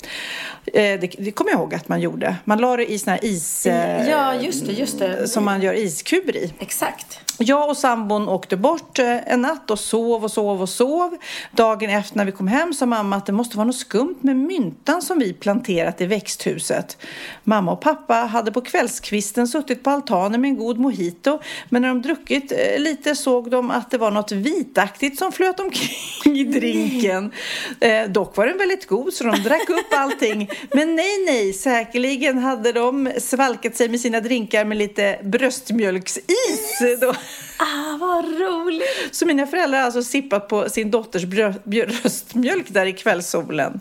Eh, 0.67 0.83
det, 1.01 1.15
det 1.19 1.31
kommer 1.33 1.51
jag 1.51 1.61
ihåg 1.61 1.75
att 1.75 1.89
man 1.89 2.01
gjorde. 2.01 2.37
Man 2.45 2.59
la 2.59 2.77
det 2.77 2.93
i 2.93 2.99
såna 2.99 3.13
här 3.17 3.25
is... 3.25 3.67
eh, 3.67 4.09
Ja, 4.11 4.35
just 4.35 4.67
det, 4.67 4.73
just 4.73 4.99
det. 4.99 5.29
Som 5.29 5.45
man 5.45 5.63
gör 5.63 5.75
iskuber 5.75 6.37
i. 6.37 6.55
Exakt. 6.59 7.19
Jag 7.39 7.69
och 7.69 7.77
sambon 7.77 8.29
åkte 8.29 8.57
bort 8.57 8.99
eh, 8.99 9.33
en 9.33 9.41
natt 9.43 9.71
och 9.71 9.79
sov 9.79 10.25
och 10.25 10.31
sov 10.31 10.63
och 10.63 10.69
sov. 10.69 11.17
Dagen 11.53 11.91
efter 11.91 12.17
när 12.17 12.25
vi 12.25 12.33
kom 12.33 12.47
hem 12.49 12.75
sa 12.75 12.87
mamma 12.87 13.17
att 13.17 13.27
det 13.27 13.33
måste 13.33 13.57
vara 13.57 13.67
något 13.67 13.77
skumt 13.77 14.17
med 14.21 14.37
myntan 14.37 15.03
som 15.03 15.19
vi 15.19 15.33
planterat 15.33 16.01
i 16.01 16.07
växthuset. 16.07 16.97
Mamma 17.45 17.73
och 17.73 17.81
pappa 17.81 18.15
hade 18.15 18.53
på 18.53 18.61
kvällskvisten 18.61 19.49
suttit 19.49 19.83
på 19.83 19.91
altanen 19.91 20.41
med 20.41 20.49
en 20.49 20.57
god 20.57 20.72
god 20.73 20.81
mojito. 20.81 21.41
Men 21.69 21.83
när 21.83 21.89
de 21.89 22.03
druckit 22.03 22.53
eh, 22.53 22.79
lite 22.79 23.15
såg 23.15 23.51
de 23.51 23.71
att 23.71 23.91
det 23.91 23.99
var 23.99 24.11
något 24.11 24.33
vitaktigt 24.33 25.19
som 25.19 25.33
flöt 25.33 25.61
omkring 25.61 26.39
i 26.39 26.45
drinken. 26.45 27.33
Eh, 27.81 28.09
dock 28.09 28.37
var 28.37 28.47
den 28.47 28.59
väldigt 28.59 28.87
god 28.87 29.13
så 29.13 29.25
de 29.25 29.43
drack 29.43 29.71
upp 29.71 29.87
allting. 29.91 30.51
Men 30.73 30.97
nej, 30.97 31.25
nej, 31.27 31.53
säkerligen 31.53 32.39
hade 32.39 32.73
de 32.73 33.13
svalkat 33.19 33.77
sig 33.77 33.89
med 33.89 34.01
sina 34.01 34.21
drinkar 34.21 34.65
med 34.65 34.79
lite 34.79 35.19
bröstmjölksis. 35.23 36.79
Då. 37.01 37.15
Ah, 37.63 37.97
vad 38.01 38.25
roligt! 38.25 39.09
Så 39.17 39.27
mina 39.27 39.47
föräldrar 39.47 39.79
har 39.79 39.85
alltså 39.87 40.03
sippat 40.03 40.49
på 40.49 40.69
sin 40.69 40.91
dotters 40.91 41.25
brö- 41.25 41.61
bröstmjölk 41.65 42.67
där 42.69 42.87
i 42.87 42.93
kvällssolen. 42.93 43.81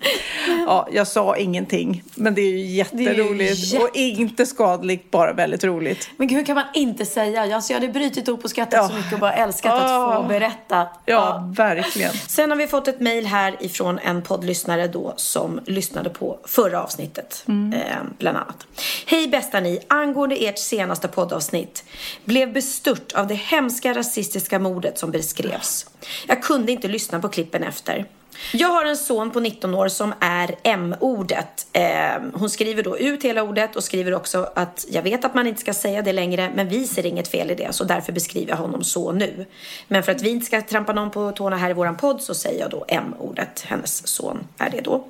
Ja, 0.65 0.87
jag 0.91 1.07
sa 1.07 1.35
ingenting, 1.37 2.03
men 2.15 2.35
det 2.35 2.41
är 2.41 2.51
ju 2.51 2.65
jätteroligt. 2.65 3.57
jätte- 3.73 3.83
Och 3.85 3.95
inte 3.95 4.45
skadligt, 4.45 5.11
bara 5.11 5.33
väldigt 5.33 5.63
roligt. 5.63 6.09
Men 6.17 6.29
hur 6.29 6.45
kan 6.45 6.55
man 6.55 6.65
inte 6.73 7.05
säga? 7.05 7.55
Alltså, 7.55 7.73
jag 7.73 7.79
hade 7.79 7.93
brutit 7.93 8.27
ihop 8.27 8.43
och 8.43 8.49
skrattat 8.49 8.87
så 8.87 8.93
Ja. 8.93 8.97
mycket 8.97 9.13
och 9.13 9.19
bara 9.19 9.33
älskat 9.33 9.73
att 9.73 9.81
få 9.89 10.23
Ah. 10.23 10.25
berätta. 10.27 10.87
Ja, 11.05 11.51
verkligen. 11.57 12.13
Sen 12.27 12.49
har 12.49 12.57
vi 12.57 12.67
fått 12.67 12.87
ett 12.87 12.99
mejl 12.99 13.25
här 13.25 13.55
ifrån 13.59 13.99
en 13.99 14.21
poddlyssnare 14.21 14.87
då 14.87 15.13
som 15.15 15.59
lyssnade 15.65 16.09
på 16.09 16.39
förra 16.45 16.83
avsnittet. 16.83 17.43
Mm. 17.47 17.73
Eh, 17.73 17.97
bland 18.17 18.37
annat. 18.37 18.67
Hej 19.05 19.27
bästa 19.27 19.59
ni! 19.59 19.79
Angående 19.87 20.35
ert 20.35 20.57
senaste 20.59 21.07
poddavsnitt. 21.07 21.83
Blev 22.25 22.53
bestört 22.53 23.11
av 23.15 23.27
det 23.27 23.33
hemska 23.35 23.70
rasistiska 23.83 24.59
mordet 24.59 24.97
som 24.97 25.11
beskrevs. 25.11 25.85
Jag 26.27 26.43
kunde 26.43 26.71
inte 26.71 26.87
lyssna 26.87 27.19
på 27.19 27.29
klippen 27.29 27.63
efter. 27.63 28.05
Jag 28.53 28.67
har 28.67 28.85
en 28.85 28.97
son 28.97 29.31
på 29.31 29.39
19 29.39 29.75
år 29.75 29.87
som 29.87 30.13
är 30.19 30.55
M-ordet. 30.63 31.67
Eh, 31.73 32.21
hon 32.33 32.49
skriver 32.49 32.83
då 32.83 32.97
ut 32.97 33.23
hela 33.23 33.43
ordet 33.43 33.75
och 33.75 33.83
skriver 33.83 34.13
också 34.13 34.49
att 34.55 34.85
jag 34.89 35.01
vet 35.01 35.25
att 35.25 35.33
man 35.33 35.47
inte 35.47 35.61
ska 35.61 35.73
säga 35.73 36.01
det 36.01 36.13
längre 36.13 36.51
men 36.55 36.69
vi 36.69 36.87
ser 36.87 37.05
inget 37.05 37.27
fel 37.27 37.51
i 37.51 37.55
det 37.55 37.73
så 37.73 37.83
därför 37.83 38.13
beskriver 38.13 38.49
jag 38.49 38.57
honom 38.57 38.83
så 38.83 39.11
nu. 39.11 39.45
Men 39.87 40.03
för 40.03 40.11
att 40.11 40.21
vi 40.21 40.29
inte 40.29 40.45
ska 40.45 40.61
trampa 40.61 40.93
någon 40.93 41.11
på 41.11 41.31
tårna 41.31 41.57
här 41.57 41.69
i 41.69 41.73
våran 41.73 41.97
podd 41.97 42.21
så 42.21 42.33
säger 42.33 42.59
jag 42.59 42.69
då 42.69 42.85
M-ordet. 42.87 43.61
Hennes 43.67 44.07
son 44.07 44.47
är 44.57 44.69
det 44.69 44.81
då. 44.81 45.07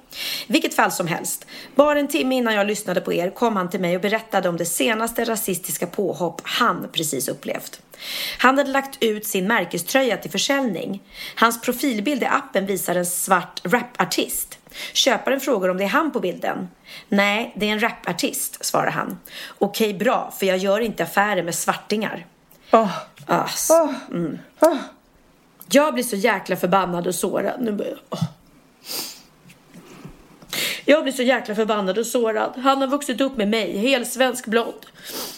Vilket 0.47 0.73
fall 0.73 0.91
som 0.91 1.07
helst. 1.07 1.45
Bara 1.75 1.99
en 1.99 2.07
timme 2.07 2.35
innan 2.35 2.53
jag 2.53 2.67
lyssnade 2.67 3.01
på 3.01 3.13
er 3.13 3.29
kom 3.29 3.55
han 3.55 3.69
till 3.69 3.81
mig 3.81 3.95
och 3.95 4.01
berättade 4.01 4.49
om 4.49 4.57
det 4.57 4.65
senaste 4.65 5.25
rasistiska 5.25 5.87
påhopp 5.87 6.41
han 6.43 6.87
precis 6.91 7.27
upplevt. 7.27 7.81
Han 8.37 8.57
hade 8.57 8.71
lagt 8.71 9.03
ut 9.03 9.25
sin 9.25 9.47
märkeströja 9.47 10.17
till 10.17 10.31
försäljning. 10.31 11.03
Hans 11.35 11.61
profilbild 11.61 12.23
i 12.23 12.25
appen 12.25 12.65
visar 12.65 12.95
en 12.95 13.05
svart 13.05 13.61
rapartist. 13.63 14.57
Köparen 14.93 15.39
frågar 15.39 15.69
om 15.69 15.77
det 15.77 15.83
är 15.83 15.87
han 15.87 16.11
på 16.11 16.19
bilden. 16.19 16.69
Nej, 17.09 17.53
det 17.55 17.65
är 17.65 17.71
en 17.71 17.79
rapartist, 17.79 18.65
svarar 18.65 18.91
han. 18.91 19.17
Okej, 19.59 19.93
bra, 19.93 20.33
för 20.39 20.45
jag 20.45 20.57
gör 20.57 20.79
inte 20.79 21.03
affärer 21.03 21.43
med 21.43 21.55
svartingar. 21.55 22.25
Åh, 22.71 22.97
Ass. 23.25 23.67
åh, 23.71 23.91
åh. 24.59 24.77
Jag 25.69 25.93
blir 25.93 26.03
så 26.03 26.15
jäkla 26.15 26.55
förbannad 26.55 27.07
och 27.07 27.15
sårad. 27.15 27.61
Nu 27.61 27.71
börjar 27.71 27.91
jag. 27.91 27.99
åh. 28.09 28.23
Jag 30.85 31.03
blir 31.03 31.13
så 31.13 31.23
jäkla 31.23 31.55
förbannad 31.55 31.97
och 31.97 32.05
sårad. 32.05 32.53
Han 32.57 32.81
har 32.81 32.87
vuxit 32.87 33.21
upp 33.21 33.37
med 33.37 33.47
mig, 33.47 33.77
hel 33.77 34.05
svensk 34.05 34.45
blond. 34.45 34.85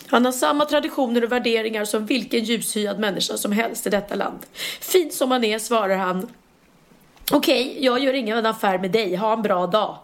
Han 0.08 0.26
har 0.26 0.32
samma 0.32 0.66
traditioner 0.66 1.24
och 1.24 1.32
värderingar 1.32 1.86
som 1.86 2.06
vilken 2.06 2.44
ljushyad 2.44 3.00
människa 3.00 3.38
som 3.38 3.52
helst 3.52 3.88
i 3.88 3.90
detta 3.90 4.16
land. 4.16 4.40
Fin 4.80 5.12
som 5.12 5.32
han 5.32 5.44
är, 5.44 5.60
svarar 5.60 5.98
han. 5.98 6.28
Okej, 7.32 7.78
jag 7.80 8.00
gör 8.00 8.14
ingen 8.14 8.46
affär 8.46 8.78
med 8.78 8.92
dig. 8.92 9.16
Ha 9.16 9.34
en 9.34 9.42
bra 9.42 9.68
dag. 9.68 9.98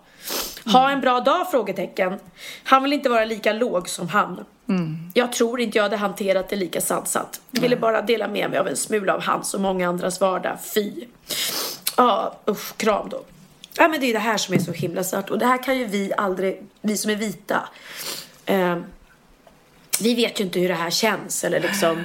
Ha 0.66 0.92
en 0.92 1.02
bra 1.02 1.20
dag? 1.20 1.52
Frågetecken. 1.52 2.20
Han 2.64 2.84
vill 2.84 2.94
inte 2.94 3.10
vara 3.10 3.26
lika 3.26 3.54
låg 3.54 3.90
som 3.90 4.08
han. 4.10 4.46
Jag 5.14 5.34
tror 5.34 5.62
inte 5.62 5.78
jag 5.78 5.84
hade 5.84 5.98
hanterat 5.98 6.50
det 6.50 6.56
lika 6.56 6.82
sansat. 6.82 7.42
Ville 7.52 7.76
bara 7.76 8.02
dela 8.02 8.28
med 8.28 8.50
mig 8.50 8.60
av 8.60 8.68
en 8.68 8.78
smula 8.78 9.14
av 9.14 9.22
hans 9.22 9.54
och 9.54 9.62
många 9.62 9.90
andras 9.90 10.22
vardag. 10.22 10.58
Fy. 10.74 10.92
Ja, 11.98 12.38
usch, 12.48 12.78
kram 12.78 13.10
då. 13.10 13.22
Ja, 13.80 13.88
men 13.88 14.00
det 14.00 14.06
är 14.06 14.14
det 14.14 14.20
här 14.20 14.38
som 14.38 14.56
är 14.56 14.60
så 14.60 14.72
himla 14.72 15.04
stört. 15.04 15.30
Och 15.30 15.40
det 15.40 15.46
här 15.46 15.64
kan 15.64 15.78
ju 15.78 15.86
vi 15.86 16.14
aldrig, 16.18 16.62
vi 16.82 16.98
som 16.98 17.12
är 17.12 17.16
vita. 17.16 17.70
Eh, 18.46 18.78
vi 20.02 20.16
vet 20.16 20.40
ju 20.40 20.44
inte 20.44 20.60
hur 20.60 20.68
det 20.68 20.74
här 20.74 20.90
känns. 20.90 21.44
Eller 21.44 21.60
liksom, 21.60 22.04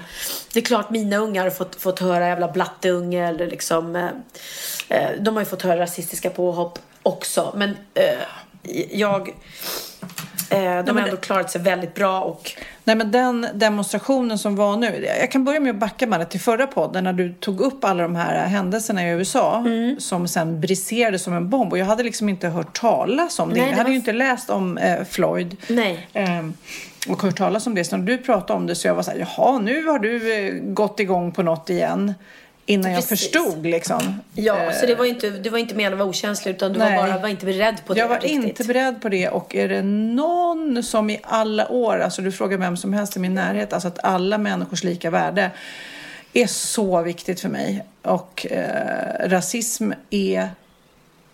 det 0.52 0.60
är 0.60 0.64
klart 0.64 0.90
mina 0.90 1.16
ungar 1.16 1.42
har 1.42 1.50
fått, 1.50 1.76
fått 1.76 2.00
höra 2.00 2.28
jävla 2.28 2.48
blatteunge 2.48 3.28
eller 3.28 3.46
liksom, 3.46 3.96
eh, 3.96 4.08
eh, 4.88 5.10
de 5.20 5.34
har 5.34 5.42
ju 5.42 5.46
fått 5.46 5.62
höra 5.62 5.80
rasistiska 5.80 6.30
påhopp 6.30 6.78
också. 7.02 7.52
Men 7.56 7.76
eh, 7.94 8.18
jag, 8.90 9.28
eh, 10.50 10.84
de 10.84 10.96
har 10.96 11.04
ändå 11.04 11.16
klarat 11.16 11.50
sig 11.50 11.60
väldigt 11.60 11.94
bra 11.94 12.20
och 12.20 12.52
Nej, 12.86 12.96
men 12.96 13.10
den 13.10 13.46
demonstrationen 13.54 14.38
som 14.38 14.56
var 14.56 14.76
nu. 14.76 15.06
Jag 15.20 15.30
kan 15.30 15.44
börja 15.44 15.60
med 15.60 15.70
att 15.70 15.76
backa 15.76 16.06
med 16.06 16.20
det 16.20 16.24
till 16.26 16.40
förra 16.40 16.66
podden 16.66 17.04
när 17.04 17.12
du 17.12 17.32
tog 17.32 17.60
upp 17.60 17.84
alla 17.84 18.02
de 18.02 18.16
här 18.16 18.46
händelserna 18.46 19.08
i 19.08 19.10
USA 19.10 19.56
Mm. 19.58 20.00
som 20.00 20.28
sen 20.28 20.60
briserade 20.60 21.18
som 21.18 21.34
en 21.34 21.48
bomb. 21.50 21.72
Och 21.72 21.78
jag 21.78 21.86
hade 21.86 22.02
liksom 22.02 22.28
inte 22.28 22.48
hört 22.48 22.80
talas 22.80 23.38
om 23.38 23.48
det. 23.48 23.54
Nej, 23.54 23.64
det 23.64 23.70
jag 23.70 23.78
hade 23.78 23.90
ju 23.90 23.96
inte 23.96 24.12
läst 24.12 24.50
om 24.50 24.78
eh, 24.78 25.04
Floyd. 25.04 25.56
nej. 25.68 26.08
Ehm, 26.12 26.54
och 27.08 27.22
hört 27.22 27.36
talas 27.36 27.66
om 27.66 27.74
det. 27.74 27.84
Så 27.84 27.96
när 27.96 28.06
du 28.06 28.18
pratade 28.18 28.52
om 28.58 28.66
det 28.66 28.74
så 28.74 28.86
jag 28.88 28.94
var 28.94 29.02
så 29.02 29.10
här, 29.10 29.18
jaha, 29.36 29.58
nu 29.58 29.86
har 29.86 29.98
du 29.98 30.34
eh, 30.46 30.54
gått 30.54 31.00
igång 31.00 31.32
på 31.32 31.42
något 31.42 31.70
igen. 31.70 32.14
Innan 32.66 32.92
jag 32.92 33.00
Precis. 33.08 33.20
förstod 33.20 33.66
liksom. 33.66 34.20
Ja, 34.34 34.72
så 34.72 34.86
det 34.86 34.94
var 34.94 35.04
inte, 35.04 35.30
det 35.30 35.50
var 35.50 35.58
inte 35.58 35.74
menat 35.74 35.92
att 35.92 35.98
vara 35.98 36.08
okänslig 36.08 36.52
utan 36.54 36.72
du 36.72 36.78
Nej. 36.78 36.96
var 36.96 37.08
bara 37.08 37.18
var 37.18 37.28
inte 37.28 37.46
beredd 37.46 37.76
på 37.86 37.94
det 37.94 38.00
Jag 38.00 38.08
var 38.08 38.20
riktigt. 38.20 38.44
inte 38.44 38.64
beredd 38.64 39.02
på 39.02 39.08
det 39.08 39.28
och 39.28 39.54
är 39.54 39.68
det 39.68 39.82
någon 39.82 40.82
som 40.82 41.10
i 41.10 41.20
alla 41.22 41.68
år, 41.68 41.98
alltså 41.98 42.22
du 42.22 42.32
frågar 42.32 42.58
vem 42.58 42.76
som 42.76 42.92
helst 42.92 43.16
i 43.16 43.18
min 43.18 43.34
närhet, 43.34 43.72
alltså 43.72 43.88
att 43.88 44.04
alla 44.04 44.38
människors 44.38 44.84
lika 44.84 45.10
värde 45.10 45.50
är 46.32 46.46
så 46.46 47.02
viktigt 47.02 47.40
för 47.40 47.48
mig. 47.48 47.84
Och 48.02 48.46
eh, 48.50 49.28
rasism 49.28 49.92
är 50.10 50.48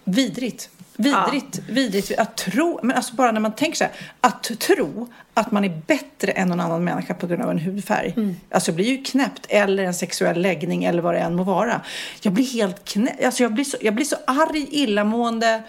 vidrigt. 0.04 0.70
Vidrigt, 0.96 1.60
vidrigt. 1.68 2.18
Att 2.18 2.36
tro, 2.36 2.80
men 2.82 2.96
alltså 2.96 3.14
bara 3.14 3.32
när 3.32 3.40
man 3.40 3.52
tänker 3.54 3.76
så 3.78 3.84
här, 3.84 3.92
att 4.20 4.42
tro 4.42 5.08
att 5.40 5.52
man 5.52 5.64
är 5.64 5.82
bättre 5.86 6.32
än 6.32 6.48
någon 6.48 6.60
annan 6.60 6.84
människa 6.84 7.14
på 7.14 7.26
grund 7.26 7.42
av 7.42 7.50
en 7.50 7.58
hudfärg. 7.58 8.14
Mm. 8.16 8.36
Alltså 8.50 8.72
blir 8.72 8.84
ju 8.84 9.02
knäppt, 9.02 9.46
eller 9.48 9.84
en 9.84 9.94
sexuell 9.94 10.40
läggning 10.40 10.84
eller 10.84 11.02
vad 11.02 11.14
det 11.14 11.18
än 11.18 11.34
må 11.34 11.42
vara. 11.42 11.80
Jag 12.22 12.32
blir 12.32 12.44
helt 12.44 12.84
knäppt, 12.84 13.24
alltså 13.24 13.42
jag 13.42 13.54
blir 13.54 13.64
så, 13.64 13.76
jag 13.80 13.94
blir 13.94 14.04
så 14.04 14.16
arg, 14.26 14.66
illamående. 14.70 15.62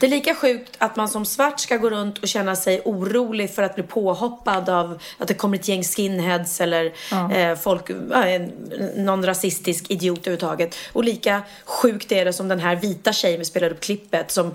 Det 0.00 0.06
är 0.06 0.10
lika 0.10 0.34
sjukt 0.34 0.76
att 0.78 0.96
man 0.96 1.08
som 1.08 1.24
svart 1.24 1.60
ska 1.60 1.76
gå 1.76 1.90
runt 1.90 2.18
och 2.18 2.28
känna 2.28 2.56
sig 2.56 2.80
orolig 2.84 3.50
för 3.54 3.62
att 3.62 3.74
bli 3.74 3.84
påhoppad 3.84 4.68
av 4.68 4.98
att 5.18 5.28
det 5.28 5.34
kommer 5.34 5.58
ett 5.58 5.68
gäng 5.68 5.82
skinheads 5.82 6.60
eller 6.60 6.92
eh, 7.32 7.56
folk, 7.56 7.90
ja, 8.10 8.24
en, 8.24 8.52
någon 8.96 9.26
rasistisk 9.26 9.90
idiot 9.90 10.18
överhuvudtaget. 10.18 10.76
Och 10.92 11.04
lika 11.04 11.42
sjukt 11.64 12.12
är 12.12 12.24
det 12.24 12.32
som 12.32 12.48
den 12.48 12.60
här 12.60 12.76
vita 12.76 13.12
tjejen 13.12 13.38
vi 13.38 13.44
spelade 13.44 13.74
upp 13.74 13.80
klippet 13.80 14.30
som 14.30 14.54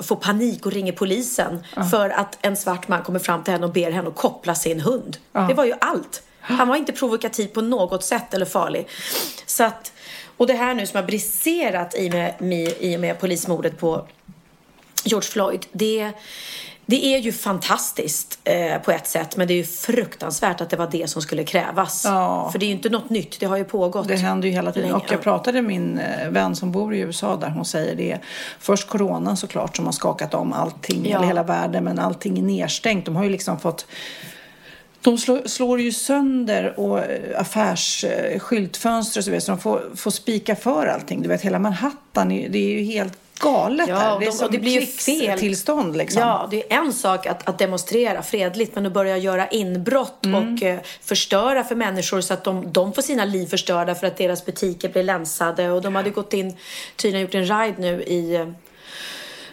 får 0.00 0.16
panik 0.16 0.66
och 0.66 0.72
ringer 0.72 0.92
polisen 0.92 1.64
för 1.90 2.10
att 2.10 2.38
en 2.42 2.56
svart 2.56 2.88
man 2.88 3.02
kommer 3.02 3.18
fram 3.18 3.44
till 3.44 3.52
henne 3.52 3.65
och 3.66 3.72
ber 3.72 3.90
henne 3.90 4.08
att 4.08 4.16
koppla 4.16 4.54
sin 4.54 4.80
hund. 4.80 5.16
Det 5.48 5.54
var 5.54 5.64
ju 5.64 5.74
allt. 5.80 6.22
Han 6.40 6.68
var 6.68 6.76
inte 6.76 6.92
provokativ 6.92 7.46
på 7.46 7.60
något 7.60 8.04
sätt 8.04 8.34
eller 8.34 8.46
farlig. 8.46 8.88
Så 9.46 9.64
att, 9.64 9.92
och 10.36 10.46
det 10.46 10.54
här 10.54 10.74
nu 10.74 10.86
som 10.86 10.96
har 10.96 11.06
briserat 11.06 11.94
i 11.98 12.08
och 12.08 12.12
med, 12.12 12.34
med, 12.38 12.74
i 12.80 12.96
och 12.96 13.00
med 13.00 13.20
polismordet 13.20 13.78
på 13.78 14.08
George 15.04 15.28
Floyd, 15.28 15.66
det, 15.72 16.12
det 16.88 17.04
är 17.14 17.18
ju 17.18 17.32
fantastiskt 17.32 18.38
eh, 18.44 18.78
på 18.78 18.90
ett 18.92 19.06
sätt 19.06 19.36
men 19.36 19.48
det 19.48 19.54
är 19.54 19.56
ju 19.56 19.64
fruktansvärt 19.64 20.60
att 20.60 20.70
det 20.70 20.76
var 20.76 20.88
det 20.92 21.10
som 21.10 21.22
skulle 21.22 21.44
krävas. 21.44 22.02
Ja. 22.04 22.48
För 22.52 22.58
det 22.58 22.64
är 22.64 22.68
ju 22.68 22.72
inte 22.74 22.88
något 22.88 23.10
nytt, 23.10 23.40
det 23.40 23.46
har 23.46 23.56
ju 23.56 23.64
pågått. 23.64 24.08
Det 24.08 24.16
händer 24.16 24.48
ju 24.48 24.54
hela 24.54 24.72
tiden. 24.72 24.88
länge. 24.90 25.02
Och 25.04 25.12
jag 25.12 25.22
pratade 25.22 25.62
med 25.62 25.68
min 25.68 25.98
eh, 25.98 26.28
vän 26.30 26.56
som 26.56 26.72
bor 26.72 26.94
i 26.94 26.98
USA 26.98 27.36
där 27.36 27.48
hon 27.50 27.64
säger 27.64 27.94
det. 27.96 28.18
Först 28.58 28.88
coronan 28.88 29.36
såklart 29.36 29.76
som 29.76 29.84
har 29.84 29.92
skakat 29.92 30.34
om 30.34 30.52
allting, 30.52 31.06
Ja. 31.08 31.16
eller 31.16 31.26
hela 31.26 31.42
världen, 31.42 31.84
men 31.84 31.98
allting 31.98 32.38
är 32.38 32.42
nedstängt. 32.42 33.04
De 33.04 33.16
har 33.16 33.24
ju 33.24 33.30
liksom 33.30 33.58
fått 33.60 33.86
de 35.02 35.18
slår, 35.18 35.48
slår 35.48 35.80
ju 35.80 35.92
sönder 35.92 36.80
och 36.80 36.98
eh, 36.98 37.40
affärsskyltfönster 37.40 39.20
och 39.20 39.24
så 39.24 39.30
vidare 39.30 39.40
så 39.40 39.52
de 39.52 39.58
får, 39.58 39.82
får 39.96 40.10
spika 40.10 40.56
för 40.56 40.86
allting. 40.86 41.22
Du 41.22 41.28
vet 41.28 41.42
hela 41.42 41.58
Manhattan, 41.58 42.28
det 42.28 42.58
är 42.58 42.78
ju 42.78 42.82
helt 42.84 43.18
galet 43.40 43.88
Ja, 43.88 44.14
och 44.14 44.20
Det 44.20 44.26
är 44.26 44.30
de- 44.30 44.36
som 44.36 44.46
och 44.46 44.52
det 44.52 44.58
blir 44.58 44.80
ju 44.80 44.86
fel. 44.86 45.26
krigstillstånd 45.28 45.96
liksom. 45.96 46.22
Ja, 46.22 46.48
det 46.50 46.72
är 46.72 46.76
en 46.78 46.92
sak 46.92 47.26
att, 47.26 47.48
att 47.48 47.58
demonstrera 47.58 48.22
fredligt 48.22 48.74
men 48.74 48.86
att 48.86 48.92
börja 48.92 49.16
göra 49.16 49.48
inbrott 49.48 50.24
Mm. 50.24 50.54
och 50.56 50.62
eh, 50.62 50.78
förstöra 51.02 51.64
för 51.64 51.74
människor 51.74 52.20
så 52.20 52.34
att 52.34 52.44
de, 52.44 52.72
de 52.72 52.92
får 52.92 53.02
sina 53.02 53.24
liv 53.24 53.46
förstörda 53.46 53.94
för 53.94 54.06
att 54.06 54.16
deras 54.16 54.44
butiker 54.46 54.88
blir 54.88 55.02
länsade 55.02 55.70
och 55.70 55.82
de 55.82 55.94
hade 55.94 56.10
gått 56.10 56.32
in, 56.32 56.56
tydligen 56.96 57.22
gjort 57.26 57.34
en 57.34 57.44
ride 57.60 57.74
nu 57.78 58.02
i 58.02 58.34
eh, 58.34 58.46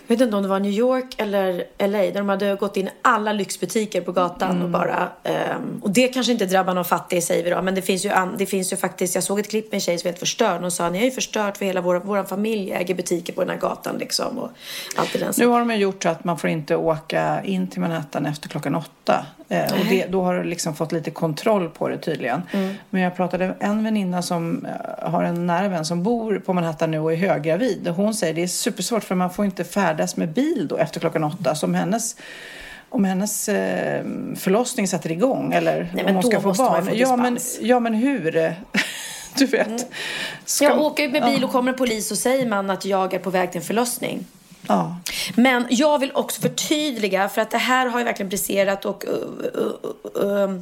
vet 0.07 0.21
inte 0.21 0.35
om 0.35 0.43
det 0.43 0.49
var 0.49 0.59
New 0.59 0.71
York 0.71 1.15
eller 1.17 1.63
LA, 1.79 1.97
där 1.97 2.13
de 2.13 2.29
hade 2.29 2.55
gått 2.55 2.77
in 2.77 2.89
alla 3.01 3.33
lyxbutiker 3.33 4.01
på 4.01 4.11
gatan 4.11 4.51
Mm. 4.51 4.63
och 4.63 4.69
bara... 4.69 5.09
ehm, 5.23 5.79
och 5.83 5.89
det 5.89 6.07
kanske 6.07 6.31
inte 6.31 6.45
drabbar 6.45 6.73
någon 6.73 6.85
fattig 6.85 7.23
säger 7.23 7.43
vi 7.43 7.49
då, 7.49 7.61
men 7.61 7.75
det 7.75 7.81
finns 7.81 8.05
ju, 8.05 8.11
det 8.37 8.45
finns 8.45 8.73
ju 8.73 8.77
faktiskt, 8.77 9.15
jag 9.15 9.23
såg 9.23 9.39
ett 9.39 9.49
klipp 9.49 9.65
med 9.71 9.73
en 9.73 9.81
tjej 9.81 9.97
som 9.97 10.07
var 10.07 10.11
helt 10.11 10.19
förstörd 10.19 10.63
och 10.63 10.73
sa 10.73 10.89
ni 10.89 10.97
har 10.97 11.05
ju 11.05 11.11
förstört 11.11 11.57
för 11.57 11.65
hela 11.65 11.81
vår, 11.81 12.01
vår 12.03 12.23
familj 12.23 12.71
äger 12.71 12.95
butiker 12.95 13.33
på 13.33 13.41
den 13.41 13.49
här 13.49 13.57
gatan 13.57 13.97
liksom 13.97 14.37
och 14.37 14.49
allt 14.95 15.15
i 15.15 15.19
den 15.19 15.33
Nu 15.37 15.47
har 15.47 15.59
de 15.59 15.71
ju 15.71 15.77
gjort 15.77 16.03
så 16.03 16.09
att 16.09 16.23
man 16.23 16.37
får 16.37 16.49
inte 16.49 16.75
åka 16.75 17.43
in 17.43 17.67
till 17.67 17.81
Manhattan 17.81 18.25
efter 18.25 18.49
klockan 18.49 18.75
åtta. 18.75 19.25
Eh, 19.49 19.63
och 19.73 19.85
det, 19.89 20.05
då 20.05 20.21
har 20.23 20.35
du 20.35 20.43
liksom 20.43 20.75
fått 20.75 20.91
lite 20.91 21.11
kontroll 21.11 21.69
på 21.69 21.87
det 21.89 21.97
tydligen. 21.97 22.41
Mm. 22.51 22.73
Men 22.89 23.01
jag 23.01 23.15
pratade 23.15 23.47
med 23.47 23.55
en 23.59 23.83
väninna 23.83 24.21
som 24.21 24.65
eh, 24.65 25.09
har 25.11 25.23
en 25.23 25.47
nära 25.47 25.67
vän 25.67 25.85
som 25.85 26.03
bor 26.03 26.41
på 26.45 26.53
Manhattan 26.53 26.91
nu 26.91 26.99
och 26.99 27.13
är 27.13 27.17
höggravid. 27.17 27.87
Hon 27.87 28.13
säger 28.13 28.33
det 28.33 28.43
är 28.43 28.47
supersvårt 28.47 29.03
för 29.03 29.15
man 29.15 29.29
får 29.29 29.45
inte 29.45 29.63
färdas 29.63 30.15
med 30.17 30.29
bil 30.29 30.67
då 30.69 30.77
efter 30.77 30.99
klockan 30.99 31.23
åtta. 31.23 31.55
Så 31.55 31.65
om 31.65 31.73
hennes 31.73 32.15
om 32.89 33.05
hennes 33.05 33.49
eh, 33.49 34.03
förlossning 34.35 34.87
sätter 34.87 35.11
igång 35.11 35.53
eller 35.53 35.91
men 35.93 36.05
om 36.05 36.13
hon 36.13 36.23
ska 36.23 36.41
få 36.41 36.53
barn. 36.53 36.85
få 36.85 36.95
ja, 36.95 37.15
men, 37.15 37.37
ja, 37.61 37.79
men 37.79 37.93
hur? 37.93 38.55
Du 39.37 39.45
vet. 39.45 39.87
Ska- 40.45 40.65
Jag 40.65 40.81
åker 40.81 41.03
ut 41.03 41.11
med 41.11 41.23
bil 41.23 41.43
och 41.43 41.51
kommer 41.51 41.71
en 41.71 41.77
polis 41.77 42.11
och 42.11 42.17
säger 42.17 42.47
man 42.47 42.69
att 42.69 42.85
jag 42.85 43.13
är 43.13 43.19
på 43.19 43.29
väg 43.29 43.51
till 43.51 43.61
en 43.61 43.65
förlossning. 43.67 44.25
Ja. 44.67 44.97
Men 45.35 45.67
jag 45.69 45.99
vill 45.99 46.11
också 46.13 46.41
förtydliga, 46.41 47.29
för 47.29 47.41
att 47.41 47.51
det 47.51 47.57
här 47.57 47.87
har 47.87 47.99
ju 47.99 48.05
verkligen 48.05 48.29
briserat 48.29 48.85
och 48.85 49.05
uh, 49.07 49.13
uh, 49.61 50.25
uh, 50.25 50.59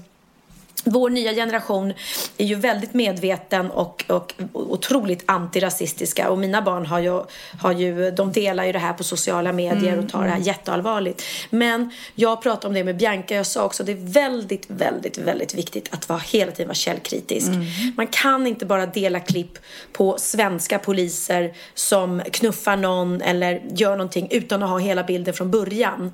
vår 0.83 1.09
nya 1.09 1.33
generation 1.33 1.93
är 2.37 2.45
ju 2.45 2.55
väldigt 2.55 2.93
medveten 2.93 3.71
och, 3.71 4.05
och 4.07 4.33
otroligt 4.53 5.23
antirasistiska 5.25 6.29
och 6.29 6.37
mina 6.37 6.61
barn 6.61 6.85
har 6.85 6.99
ju, 6.99 7.23
har 7.59 7.71
ju, 7.71 8.11
de 8.11 8.31
delar 8.31 8.65
ju 8.65 8.71
det 8.71 8.79
här 8.79 8.93
på 8.93 9.03
sociala 9.03 9.53
medier 9.53 9.99
och 9.99 10.09
tar 10.09 10.23
det 10.23 10.29
här 10.29 10.39
jätteallvarligt. 10.39 11.23
Men 11.49 11.91
jag 12.15 12.41
pratade 12.41 12.67
om 12.67 12.73
det 12.73 12.83
med 12.83 12.97
Bianca, 12.97 13.35
jag 13.35 13.45
sa 13.45 13.65
också 13.65 13.83
att 13.83 13.87
det 13.87 13.91
är 13.91 14.13
väldigt, 14.13 14.65
väldigt, 14.67 15.17
väldigt 15.17 15.53
viktigt 15.53 15.93
att 15.93 16.09
vara, 16.09 16.19
hela 16.19 16.51
tiden 16.51 16.67
vara 16.67 16.75
källkritisk. 16.75 17.51
Man 17.97 18.07
kan 18.07 18.47
inte 18.47 18.65
bara 18.65 18.85
dela 18.85 19.19
klipp 19.19 19.57
på 19.93 20.17
svenska 20.17 20.79
poliser 20.79 21.53
som 21.73 22.21
knuffar 22.31 22.75
någon 22.75 23.21
eller 23.21 23.61
gör 23.75 23.91
någonting 23.91 24.27
utan 24.31 24.63
att 24.63 24.69
ha 24.69 24.77
hela 24.77 25.03
bilden 25.03 25.33
från 25.33 25.51
början. 25.51 26.13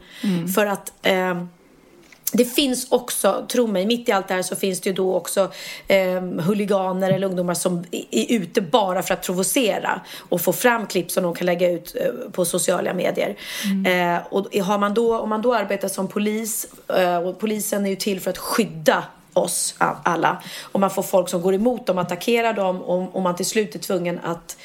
För 0.55 0.65
att 0.65 0.93
eh, 1.01 1.43
det 2.33 2.45
finns 2.45 2.91
också, 2.91 3.45
tro 3.49 3.67
mig, 3.67 3.85
mitt 3.85 4.09
i 4.09 4.11
allt 4.11 4.27
det 4.27 4.33
här 4.33 4.41
så 4.41 4.55
finns 4.55 4.81
det 4.81 4.89
ju 4.89 4.95
då 4.95 5.15
också 5.15 5.51
eh, 5.87 6.21
huliganer 6.21 7.11
eller 7.11 7.27
ungdomar 7.27 7.53
som 7.53 7.85
är 8.11 8.31
ute 8.31 8.61
bara 8.61 9.03
för 9.03 9.13
att 9.13 9.21
provocera 9.21 10.01
och 10.29 10.41
få 10.41 10.53
fram 10.53 10.87
klipp 10.87 11.11
som 11.11 11.23
de 11.23 11.35
kan 11.35 11.45
lägga 11.45 11.71
ut 11.71 11.95
eh, 11.95 12.31
på 12.31 12.45
sociala 12.45 12.93
medier. 12.93 13.35
Eh, 13.85 14.27
och 14.29 14.55
har 14.55 14.77
man 14.77 14.93
då, 14.93 15.19
om 15.19 15.29
man 15.29 15.41
då 15.41 15.53
arbetar 15.53 15.87
som 15.87 16.07
polis, 16.07 16.67
eh, 16.97 17.17
och 17.17 17.39
polisen 17.39 17.85
är 17.85 17.89
ju 17.89 17.95
till 17.95 18.19
för 18.19 18.29
att 18.29 18.37
skydda 18.37 19.03
oss 19.33 19.75
alla. 20.03 20.43
Och 20.61 20.79
man 20.79 20.89
får 20.89 21.03
folk 21.03 21.29
som 21.29 21.41
går 21.41 21.53
emot 21.53 21.85
dem, 21.85 21.97
attackerar 21.97 22.53
dem 22.53 22.81
och, 22.81 23.15
och 23.15 23.21
man 23.21 23.35
till 23.35 23.45
slut 23.45 23.75
är 23.75 23.79
tvungen 23.79 24.19
att, 24.23 24.57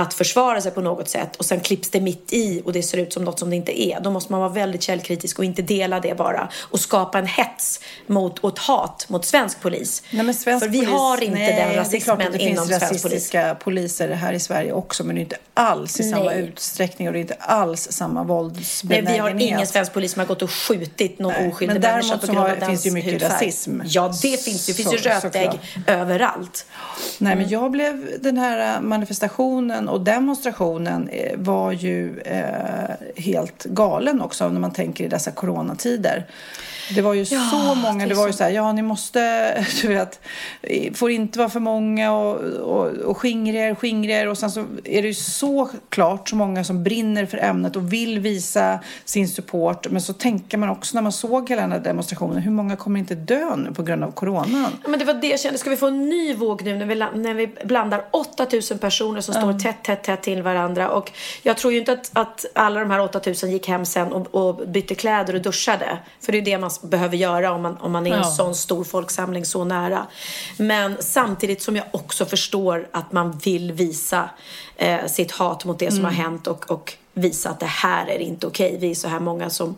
att 0.00 0.14
försvara 0.14 0.60
sig 0.60 0.72
på 0.72 0.80
något 0.80 1.08
sätt 1.08 1.36
och 1.36 1.44
sen 1.44 1.60
klipps 1.60 1.90
det 1.90 2.00
mitt 2.00 2.32
i 2.32 2.62
och 2.64 2.72
det 2.72 2.82
ser 2.82 2.98
ut 2.98 3.12
som 3.12 3.24
något 3.24 3.38
som 3.38 3.50
det 3.50 3.56
inte 3.56 3.82
är. 3.82 4.00
Då 4.00 4.10
måste 4.10 4.32
man 4.32 4.40
vara 4.40 4.50
väldigt 4.52 4.82
källkritisk 4.82 5.38
och 5.38 5.44
inte 5.44 5.62
dela 5.62 6.00
det 6.00 6.16
bara 6.16 6.48
och 6.60 6.80
skapa 6.80 7.18
en 7.18 7.26
hets 7.26 7.80
mot, 8.06 8.38
och 8.38 8.52
ett 8.52 8.58
hat 8.58 9.06
mot 9.08 9.24
svensk 9.24 9.60
polis. 9.60 10.02
Nej, 10.10 10.24
men 10.24 10.34
svensk 10.34 10.64
För 10.64 10.70
vi 10.72 10.78
polis, 10.78 10.92
har 10.94 11.22
inte 11.22 11.34
nej, 11.38 11.46
den 11.46 11.68
Det 11.68 11.74
är 11.74 11.76
rasismen 11.76 12.00
klart 12.16 12.26
att 12.26 12.32
det 12.32 12.38
inom 12.42 12.66
finns 12.68 12.78
svensk 12.78 13.02
polis. 13.02 13.04
rasistiska 13.04 13.54
poliser 13.54 14.08
här 14.08 14.32
i 14.32 14.40
Sverige 14.40 14.72
också 14.72 15.04
men 15.04 15.14
det 15.14 15.20
är 15.20 15.22
inte 15.22 15.36
alls 15.54 16.00
i 16.00 16.02
samma 16.10 16.24
Nej. 16.24 16.40
utsträckning 16.40 17.08
och 17.08 17.12
det 17.12 17.18
är 17.18 17.20
inte 17.20 17.36
alls 17.40 17.88
samma 17.90 18.20
Nej, 18.20 18.28
våldsbenägenhet. 18.28 19.14
vi 19.14 19.18
har 19.18 19.30
ingen 19.30 19.66
svensk 19.66 19.92
polis 19.92 20.12
som 20.12 20.20
har 20.20 20.26
gått 20.26 20.42
och 20.42 20.50
skjutit 20.50 21.18
någon 21.18 21.32
Nej, 21.32 21.48
oskyldig 21.52 21.80
men 21.80 21.92
människa 21.92 22.18
på 22.18 22.26
grund 22.26 22.38
av 22.38 22.48
dens 22.48 22.66
finns 22.66 22.82
det 22.82 22.88
ju 22.88 22.92
mycket 22.94 23.12
hudfärg. 23.12 23.32
rasism. 23.32 23.80
Ja, 23.84 24.12
det 24.22 24.44
finns 24.44 24.66
det. 24.66 24.72
Det 24.72 24.76
finns 24.76 24.94
ju 24.94 24.98
Så- 24.98 25.08
rötägg 25.08 25.50
såklart. 25.50 25.88
överallt. 26.00 26.66
Nej, 27.18 27.32
Mm. 27.32 27.42
men 27.42 27.48
jag 27.52 27.70
blev 27.70 28.22
den 28.22 28.38
här 28.38 28.80
manifestationen 28.80 29.88
och 29.90 30.00
demonstrationen 30.00 31.08
eh, 31.08 31.36
var 31.36 31.72
ju 31.72 32.20
eh, 32.20 32.90
helt 33.16 33.64
galen 33.64 34.20
också 34.20 34.48
när 34.48 34.60
man 34.60 34.72
tänker 34.72 35.04
i 35.04 35.08
dessa 35.08 35.30
coronatider. 35.30 36.26
Det 36.94 37.02
var 37.02 37.14
ju 37.14 37.24
så 37.24 37.74
många, 37.74 38.06
det 38.06 38.14
var 38.14 38.26
ju 38.26 38.32
så. 38.32 38.44
här, 38.44 38.50
ja 38.50 38.72
ni 38.72 38.82
måste, 38.82 39.64
du 39.82 39.88
vet, 39.88 40.20
får 40.94 41.10
inte 41.10 41.38
vara 41.38 41.48
för 41.48 41.60
många 41.60 42.12
och, 42.12 42.36
och, 42.40 42.86
och 42.86 43.16
skingra 43.16 43.58
er, 43.58 43.74
skingra 43.74 44.12
er 44.12 44.28
och 44.28 44.38
sen 44.38 44.50
så 44.50 44.60
är 44.84 45.02
det 45.02 45.08
ju 45.08 45.14
så 45.14 45.68
klart 45.88 46.28
så 46.28 46.36
många 46.36 46.64
som 46.64 46.84
brinner 46.84 47.26
för 47.26 47.38
ämnet 47.38 47.76
och 47.76 47.92
vill 47.92 48.18
visa 48.18 48.78
sin 49.04 49.28
support. 49.28 49.90
Men 49.90 50.02
så 50.02 50.12
tänker 50.12 50.58
man 50.58 50.68
också 50.68 50.94
när 50.94 51.02
man 51.02 51.12
såg 51.12 51.48
hela 51.48 51.62
den 51.62 51.72
här 51.72 51.80
demonstrationen, 51.80 52.38
hur 52.38 52.50
många 52.50 52.76
kommer 52.76 53.00
inte 53.00 53.14
dö 53.14 53.56
nu 53.56 53.74
på 53.74 53.82
grund 53.82 54.04
av 54.04 54.10
coronan? 54.10 54.66
Ja, 54.82 54.88
men 54.88 54.98
det 54.98 55.04
var 55.04 55.14
det 55.14 55.26
jag 55.26 55.40
kände. 55.40 55.58
Ska 55.58 55.70
vi 55.70 55.76
få 55.76 55.86
en 55.86 56.08
ny 56.08 56.34
våg 56.34 56.62
nu 56.62 56.76
när 56.76 56.86
vi, 56.86 56.94
när 56.94 57.34
vi 57.34 57.46
blandar 57.64 58.04
8000 58.10 58.78
personer 58.78 59.20
som 59.20 59.34
står 59.34 59.58
tätt, 59.58 59.82
tätt, 59.82 60.02
tätt 60.02 60.22
till 60.22 60.42
varandra? 60.42 60.90
Och 60.90 61.12
jag 61.42 61.56
tror 61.56 61.72
ju 61.72 61.78
inte 61.78 61.92
att, 61.92 62.10
att 62.12 62.46
alla 62.54 62.80
de 62.80 62.90
här 62.90 63.00
8000 63.00 63.50
gick 63.50 63.68
hem 63.68 63.84
sen 63.84 64.12
och, 64.12 64.34
och 64.34 64.68
bytte 64.68 64.94
kläder 64.94 65.34
och 65.34 65.42
duschade. 65.42 65.98
För 66.20 66.32
det 66.32 66.38
är 66.38 66.42
det 66.42 66.58
man 66.58 66.70
behöver 66.82 67.16
göra 67.16 67.52
om 67.52 67.62
man, 67.62 67.76
om 67.76 67.92
man 67.92 68.06
är 68.06 68.10
en 68.10 68.18
Ja. 68.18 68.24
sån 68.24 68.54
stor 68.54 68.84
folksamling 68.84 69.44
så 69.44 69.64
nära. 69.64 70.06
Men 70.56 70.96
samtidigt 71.00 71.62
som 71.62 71.76
jag 71.76 71.84
också 71.90 72.24
förstår 72.26 72.88
att 72.92 73.12
man 73.12 73.38
vill 73.38 73.72
visa 73.72 74.30
eh, 74.76 75.06
sitt 75.06 75.30
hat 75.32 75.64
mot 75.64 75.78
det 75.78 75.90
som 75.90 76.04
har 76.04 76.12
hänt 76.12 76.46
och, 76.46 76.70
och 76.70 76.94
visa 77.14 77.50
att 77.50 77.60
det 77.60 77.66
här 77.66 78.06
är 78.06 78.18
inte 78.18 78.46
okej. 78.46 78.76
Vi 78.80 78.90
är 78.90 78.94
så 78.94 79.08
här 79.08 79.20
många 79.20 79.50
som, 79.50 79.76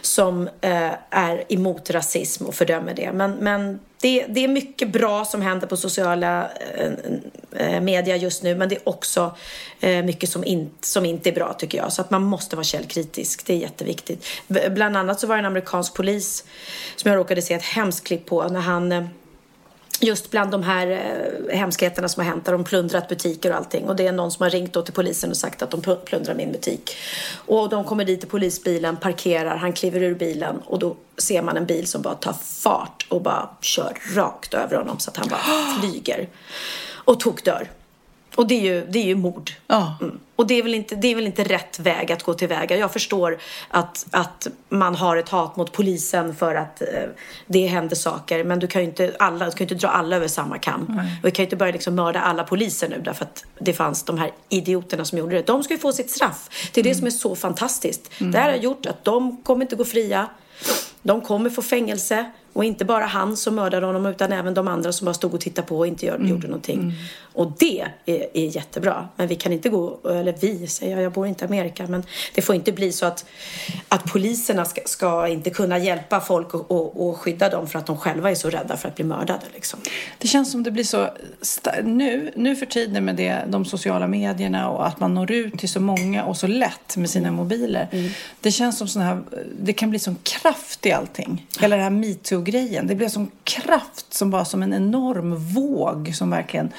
som 0.00 0.48
eh, 0.60 0.90
är 1.10 1.44
emot 1.48 1.90
rasism 1.90 2.46
och 2.46 2.54
fördömer 2.54 2.94
det. 2.94 3.12
Men, 3.12 3.32
men 3.32 3.80
det, 4.00 4.26
det 4.28 4.44
är 4.44 4.48
mycket 4.48 4.92
bra 4.92 5.24
som 5.24 5.42
händer 5.42 5.66
på 5.66 5.76
sociala 5.76 6.50
eh, 6.76 6.92
eh 7.56 7.80
medier 7.80 8.16
just 8.16 8.42
nu 8.42 8.54
men 8.54 8.68
det 8.68 8.74
är 8.74 8.88
också 8.88 9.36
eh, 9.80 10.04
mycket 10.04 10.28
som, 10.28 10.44
in, 10.44 10.70
som 10.80 11.04
inte 11.04 11.30
är 11.30 11.34
bra 11.34 11.52
tycker 11.52 11.78
jag. 11.78 11.92
Så 11.92 12.00
att 12.02 12.10
man 12.10 12.22
måste 12.22 12.56
vara 12.56 12.64
källkritisk, 12.64 13.46
det 13.46 13.52
är 13.52 13.58
jätteviktigt. 13.58 14.26
Bland 14.70 14.96
annat 14.96 15.20
så 15.20 15.26
var 15.26 15.36
det 15.36 15.40
en 15.40 15.46
amerikansk 15.46 15.94
polis 15.94 16.44
som 16.96 17.10
jag 17.10 17.18
råkade 17.18 17.42
se 17.42 17.54
ett 17.54 17.62
hemskt 17.62 18.06
klipp 18.06 18.26
på 18.26 18.48
när 18.48 18.60
han 18.60 18.92
eh, 18.92 19.04
just 20.02 20.30
bland 20.30 20.50
de 20.50 20.62
här 20.62 20.86
eh, 20.90 21.56
hemskheterna 21.58 22.08
som 22.08 22.24
har 22.24 22.30
hänt 22.30 22.44
där 22.44 22.52
de 22.52 22.64
plundrat 22.64 23.08
butiker 23.08 23.50
och 23.50 23.56
allting. 23.56 23.88
Och 23.88 23.96
det 23.96 24.06
är 24.06 24.12
någon 24.12 24.30
som 24.30 24.42
har 24.42 24.50
ringt 24.50 24.72
då 24.72 24.82
till 24.82 24.94
polisen 24.94 25.30
och 25.30 25.36
sagt 25.36 25.62
att 25.62 25.70
de 25.70 25.96
plundrar 26.04 26.34
min 26.34 26.52
butik. 26.52 26.96
Och 27.34 27.68
de 27.68 27.84
kommer 27.84 28.04
dit 28.04 28.24
i 28.24 28.26
polisbilen, 28.26 28.96
parkerar, 28.96 29.56
han 29.56 29.72
kliver 29.72 30.02
ur 30.02 30.14
bilen 30.14 30.58
och 30.64 30.78
då 30.78 30.96
ser 31.16 31.42
man 31.42 31.56
en 31.56 31.66
bil 31.66 31.86
som 31.86 32.02
bara 32.02 32.14
tar 32.14 32.32
fart 32.32 33.06
och 33.08 33.22
bara 33.22 33.50
kör 33.60 33.98
rakt 34.14 34.54
över 34.54 34.76
honom 34.76 34.98
så 34.98 35.10
att 35.10 35.16
han 35.16 35.28
bara 35.28 35.40
flyger. 35.80 36.28
Och 37.04 37.20
tokdör. 37.20 37.68
Och 38.34 38.46
det 38.46 38.54
är 38.54 38.74
ju, 38.74 38.86
det 38.86 38.98
är 38.98 39.04
ju 39.04 39.14
mord. 39.14 39.50
Ja. 39.66 39.96
Mm. 40.00 40.20
Och 40.36 40.46
det 40.46 40.54
är, 40.54 40.62
väl 40.62 40.74
inte, 40.74 40.94
det 40.94 41.08
är 41.08 41.14
väl 41.14 41.26
inte 41.26 41.44
rätt 41.44 41.78
väg 41.78 42.12
att 42.12 42.22
gå 42.22 42.34
tillväga. 42.34 42.76
Jag 42.76 42.92
förstår 42.92 43.38
att, 43.68 44.06
att 44.10 44.46
man 44.68 44.94
har 44.94 45.16
ett 45.16 45.28
hat 45.28 45.56
mot 45.56 45.72
polisen 45.72 46.36
för 46.36 46.54
att 46.54 46.82
eh, 46.82 46.88
det 47.46 47.66
händer 47.66 47.96
saker. 47.96 48.44
Men 48.44 48.58
du 48.58 48.66
kan 48.66 48.82
ju 48.82 48.88
inte, 48.88 49.14
alla, 49.18 49.44
du 49.44 49.50
kan 49.50 49.64
inte 49.64 49.74
dra 49.74 49.88
alla 49.88 50.16
över 50.16 50.28
samma 50.28 50.58
kam. 50.58 51.00
Och 51.22 51.26
vi 51.26 51.30
kan 51.30 51.42
ju 51.42 51.46
inte 51.46 51.56
börja 51.56 51.72
liksom 51.72 51.94
mörda 51.94 52.20
alla 52.20 52.44
poliser 52.44 52.88
nu 52.88 53.00
därför 53.04 53.24
att 53.24 53.44
det 53.58 53.72
fanns 53.72 54.02
de 54.04 54.18
här 54.18 54.30
idioterna 54.48 55.04
som 55.04 55.18
gjorde 55.18 55.36
det. 55.36 55.46
De 55.46 55.62
ska 55.62 55.74
ju 55.74 55.80
få 55.80 55.92
sitt 55.92 56.10
straff. 56.10 56.70
Det 56.72 56.80
är 56.80 56.84
det 56.84 56.94
som 56.94 57.06
är 57.06 57.10
så 57.10 57.36
fantastiskt. 57.36 58.10
Det 58.18 58.38
här 58.38 58.50
har 58.50 58.56
gjort 58.56 58.86
att 58.86 59.04
de 59.04 59.42
kommer 59.42 59.64
inte 59.64 59.76
gå 59.76 59.84
fria. 59.84 60.28
De 61.02 61.20
kommer 61.20 61.50
få 61.50 61.62
fängelse. 61.62 62.32
Och 62.52 62.64
inte 62.64 62.84
bara 62.84 63.04
han 63.04 63.36
som 63.36 63.54
mördade 63.54 63.86
honom 63.86 64.06
utan 64.06 64.32
även 64.32 64.54
de 64.54 64.68
andra 64.68 64.92
som 64.92 65.04
bara 65.04 65.14
stod 65.14 65.34
och 65.34 65.40
tittade 65.40 65.68
på 65.68 65.78
och 65.78 65.86
inte 65.86 66.06
gör, 66.06 66.18
gjorde 66.18 66.46
någonting. 66.46 66.94
Och 67.34 67.52
det 67.58 67.84
är, 68.06 68.26
är 68.36 68.56
jättebra. 68.56 69.08
Men 69.16 69.28
vi 69.28 69.34
kan 69.34 69.52
inte 69.52 69.68
gå, 69.68 69.98
eller 70.04 70.34
vi 70.40 70.66
säger 70.66 70.96
jag, 70.96 71.04
jag 71.04 71.12
bor 71.12 71.26
inte 71.26 71.44
i 71.44 71.48
Amerika. 71.48 71.86
Men 71.86 72.02
det 72.34 72.42
får 72.42 72.54
inte 72.54 72.72
bli 72.72 72.92
så 72.92 73.06
att, 73.06 73.24
att 73.88 74.04
poliserna 74.04 74.64
ska, 74.64 74.80
ska 74.84 75.28
inte 75.28 75.50
kunna 75.50 75.78
hjälpa 75.78 76.20
folk 76.20 76.54
och, 76.54 76.70
och, 76.70 77.08
och 77.08 77.18
skydda 77.18 77.48
dem 77.48 77.66
för 77.66 77.78
att 77.78 77.86
de 77.86 77.96
själva 77.96 78.30
är 78.30 78.34
så 78.34 78.50
rädda 78.50 78.76
för 78.76 78.88
att 78.88 78.94
bli 78.94 79.04
mördade. 79.04 79.42
Liksom. 79.54 79.80
Det 80.18 80.28
känns 80.28 80.50
som 80.50 80.62
det 80.62 80.70
blir 80.70 80.84
så 80.84 81.08
nu, 81.82 82.32
nu 82.36 82.56
för 82.56 82.66
tiden 82.66 83.04
med 83.04 83.16
det, 83.16 83.44
de 83.48 83.64
sociala 83.64 84.06
medierna 84.06 84.70
och 84.70 84.86
att 84.86 85.00
man 85.00 85.14
når 85.14 85.32
ut 85.32 85.58
till 85.58 85.68
så 85.68 85.80
många 85.80 86.24
och 86.24 86.36
så 86.36 86.46
lätt 86.46 86.96
med 86.96 87.10
sina 87.10 87.30
mobiler. 87.30 88.12
Det 88.40 88.50
känns 88.50 88.78
som 88.78 88.88
sån 88.88 89.02
här, 89.02 89.22
det 89.60 89.72
kan 89.72 89.90
bli 89.90 89.98
sån 89.98 90.16
kraft 90.22 90.86
i 90.86 90.92
allting. 90.92 91.46
Hela 91.60 91.76
den 91.76 91.82
här 91.82 91.90
metoo-grejen. 92.42 92.86
Det 92.86 92.94
blir 92.94 93.08
sån 93.08 93.30
kraft 93.44 94.14
som 94.14 94.30
bara 94.30 94.44
som 94.44 94.62
en 94.62 94.74
enorm 94.74 95.36
våg 95.36 96.14
som 96.14 96.30
verkligen, 96.30 96.72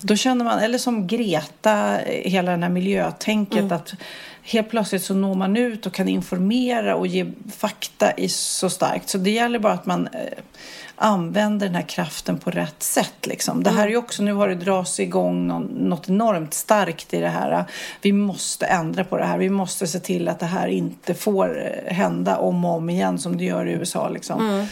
då 0.00 0.16
känner 0.16 0.44
man, 0.44 0.58
eller 0.58 0.78
som 0.78 1.06
Greta, 1.06 1.98
hela 2.06 2.50
den 2.50 2.62
här 2.62 2.70
miljötänket 2.70 3.72
att 3.72 3.94
helt 4.42 4.70
plötsligt 4.70 5.02
så 5.02 5.14
når 5.14 5.34
man 5.34 5.56
ut 5.56 5.86
och 5.86 5.92
kan 5.92 6.08
informera 6.08 6.96
och 6.96 7.06
ge 7.06 7.26
fakta 7.56 8.12
i 8.12 8.28
så 8.28 8.70
starkt. 8.70 9.08
Så 9.08 9.18
det 9.18 9.30
gäller 9.30 9.58
bara 9.58 9.72
att 9.72 9.86
man, 9.86 10.06
eh, 10.06 10.20
använder 10.98 11.66
den 11.66 11.74
här 11.74 11.82
kraften 11.82 12.38
på 12.38 12.50
rätt 12.50 12.82
sätt. 12.82 13.26
Liksom. 13.26 13.62
Det 13.62 13.70
här 13.70 13.84
är 13.86 13.90
ju 13.90 13.96
också, 13.96 14.22
nu 14.22 14.32
har 14.32 14.48
det 14.48 14.54
dras 14.54 15.00
igång 15.00 15.46
nå- 15.46 15.58
något 15.58 16.08
enormt 16.08 16.54
starkt 16.54 17.14
i 17.14 17.20
det 17.20 17.28
här. 17.28 17.64
Vi 18.02 18.12
måste 18.12 18.66
ändra 18.66 19.04
på 19.04 19.16
det 19.18 19.24
här. 19.24 19.38
Vi 19.38 19.50
måste 19.50 19.86
se 19.86 20.00
till 20.00 20.28
att 20.28 20.38
det 20.40 20.46
här 20.46 20.68
inte 20.68 21.14
får 21.14 21.62
eh, 21.86 21.94
hända 21.94 22.36
om 22.38 22.64
och 22.64 22.74
om 22.76 22.90
igen 22.90 23.18
som 23.18 23.36
det 23.36 23.44
gör 23.44 23.66
i 23.68 23.72
USA. 23.72 24.08
Liksom. 24.08 24.66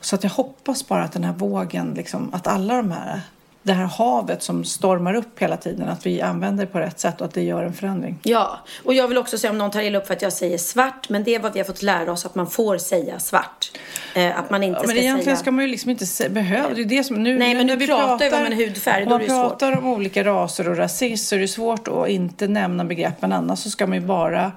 Så 0.00 0.14
att 0.14 0.22
jag 0.22 0.30
hoppas 0.30 0.88
bara 0.88 1.02
att 1.02 1.12
den 1.12 1.24
här 1.24 1.32
vågen, 1.32 1.94
liksom, 1.96 2.30
att 2.34 2.46
alla 2.46 2.76
de 2.76 2.90
här, 2.90 3.20
det 3.62 3.72
här 3.72 3.84
havet 3.86 4.42
som 4.42 4.64
stormar 4.64 5.14
upp 5.14 5.38
hela 5.42 5.56
tiden, 5.56 5.88
att 5.88 6.06
vi 6.06 6.20
använder 6.20 6.66
det 6.66 6.72
på 6.72 6.78
rätt 6.78 7.00
sätt 7.00 7.20
och 7.20 7.26
att 7.26 7.34
det 7.34 7.42
gör 7.42 7.62
en 7.62 7.72
förändring. 7.72 8.18
Ja, 8.22 8.58
och 8.84 8.94
jag 8.94 9.08
vill 9.08 9.18
också 9.18 9.38
säga 9.38 9.50
om 9.50 9.58
någon 9.58 9.70
tar 9.70 9.80
illa 9.80 9.98
upp 9.98 10.06
för 10.06 10.14
att 10.14 10.22
jag 10.22 10.32
säger 10.32 10.58
svart, 10.58 11.08
men 11.08 11.24
det 11.24 11.34
är 11.34 11.38
vad 11.40 11.52
vi 11.52 11.58
har 11.60 11.64
fått 11.64 11.82
lära 11.82 12.12
oss 12.12 12.26
att 12.26 12.34
man 12.34 12.50
får 12.50 12.78
säga 12.78 13.18
svart. 13.18 13.70
Eh, 14.14 14.38
att 14.38 14.50
man 14.50 14.62
inte 14.62 14.80
Ja, 14.80 14.86
men 14.86 14.88
ska 14.88 14.98
egentligen 14.98 15.24
säga... 15.24 15.36
ska 15.36 15.50
man 15.50 15.64
ju 15.64 15.70
liksom 15.70 15.90
inte 15.90 16.06
se, 16.06 16.28
behöva, 16.28 16.74
det 16.74 16.80
är 16.80 16.84
det 16.84 17.04
som 17.04 17.22
nu 17.22 17.38
Nej, 17.38 17.54
men 17.54 17.66
när 17.66 17.74
nu 17.74 17.80
vi 17.80 17.86
pratar 17.86 18.30
vi 18.30 18.36
om 18.36 18.46
en 18.46 18.52
hudfärg, 18.52 19.02
om 19.02 19.08
då 19.08 19.14
man 19.14 19.20
är 19.20 19.24
det 19.24 19.30
svårt. 19.30 19.48
pratar 19.48 19.78
om 19.78 19.86
olika 19.86 20.24
raser 20.24 20.68
och 20.68 20.76
rasism 20.76 21.24
så 21.26 21.34
är 21.34 21.38
det 21.40 21.48
svårt 21.48 21.88
att 21.88 22.08
inte 22.08 22.48
nämna 22.48 22.84
begreppen 22.84 23.32
annars 23.32 23.58
så 23.58 23.70
ska 23.70 23.86
man 23.86 23.98
ju 24.00 24.06
bara 24.06 24.52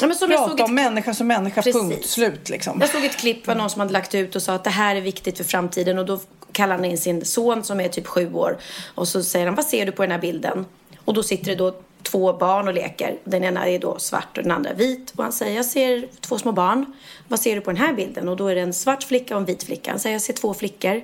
ja, 0.00 0.06
men 0.06 0.16
som 0.16 0.30
jag 0.30 0.40
såg 0.40 0.48
prata 0.48 0.62
ett 0.62 0.68
om 0.68 0.74
människa 0.74 1.14
som 1.14 1.26
människa, 1.26 1.62
Precis. 1.62 1.82
punkt 1.82 2.06
slut 2.06 2.48
liksom. 2.48 2.80
Jag 2.80 2.90
såg 2.90 3.04
ett 3.04 3.16
klipp 3.16 3.46
var 3.46 3.54
någon 3.54 3.70
som 3.70 3.80
hade 3.80 3.92
lagt 3.92 4.14
ut 4.14 4.36
och 4.36 4.42
sa 4.42 4.54
att 4.54 4.64
det 4.64 4.70
här 4.70 4.96
är 4.96 5.00
viktigt 5.00 5.36
för 5.36 5.44
framtiden 5.44 5.98
och 5.98 6.06
då 6.06 6.20
kallar 6.52 6.74
han 6.74 6.84
in 6.84 6.98
sin 6.98 7.24
son 7.24 7.64
som 7.64 7.80
är 7.80 7.88
typ 7.88 8.06
sju 8.06 8.34
år 8.34 8.58
och 8.94 9.08
så 9.08 9.22
säger 9.22 9.46
han 9.46 9.54
vad 9.54 9.64
ser 9.64 9.86
du 9.86 9.92
på 9.92 10.02
den 10.02 10.10
här 10.10 10.18
bilden? 10.18 10.66
Och 11.04 11.14
då 11.14 11.22
sitter 11.22 11.46
det 11.46 11.54
då 11.54 11.74
två 12.02 12.32
barn 12.32 12.68
och 12.68 12.74
leker. 12.74 13.16
Den 13.24 13.44
ena 13.44 13.68
är 13.68 13.78
då 13.78 13.98
svart 13.98 14.36
och 14.36 14.42
den 14.42 14.52
andra 14.52 14.72
vit 14.72 15.12
och 15.16 15.22
han 15.24 15.32
säger 15.32 15.56
jag 15.56 15.64
ser 15.64 16.08
två 16.20 16.38
små 16.38 16.52
barn. 16.52 16.86
Vad 17.28 17.40
ser 17.40 17.54
du 17.54 17.60
på 17.60 17.70
den 17.70 17.80
här 17.80 17.92
bilden? 17.92 18.28
Och 18.28 18.36
då 18.36 18.46
är 18.46 18.54
det 18.54 18.60
en 18.60 18.74
svart 18.74 19.02
flicka 19.02 19.34
och 19.34 19.40
en 19.40 19.46
vit 19.46 19.62
flicka. 19.62 19.90
Han 19.90 20.00
säger 20.00 20.14
jag 20.14 20.22
ser 20.22 20.32
två 20.32 20.54
flickor. 20.54 21.02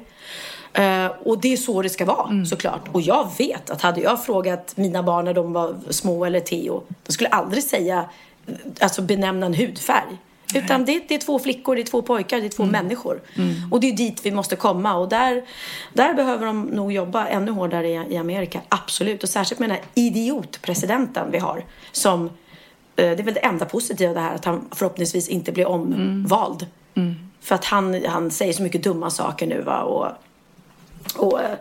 Eh, 0.73 1.07
och 1.07 1.41
det 1.41 1.53
är 1.53 1.57
så 1.57 1.83
det 1.83 1.89
ska 1.89 2.05
vara 2.05 2.45
såklart. 2.45 2.89
Och 2.93 3.01
jag 3.01 3.31
vet 3.39 3.71
att 3.71 3.83
hade 3.83 4.01
jag 4.01 4.25
frågat 4.25 4.73
mina 4.77 5.03
barn 5.03 5.25
när 5.25 5.35
de 5.35 5.53
var 5.53 5.75
små 5.91 6.25
eller 6.25 6.41
Theo, 6.41 6.83
de 7.07 7.13
skulle 7.13 7.29
aldrig 7.29 7.65
säga, 7.65 8.11
alltså 8.81 9.03
benämna 9.03 9.47
en 9.47 9.55
hudfärg. 9.55 10.19
Utan 10.55 10.85
det, 10.85 11.09
det 11.09 11.15
är 11.15 11.19
två 11.19 11.39
flickor, 11.39 11.77
det 11.77 11.83
är 11.83 11.87
två 11.87 12.03
pojkar, 12.03 12.41
det 12.41 12.47
är 12.47 12.49
två 12.49 12.65
människor. 12.65 13.21
Och 13.71 13.81
det 13.81 13.89
är 13.89 13.97
dit 13.97 14.27
vi 14.27 14.31
måste 14.31 14.57
komma. 14.57 14.95
Och 14.97 15.09
där, 15.09 15.43
där 15.93 16.15
behöver 16.15 16.47
de 16.47 16.63
nog 16.67 16.93
jobba 16.93 17.27
ännu 17.27 17.51
hårdare 17.51 17.89
i, 17.89 18.15
i 18.15 18.17
Amerika. 18.17 18.61
Absolut. 18.69 19.23
Och 19.23 19.29
särskilt 19.29 19.59
med 19.59 19.69
den 19.69 19.77
här 19.77 19.85
idiotpresidenten 19.95 21.31
vi 21.31 21.39
har. 21.39 21.65
Som, 21.93 22.25
eh, 22.25 22.31
det 22.97 23.03
är 23.03 23.23
väl 23.23 23.35
det 23.35 23.45
enda 23.45 23.65
positiva 23.65 24.13
det 24.13 24.21
här 24.21 24.35
att 24.35 24.45
han 24.45 24.69
förhoppningsvis 24.73 25.29
inte 25.29 25.53
blir 25.53 25.67
omvald. 25.67 26.67
För 27.41 27.55
att 27.55 27.65
han, 27.65 28.05
han 28.07 28.31
säger 28.31 28.53
så 28.53 28.63
mycket 28.63 28.83
dumma 28.83 29.11
saker 29.11 29.47
nu 29.47 29.63
va. 29.63 29.83
Och, 29.83 30.07
och 31.17 31.41
eh, 31.41 31.57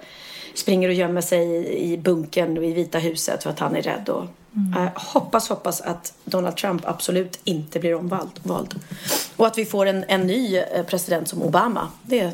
springer 0.53 0.87
och 0.87 0.93
gömmer 0.93 1.21
sig 1.21 1.47
i, 1.47 1.93
i 1.93 1.97
bunkern 1.97 2.57
och 2.57 2.63
i 2.63 2.73
Vita 2.73 2.99
huset 2.99 3.43
för 3.43 3.49
att 3.49 3.59
han 3.59 3.75
är 3.75 3.81
rädd. 3.81 4.09
Och, 4.09 4.25
eh, 4.75 4.89
hoppas, 4.95 5.49
hoppas 5.49 5.81
att 5.81 6.13
Donald 6.25 6.57
Trump 6.57 6.85
absolut 6.85 7.39
inte 7.43 7.79
blir 7.79 7.95
omvald. 7.95 8.39
Vald. 8.43 8.79
Och 9.35 9.47
att 9.47 9.57
vi 9.57 9.65
får 9.65 9.85
en, 9.85 10.05
en 10.07 10.21
ny 10.27 10.57
eh, 10.57 10.85
president 10.85 11.27
som 11.27 11.41
Obama. 11.41 11.87
Det 12.03 12.31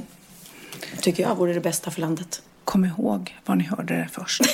tycker 1.02 1.24
jag 1.24 1.36
vore 1.36 1.54
det 1.54 1.60
bästa 1.60 1.92
för 1.92 2.02
landet. 2.02 2.42
Kom 2.64 2.86
ihåg 2.86 3.38
var 3.46 3.56
ni 3.56 3.64
hörde 3.64 3.94
det 3.94 4.10
först. 4.12 4.42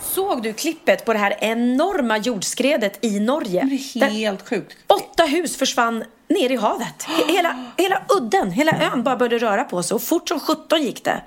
Såg 0.00 0.42
du 0.42 0.52
klippet 0.52 1.04
på 1.04 1.12
det 1.12 1.18
här 1.18 1.36
enorma 1.40 2.18
jordskredet 2.18 3.04
i 3.04 3.20
Norge? 3.20 3.80
Det 3.94 4.00
är 4.00 4.08
helt 4.08 4.48
sjukt. 4.48 4.76
Åtta 4.86 5.24
hus 5.24 5.56
försvann 5.56 6.04
ner 6.28 6.50
i 6.52 6.56
havet. 6.56 7.06
He- 7.06 7.32
Hela, 7.32 7.64
hela 7.76 8.02
udden, 8.16 8.50
hela 8.50 8.72
ön 8.92 9.02
bara 9.02 9.16
började 9.16 9.38
röra 9.46 9.64
på 9.64 9.82
sig 9.82 9.94
och 9.94 10.02
fort 10.02 10.28
som 10.28 10.40
sjutton 10.40 10.82
gick 10.82 11.04
det. 11.04 11.20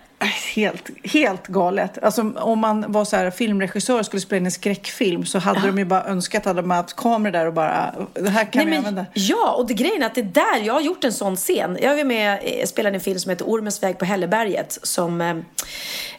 Helt, 0.56 0.89
helt 1.04 1.47
galet. 1.47 2.04
Alltså, 2.04 2.34
om 2.38 2.60
man 2.60 2.91
var 2.91 3.06
så 3.06 3.16
här, 3.16 3.32
filmregissör 3.32 3.99
och 3.99 4.06
skulle 4.06 4.22
spela 4.22 4.38
in 4.38 4.45
en 4.45 4.52
skräckfilm 4.52 5.26
så 5.26 5.39
hade 5.39 5.68
de 5.68 5.78
ju 5.78 5.86
bara 5.86 6.04
önskat 6.04 6.47
att 6.47 6.56
de 6.56 6.70
hade 6.72 6.82
haft 6.84 6.95
kameror 6.95 7.32
där 7.32 7.45
och 7.47 7.54
bara, 7.54 7.93
det 8.14 8.30
här 8.30 8.45
kan 8.45 8.60
vi 8.66 8.70
Nej, 8.70 8.78
använda. 8.78 9.02
men, 9.14 9.24
ja, 9.28 9.52
och 9.52 9.68
det 9.68 9.74
grejen 9.74 10.02
är 10.02 10.06
att 10.06 10.16
det 10.16 10.22
är 10.22 10.26
där 10.26 10.66
jag 10.66 10.74
har 10.74 10.82
gjort 10.82 11.04
en 11.04 11.14
sån 11.14 11.36
scen. 11.36 11.78
Jag 11.82 11.95
var 11.95 12.04
med 12.04 12.39
eh, 12.43 12.66
spelade 12.66 12.95
en 12.95 13.02
film 13.02 13.20
som 13.20 13.30
heter 13.30 13.45
Ormens 13.45 13.84
väg 13.84 13.97
på 13.97 14.06
Hälleberget 14.06 14.80
som 14.84 15.22
eh, 15.22 15.36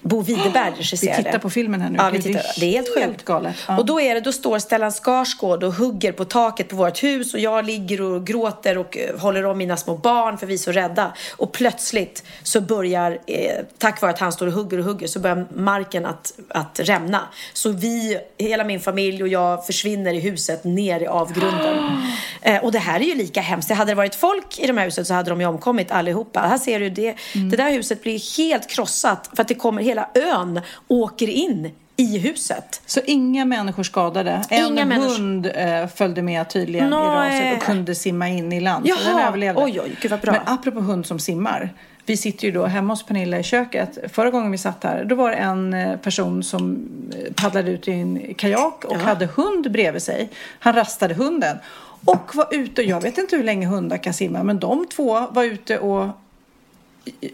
Bo 0.00 0.20
Widerberg 0.20 0.72
regisserade. 0.76 1.16
Vi 1.18 1.24
tittar 1.24 1.38
på 1.38 1.50
filmen 1.50 1.80
här 1.80 1.90
nu. 1.90 1.96
Ja, 1.98 2.10
vi 2.12 2.22
tittar. 2.22 2.42
Det 2.60 2.66
är 2.66 2.72
helt 2.72 2.96
helt 2.98 3.10
sjukt. 3.12 3.24
galet. 3.24 3.56
Ja. 3.68 3.78
Och 3.78 3.86
då 3.86 4.00
är 4.00 4.14
det, 4.14 4.20
då 4.20 4.32
står 4.32 4.58
Stellan 4.58 4.92
Skarsgård 4.92 5.64
och 5.64 5.72
hugger 5.74 6.12
på 6.12 6.24
taket 6.24 6.68
på 6.68 6.76
vårt 6.76 7.02
hus 7.02 7.34
och 7.34 7.40
jag 7.40 7.64
ligger 7.66 8.00
och 8.02 8.26
gråter 8.26 8.71
och 8.78 8.98
eh, 8.98 9.18
håller 9.18 9.46
om 9.46 9.58
mina 9.58 9.76
små 9.76 9.96
barn 9.96 10.38
för 10.38 10.46
vi 10.46 10.54
är 10.54 10.58
så 10.58 10.72
rädda. 10.72 11.12
Och 11.36 11.52
plötsligt 11.52 12.24
så 12.42 12.60
börjar, 12.60 13.18
eh, 13.26 13.56
tack 13.78 14.00
vare 14.00 14.10
att 14.10 14.18
han 14.18 14.32
står 14.32 14.46
och 14.46 14.52
hugger 14.52 14.78
och 14.78 14.84
hugger, 14.84 15.06
så 15.06 15.20
börjar 15.20 15.46
marken 15.54 16.06
att, 16.06 16.32
att 16.48 16.80
rämna. 16.80 17.20
Så 17.52 17.70
vi, 17.70 18.18
hela 18.38 18.64
min 18.64 18.80
familj 18.80 19.22
och 19.22 19.28
jag 19.28 19.66
försvinner 19.66 20.14
i 20.14 20.20
huset 20.20 20.64
ner 20.64 21.00
i 21.00 21.06
avgrunden. 21.06 22.02
Eh, 22.44 22.64
och 22.64 22.72
det 22.72 22.78
här 22.78 23.00
är 23.00 23.04
ju 23.04 23.14
lika 23.14 23.40
hemskt. 23.40 23.70
Hade 23.70 23.90
det 23.90 23.94
varit 23.94 24.14
folk 24.14 24.58
i 24.58 24.66
de 24.66 24.78
här 24.78 24.84
huset 24.84 25.06
så 25.06 25.14
hade 25.14 25.30
de 25.30 25.40
ju 25.40 25.46
omkommit 25.46 25.90
allihopa. 25.90 26.40
Här 26.40 26.58
ser 26.58 26.80
du 26.80 26.90
det. 26.90 27.14
Det 27.50 27.56
där 27.56 27.70
huset 27.70 28.02
blir 28.02 28.36
helt 28.36 28.70
krossat 28.70 29.30
för 29.34 29.42
att 29.42 29.48
det 29.48 29.54
kommer, 29.54 29.82
hela 29.82 30.08
ön 30.14 30.60
åker 30.88 31.28
in 31.28 31.70
i 31.96 32.18
huset. 32.18 32.82
Så 32.86 33.00
inga 33.06 33.44
människor 33.44 33.82
skadade. 33.82 34.42
Inga 34.50 34.82
en 34.82 34.88
människor- 34.88 35.18
hund 35.18 35.46
eh, 35.54 35.86
följde 35.86 36.22
med 36.22 36.50
tydligen 36.50 36.90
Nej. 36.90 36.98
i 36.98 37.06
raset 37.06 37.56
och 37.56 37.62
kunde 37.66 37.94
simma 37.94 38.28
in 38.28 38.52
i 38.52 38.60
land. 38.60 38.86
Så 38.88 38.94
Jaha. 39.04 39.16
den 39.16 39.26
överlevde. 39.26 39.62
Oj, 39.62 39.80
oj, 39.80 39.96
gud 40.02 40.10
vad 40.10 40.20
bra. 40.20 40.32
Men 40.32 40.40
apropå 40.46 40.80
hund 40.80 41.06
som 41.06 41.18
simmar. 41.18 41.70
Vi 42.06 42.16
sitter 42.16 42.44
ju 42.44 42.50
då 42.52 42.66
hemma 42.66 42.92
hos 42.92 43.06
Pernilla 43.06 43.38
i 43.38 43.42
köket. 43.42 43.98
Förra 44.12 44.30
gången 44.30 44.50
vi 44.52 44.58
satt 44.58 44.84
här, 44.84 45.04
då 45.04 45.14
var 45.14 45.30
det 45.30 45.36
en 45.36 45.74
eh, 45.74 45.96
person 45.96 46.42
som 46.42 46.88
eh, 47.26 47.32
paddlade 47.34 47.70
ut 47.70 47.88
i 47.88 47.92
en 47.92 48.34
kajak 48.34 48.84
och 48.84 48.96
hade 48.96 49.26
hund 49.26 49.72
bredvid 49.72 50.02
sig. 50.02 50.28
Han 50.58 50.74
rastade 50.74 51.14
hunden 51.14 51.56
och 52.04 52.34
var 52.34 52.46
ute. 52.50 52.82
Jag 52.82 53.00
vet 53.00 53.18
inte 53.18 53.36
hur 53.36 53.44
länge 53.44 53.66
hundar 53.66 53.96
kan 53.96 54.12
simma, 54.14 54.42
men 54.42 54.58
de 54.60 54.86
två 54.86 55.20
var 55.30 55.44
ute 55.44 55.78
och 55.78 56.08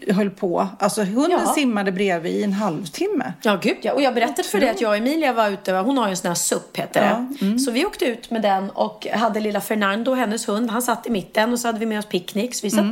höll 0.09 0.29
på. 0.29 0.67
Alltså 0.79 1.03
hunden 1.03 1.39
Ja. 1.45 1.53
simmade 1.53 1.91
bredvid 1.91 2.35
i 2.35 2.43
en 2.43 2.53
halvtimme. 2.53 3.33
Ja, 3.41 3.59
gud 3.61 3.77
ja. 3.81 3.93
Och 3.93 4.01
jag 4.01 4.13
berättade 4.13 4.43
för 4.47 4.59
dig 4.59 4.69
att 4.69 4.81
jag 4.81 4.89
och 4.89 4.97
Emilia 4.97 5.33
var 5.33 5.49
ute, 5.49 5.71
hon 5.73 5.97
har 5.97 6.05
ju 6.07 6.11
en 6.11 6.17
sån 6.17 6.27
här 6.27 6.35
SUP 6.35 6.77
heter 6.77 7.01
det. 7.01 7.45
Ja, 7.47 7.57
Så 7.59 7.71
vi 7.71 7.85
åkte 7.85 8.05
ut 8.05 8.31
med 8.31 8.41
den 8.41 8.69
och 8.69 9.07
hade 9.13 9.39
lilla 9.39 9.61
Fernando, 9.61 10.13
hennes 10.13 10.47
hund, 10.47 10.69
han 10.71 10.81
satt 10.81 11.07
i 11.07 11.09
mitten 11.09 11.53
och 11.53 11.59
så 11.59 11.67
hade 11.67 11.79
vi 11.79 11.85
med 11.85 11.99
oss 11.99 12.05
picknick. 12.05 12.55
Så 12.55 12.65
vi 12.65 12.71
satt, 12.71 12.85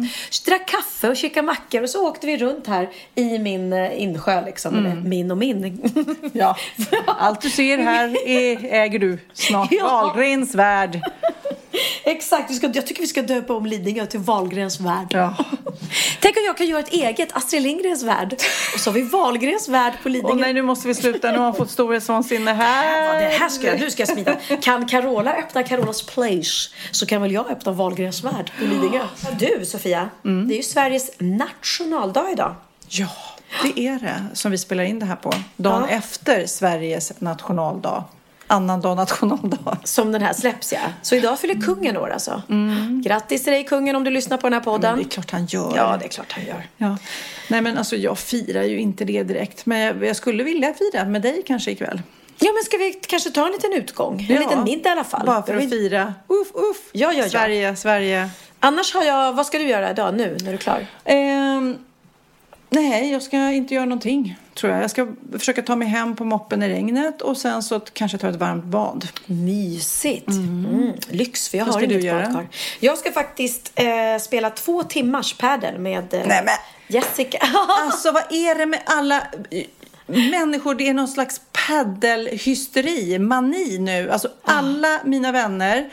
drack 0.45 0.67
kaffe 0.67 1.09
och 1.09 1.17
käkade 1.17 1.45
mackor 1.47 1.83
och 1.83 1.89
så 1.89 2.07
åkte 2.07 2.27
vi 2.27 2.37
runt 2.37 2.67
här 2.67 2.89
i 3.15 3.39
min 3.39 3.73
eh, 3.73 4.01
insjö 4.01 4.45
liksom. 4.45 4.75
Eller 4.85 4.95
min 4.95 5.31
och 5.31 5.37
min. 5.37 5.81
Ja, 6.33 6.57
allt 7.07 7.41
du 7.41 7.49
ser 7.49 7.77
här 7.77 8.27
är, 8.27 8.73
äger 8.73 8.99
du 8.99 9.19
snart. 9.33 9.71
Ja. 9.77 9.83
Wahlgrens 9.83 10.55
värld. 10.55 11.01
Exakt, 12.03 12.51
vi 12.51 12.55
ska, 12.55 12.67
jag 12.73 12.87
tycker 12.87 13.01
vi 13.01 13.07
ska 13.07 13.21
döpa 13.21 13.53
om 13.53 13.65
Lidingö 13.65 14.05
till 14.05 14.19
Wahlgrens 14.19 14.79
värld. 14.79 15.07
Ja. 15.09 15.35
Tänk 16.21 16.37
om 16.37 16.43
jag 16.45 16.57
kan 16.57 16.66
göra 16.69 16.79
ett 16.79 16.93
eget 16.93 17.35
Astrid 17.35 17.61
Lindgrens 17.61 18.03
värld. 18.03 18.33
Och 18.73 18.79
så 18.79 18.89
har 18.89 18.93
vi 18.95 19.01
Wahlgrens 19.01 19.69
värld 19.69 19.93
på 20.03 20.09
Lidingö. 20.09 20.31
Och 20.31 20.37
nej, 20.37 20.53
nu 20.53 20.61
måste 20.61 20.87
vi 20.87 20.95
sluta. 20.95 21.31
Nu 21.31 21.37
har 21.37 21.45
man 21.45 21.55
fått 21.55 21.69
storhetsvansinne 21.71 22.51
Ja, 22.51 22.55
här. 22.55 23.19
det 23.21 23.27
här 23.27 23.49
ska 23.49 23.67
jag, 23.67 23.79
nu 23.79 23.91
ska 23.91 24.01
jag 24.01 24.09
smida. 24.09 24.35
Kan 24.61 24.85
Carola 24.87 25.33
öppna 25.33 25.63
Carolas 25.63 26.01
Place 26.03 26.69
så 26.91 27.05
kan 27.05 27.21
väl 27.21 27.31
jag 27.31 27.49
öppna 27.51 27.71
Wahlgrens 27.71 28.23
värld 28.23 28.51
på 28.59 28.63
Lidingö. 28.65 28.99
Du 29.39 29.65
Sofia, 29.65 30.09
det 30.23 30.29
är 30.53 30.57
ju 30.57 30.63
Sveriges 30.63 31.11
nationaldag 31.19 32.31
idag. 32.31 32.55
Ja, 32.89 33.07
det 33.63 33.79
är 33.87 33.99
det 33.99 34.21
som 34.33 34.51
vi 34.51 34.57
spelar 34.57 34.83
in 34.83 34.99
det 34.99 35.05
här 35.05 35.15
på. 35.15 35.33
Dagen 35.55 35.85
Ja. 35.89 35.95
efter 35.97 36.45
Sveriges 36.45 37.21
nationaldag. 37.21 38.03
Annandag 38.47 38.95
nationaldag. 38.95 39.77
Som 39.83 40.11
den 40.11 40.21
här 40.21 40.33
släpps 40.33 40.73
ja. 40.73 40.79
Så 41.01 41.15
idag 41.15 41.39
fyller 41.39 41.61
kungen 41.61 41.97
år 41.97 42.09
alltså. 42.09 42.41
Grattis 43.03 43.43
till 43.43 43.53
dig 43.53 43.63
kungen 43.65 43.95
om 43.95 44.03
du 44.03 44.11
lyssnar 44.11 44.37
på 44.37 44.47
den 44.47 44.53
här 44.53 44.59
Men 44.59 44.63
podden. 44.65 44.97
det 44.97 45.03
är 45.03 45.09
klart 45.09 45.31
han 45.31 45.45
gör. 45.45 45.73
Ja, 45.75 45.97
det 45.99 46.05
är 46.05 46.09
klart 46.09 46.31
han 46.31 46.45
gör. 46.45 46.67
Ja. 46.77 46.97
Nej, 47.49 47.61
men 47.61 47.77
alltså 47.77 47.95
jag 47.95 48.17
firar 48.19 48.63
ju 48.63 48.79
inte 48.79 49.05
det 49.05 49.23
direkt. 49.23 49.65
Men 49.65 49.79
jag, 49.79 50.05
jag 50.05 50.15
skulle 50.15 50.43
vilja 50.43 50.73
fira 50.73 51.05
med 51.05 51.21
dig 51.21 51.43
kanske 51.47 51.71
ikväll. 51.71 52.01
Ja, 52.39 52.51
men 52.53 52.63
ska 52.63 52.77
vi 52.77 52.93
kanske 52.93 53.29
ta 53.31 53.45
en 53.45 53.51
liten 53.51 53.73
utgång? 53.73 54.25
En 54.29 54.35
Ja. 54.35 54.39
liten 54.41 54.63
middag 54.63 54.89
i 54.89 54.91
alla 54.91 55.03
fall. 55.03 55.25
Bara 55.25 55.43
för 55.43 55.57
att 55.57 55.69
fira. 55.69 56.13
Uff, 56.27 56.47
uff. 56.53 56.77
Ja, 56.91 57.13
ja, 57.13 57.23
ja. 57.23 57.29
Sverige, 57.29 57.75
Sverige. 57.75 58.29
Annars 58.59 58.93
har 58.93 59.03
jag, 59.03 59.33
vad 59.33 59.45
ska 59.45 59.57
du 59.57 59.67
göra 59.67 59.91
idag 59.91 60.15
nu 60.15 60.37
när 60.39 60.47
du 60.47 60.53
är 60.53 60.57
klar? 60.57 60.85
Ehm, 61.05 61.77
nej, 62.69 63.11
jag 63.11 63.23
ska 63.23 63.37
inte 63.51 63.73
göra 63.73 63.85
någonting 63.85 64.37
tror 64.57 64.73
jag. 64.73 64.83
Jag 64.83 64.91
ska 64.91 65.07
försöka 65.39 65.61
ta 65.61 65.75
mig 65.75 65.87
hem 65.87 66.15
på 66.15 66.25
moppen 66.25 66.63
i 66.63 66.69
regnet 66.69 67.21
och 67.21 67.37
sen 67.37 67.63
så 67.63 67.79
kanske 67.79 68.17
ta 68.17 68.29
ett 68.29 68.35
varmt 68.35 68.63
bad. 68.63 69.07
Mysigt. 69.25 70.27
Mm. 70.27 70.93
Lyx, 71.09 71.49
för 71.49 71.57
jag 71.57 71.65
Vad 71.65 71.75
har 71.75 71.81
inget 71.81 72.13
badkar. 72.13 72.47
Jag 72.79 72.97
ska 72.97 73.11
faktiskt 73.11 73.71
eh, 73.75 74.21
spela 74.21 74.49
två 74.49 74.83
timmars 74.83 75.33
padel 75.33 75.79
med 75.79 76.13
eh, 76.13 76.27
Nej, 76.27 76.41
men- 76.45 76.57
Jessica. 76.87 77.37
Alltså 77.81 78.11
vad 78.11 78.23
är 78.29 78.55
det 78.55 78.65
med 78.65 78.79
alla 78.85 79.17
eh, 79.51 79.63
människor? 80.31 80.75
Det 80.75 80.89
är 80.89 80.93
någon 80.93 81.07
slags 81.07 81.41
paddelhysteri, 81.67 83.19
mani 83.19 83.77
nu. 83.79 84.11
Alltså 84.11 84.29
alla 84.43 84.99
mina 85.03 85.31
vänner 85.31 85.89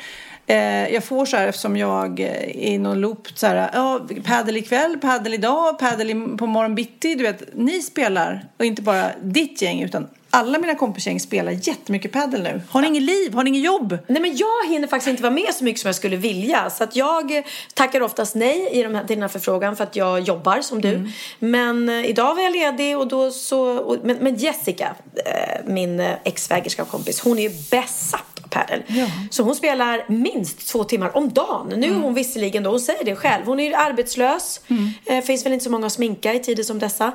Eh, 0.47 0.89
jag 0.89 1.05
får 1.05 1.27
så 1.27 1.37
här 1.37 1.49
eftersom 1.49 1.77
jag 1.77 2.21
är 2.21 2.57
i 2.57 2.79
någon 2.79 3.01
loop 3.01 3.29
så 3.35 3.47
här, 3.47 3.71
ja, 3.73 4.01
padel 4.25 4.57
ikväll, 4.57 4.99
padel 4.99 5.35
idag, 5.35 5.79
padel 5.79 6.37
på 6.39 6.47
morgon 6.47 6.75
bitti. 6.75 7.15
Du 7.15 7.23
vet, 7.23 7.43
ni 7.55 7.83
spelar, 7.83 8.47
och 8.57 8.65
inte 8.65 8.83
bara 8.83 9.11
ditt 9.23 9.63
gäng 9.63 9.83
utan 9.83 10.09
alla 10.35 10.59
mina 10.59 10.74
kompisgäng 10.74 11.20
spelar 11.20 11.53
jättemycket 11.53 12.12
padel 12.12 12.43
nu. 12.43 12.62
Har 12.70 12.80
ni 12.80 12.87
inget 12.87 13.03
liv? 13.03 13.35
Har 13.35 13.45
ni 13.45 13.51
inget 13.51 13.64
jobb? 13.64 13.99
Nej 14.07 14.22
men 14.22 14.37
jag 14.37 14.68
hinner 14.68 14.89
faktiskt 14.89 15.09
inte 15.09 15.22
vara 15.22 15.32
med 15.32 15.55
så 15.55 15.64
mycket 15.64 15.80
som 15.80 15.89
jag 15.89 15.95
skulle 15.95 16.16
vilja. 16.16 16.70
Så 16.70 16.85
att 16.85 16.97
jag 16.97 17.43
tackar 17.74 18.01
oftast 18.01 18.35
nej 18.35 18.68
i 18.72 18.82
de 18.82 18.95
här, 18.95 19.05
till 19.05 19.16
den 19.16 19.22
här 19.22 19.28
förfrågan 19.28 19.76
för 19.76 19.85
att 19.85 19.97
jag 19.97 20.20
jobbar 20.20 20.61
som 20.61 20.80
du. 20.80 21.11
Men 21.39 21.89
eh, 21.89 22.05
idag 22.05 22.35
var 22.35 22.43
jag 22.43 22.53
ledig 22.53 22.99
och 22.99 23.09
då 23.09 23.30
så... 23.30 23.78
Och, 23.78 23.97
men, 24.03 24.16
men 24.16 24.35
Jessica, 24.35 24.95
eh, 25.26 25.64
min 25.66 26.01
eh, 26.01 26.12
ex-svägerska 26.24 26.85
kompis, 26.85 27.20
hon 27.20 27.39
är 27.39 27.43
ju 27.43 27.51
besatt 27.70 28.41
av 28.45 28.49
padel. 28.49 28.82
Så 29.30 29.43
hon 29.43 29.55
spelar 29.55 30.05
minst 30.09 30.68
två 30.68 30.85
timmar 30.85 31.16
om 31.16 31.32
dagen. 31.32 31.72
Nu 31.76 31.87
är 31.87 31.95
hon 31.95 32.14
visserligen 32.14 32.62
då, 32.62 32.70
hon 32.70 32.80
säger 32.80 33.05
det 33.05 33.16
själv, 33.16 33.47
hon 33.47 33.61
är 33.61 33.64
ju 33.64 33.74
arbetslös. 33.74 34.61
Eh, 35.07 35.24
finns 35.24 35.47
väl 35.47 35.53
inte 35.53 35.64
så 35.64 35.70
många 35.70 35.87
att 35.87 35.93
sminka 35.93 36.35
i 36.35 36.39
tider 36.39 36.62
som 36.62 36.78
dessa. 36.78 37.12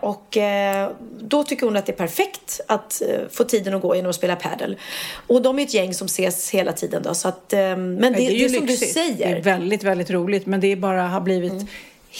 Och 0.00 0.38
då 1.20 1.44
tycker 1.44 1.66
hon 1.66 1.76
att 1.76 1.86
det 1.86 1.92
är 1.92 1.96
perfekt 1.96 2.11
att 2.66 3.02
eh, 3.02 3.28
få 3.30 3.44
tiden 3.44 3.74
att 3.74 3.82
gå 3.82 3.96
genom 3.96 4.10
att 4.10 4.16
spela 4.16 4.36
padel. 4.36 4.76
Och 5.26 5.42
de 5.42 5.58
är 5.58 5.62
ett 5.62 5.74
gäng 5.74 5.94
som 5.94 6.06
ses 6.06 6.50
hela 6.50 6.72
tiden 6.72 7.02
då. 7.02 7.14
Så 7.14 7.28
att, 7.28 7.52
eh, 7.52 7.58
men 7.58 8.00
det, 8.00 8.08
det, 8.08 8.22
ju 8.22 8.44
är 8.44 8.48
som 8.48 8.66
du 8.66 8.76
säger. 8.76 9.34
Det 9.34 9.38
är 9.38 9.42
väldigt, 9.42 9.82
väldigt 9.82 10.10
roligt. 10.10 10.46
Men 10.46 10.60
det 10.60 10.72
är 10.72 10.76
bara 10.76 11.02
har 11.02 11.20
blivit 11.20 11.68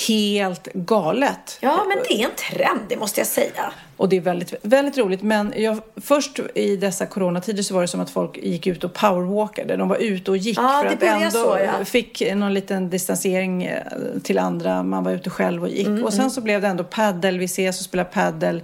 helt 0.09 0.69
galet. 0.73 1.59
Ja, 1.61 1.85
men 1.89 1.99
det 2.09 2.23
är 2.23 2.25
en 2.25 2.37
trend, 2.37 2.81
det 2.89 2.97
måste 2.97 3.21
jag 3.21 3.27
säga. 3.27 3.73
Och 3.97 4.09
det 4.09 4.17
är 4.17 4.21
väldigt, 4.21 4.55
väldigt 4.63 4.99
roligt. 4.99 5.23
Men 5.23 5.53
jag, 5.57 5.79
först 5.97 6.41
i 6.55 6.77
dessa 6.77 7.07
coronatider 7.07 7.63
så 7.63 7.75
var 7.75 7.83
det 7.83 7.89
som 7.89 8.01
att 8.01 8.11
folk 8.11 8.37
gick 8.37 8.67
ut 8.67 8.85
och 8.85 8.93
powerwalkade. 8.93 9.77
De 9.77 9.89
var 9.89 9.97
ute 9.97 10.31
och 10.31 10.37
gick 10.37 10.59
Ja, 10.59 10.83
för 10.83 10.97
det 10.97 11.13
att 11.13 11.23
ändå 11.23 11.31
så, 11.31 11.59
ja. 11.65 11.85
fick 11.85 12.35
någon 12.35 12.55
liten 12.55 12.91
distansering 12.91 13.65
eh, 13.65 13.83
till 14.23 14.39
andra. 14.39 14.83
Man 14.83 15.05
var 15.05 15.13
ute 15.13 15.31
själv 15.31 15.63
och 15.63 15.69
gick. 15.69 15.87
Mm, 15.87 16.05
och 16.05 16.15
sen 16.15 16.31
så 16.31 16.41
blev 16.41 16.61
det 16.61 16.69
ändå 16.69 16.85
paddel. 16.85 17.39
Vi 17.39 17.45
ses 17.45 17.79
och 17.79 17.85
spelar 17.85 18.05
paddel. 18.05 18.63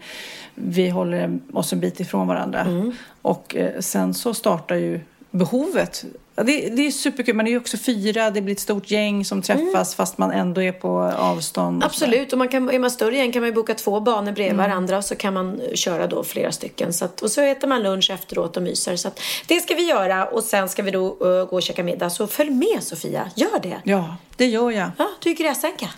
Vi 0.61 0.89
håller 0.89 1.39
oss 1.53 1.73
en 1.73 1.81
bit 1.81 2.01
ifrån 2.01 2.27
varandra. 2.27 2.61
Mm. 2.61 2.93
Och 3.23 3.57
eh, 3.57 3.81
sen 3.81 4.15
så 4.15 4.35
startar 4.35 4.77
ju 4.77 5.01
behovet. 5.31 6.05
Ja, 6.37 6.43
Det, 6.43 6.69
det 6.69 6.87
är 6.87 6.91
superkul. 6.91 7.35
Man 7.37 7.47
är 7.47 7.51
ju 7.51 7.57
också 7.57 7.77
fyra. 7.77 8.31
Det 8.31 8.41
blir 8.41 8.55
ett 8.55 8.61
stort 8.61 8.91
gäng 8.91 9.25
som 9.25 9.43
träffas 9.43 9.95
fast 9.95 10.19
man 10.19 10.31
ändå 10.31 10.63
är 10.63 10.73
på 10.73 11.01
avstånd. 11.19 11.85
Absolut, 11.85 12.33
och 12.33 12.39
man 12.39 12.49
kan, 12.49 12.71
är 12.71 12.79
man 12.79 12.91
större 12.91 13.15
igen 13.15 13.33
kan 13.33 13.43
man 13.43 13.49
ju 13.49 13.55
boka 13.55 13.75
två 13.75 14.01
banor 14.01 14.33
bredvid 14.33 14.57
varandra 14.57 14.97
och 14.97 15.05
så 15.05 15.17
kan 15.17 15.35
man 15.35 15.61
köra 15.75 16.07
då 16.07 16.25
flera 16.25 16.53
stycken. 16.53 16.93
Så 16.93 17.05
att, 17.05 17.21
och 17.23 17.31
så 17.31 17.41
äter 17.41 17.69
man 17.69 17.83
lunch 17.83 18.11
efteråt 18.11 18.57
och 18.57 18.63
myser. 18.63 18.97
Så 18.97 19.09
att, 19.09 19.21
det 19.47 19.61
ska 19.61 19.75
vi 19.75 19.89
göra 19.89 20.25
och 20.27 20.45
sen 20.45 20.69
ska 20.69 20.83
vi 20.83 20.91
då 20.91 21.07
eh, 21.07 21.49
gå 21.51 21.57
och 21.57 21.63
käka 21.63 21.83
middag. 21.85 22.11
Så 22.11 22.27
följ 22.27 22.51
med 22.51 22.83
Sofia, 22.83 23.31
gör 23.35 23.61
det. 23.63 23.81
Ja, 23.85 24.17
det 24.37 24.47
gör 24.47 24.71
jag. 24.71 24.91
Ja, 24.99 25.09
du 25.23 25.31
är 25.31 25.35
gräsänka. 25.35 25.89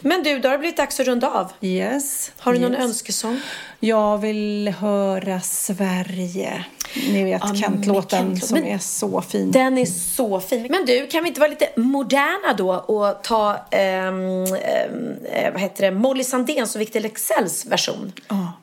Men 0.00 0.22
du, 0.22 0.38
då 0.38 0.48
har 0.48 0.52
det 0.52 0.58
blivit 0.58 0.76
dags 0.76 1.00
att 1.00 1.06
runda 1.06 1.30
av. 1.30 1.52
Yes. 1.60 2.32
Har 2.38 2.52
du 2.52 2.58
någon 2.58 2.72
yes. 2.72 2.84
önskesång? 2.84 3.40
Jag 3.80 4.18
vill 4.18 4.74
höra 4.78 5.40
Sverige. 5.40 6.64
Ni 7.12 7.24
vet 7.24 7.42
Ja, 7.44 7.54
Kent-låten 7.54 8.40
som 8.40 8.58
Men- 8.58 8.68
är 8.68 8.78
så 8.78 9.20
fin. 9.20 9.50
Den 9.50 9.78
är 9.78 9.86
så 9.86 10.40
fin. 10.40 10.66
Men 10.70 10.84
du, 10.86 11.06
kan 11.06 11.22
vi 11.22 11.28
inte 11.28 11.40
vara 11.40 11.50
lite 11.50 11.68
moderna 11.76 12.52
då 12.58 12.72
och 12.74 13.22
ta, 13.22 13.56
ehm, 13.70 14.44
eh, 14.44 15.52
vad 15.52 15.60
heter 15.60 15.90
det, 15.90 15.90
Molly 15.90 16.24
Sandéns 16.24 16.74
och 16.74 16.80
Victor 16.80 17.00
Leksells 17.00 17.66
version? 17.66 18.12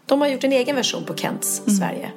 De 0.06 0.22
har 0.22 0.28
gjort 0.28 0.44
en 0.44 0.54
egen 0.54 0.76
version 0.76 1.04
på 1.06 1.16
Kents 1.16 1.62
Sverige. 1.78 2.12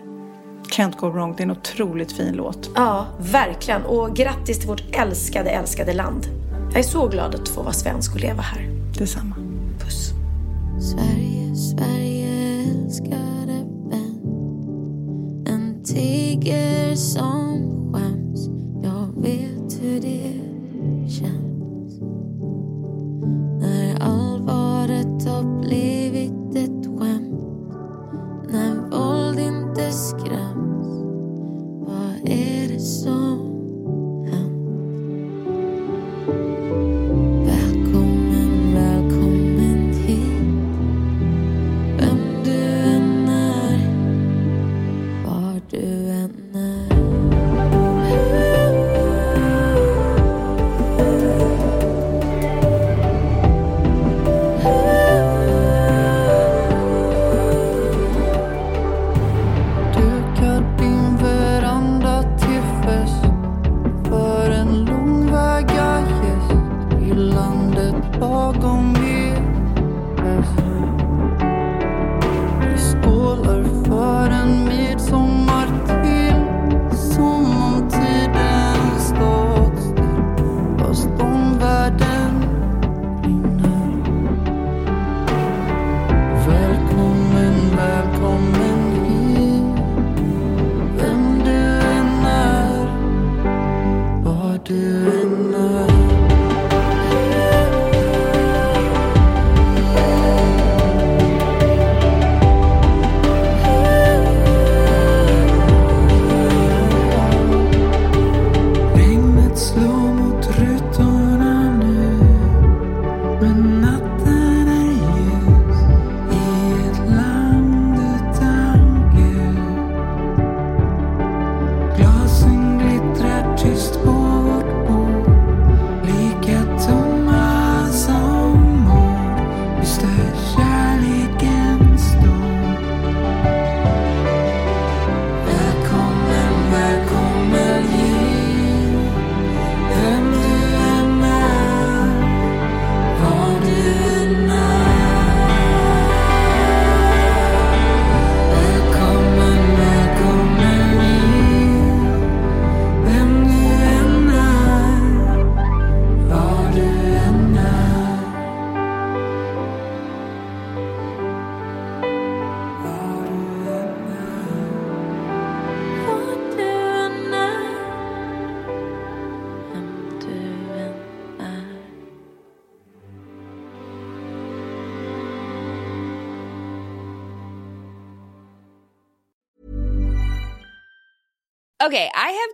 Can't 0.68 0.96
go 0.96 1.08
wrong. 1.10 1.34
Det 1.36 1.42
är 1.42 1.44
en 1.44 1.50
otroligt 1.50 2.12
fin 2.12 2.32
låt. 2.34 2.70
Ja, 2.74 3.06
verkligen. 3.20 3.82
Och 3.82 4.16
grattis 4.16 4.58
till 4.58 4.68
vårt 4.68 4.96
älskade, 4.96 5.50
älskade 5.50 5.92
land. 5.92 6.26
Jag 6.70 6.78
är 6.78 6.82
så 6.88 7.06
glad 7.08 7.34
att 7.34 7.48
få 7.48 7.62
vara 7.62 7.72
svensk 7.72 8.14
och 8.14 8.20
leva 8.20 8.42
här. 8.42 8.81
Detsamma. 9.02 9.34
Puss. 9.78 10.14
Sverige, 10.78 11.56
Sverige 11.56 12.62
älskade 12.70 13.66
vän 13.90 14.20
En 15.46 15.82
tiger 15.84 16.94
som 16.94 17.51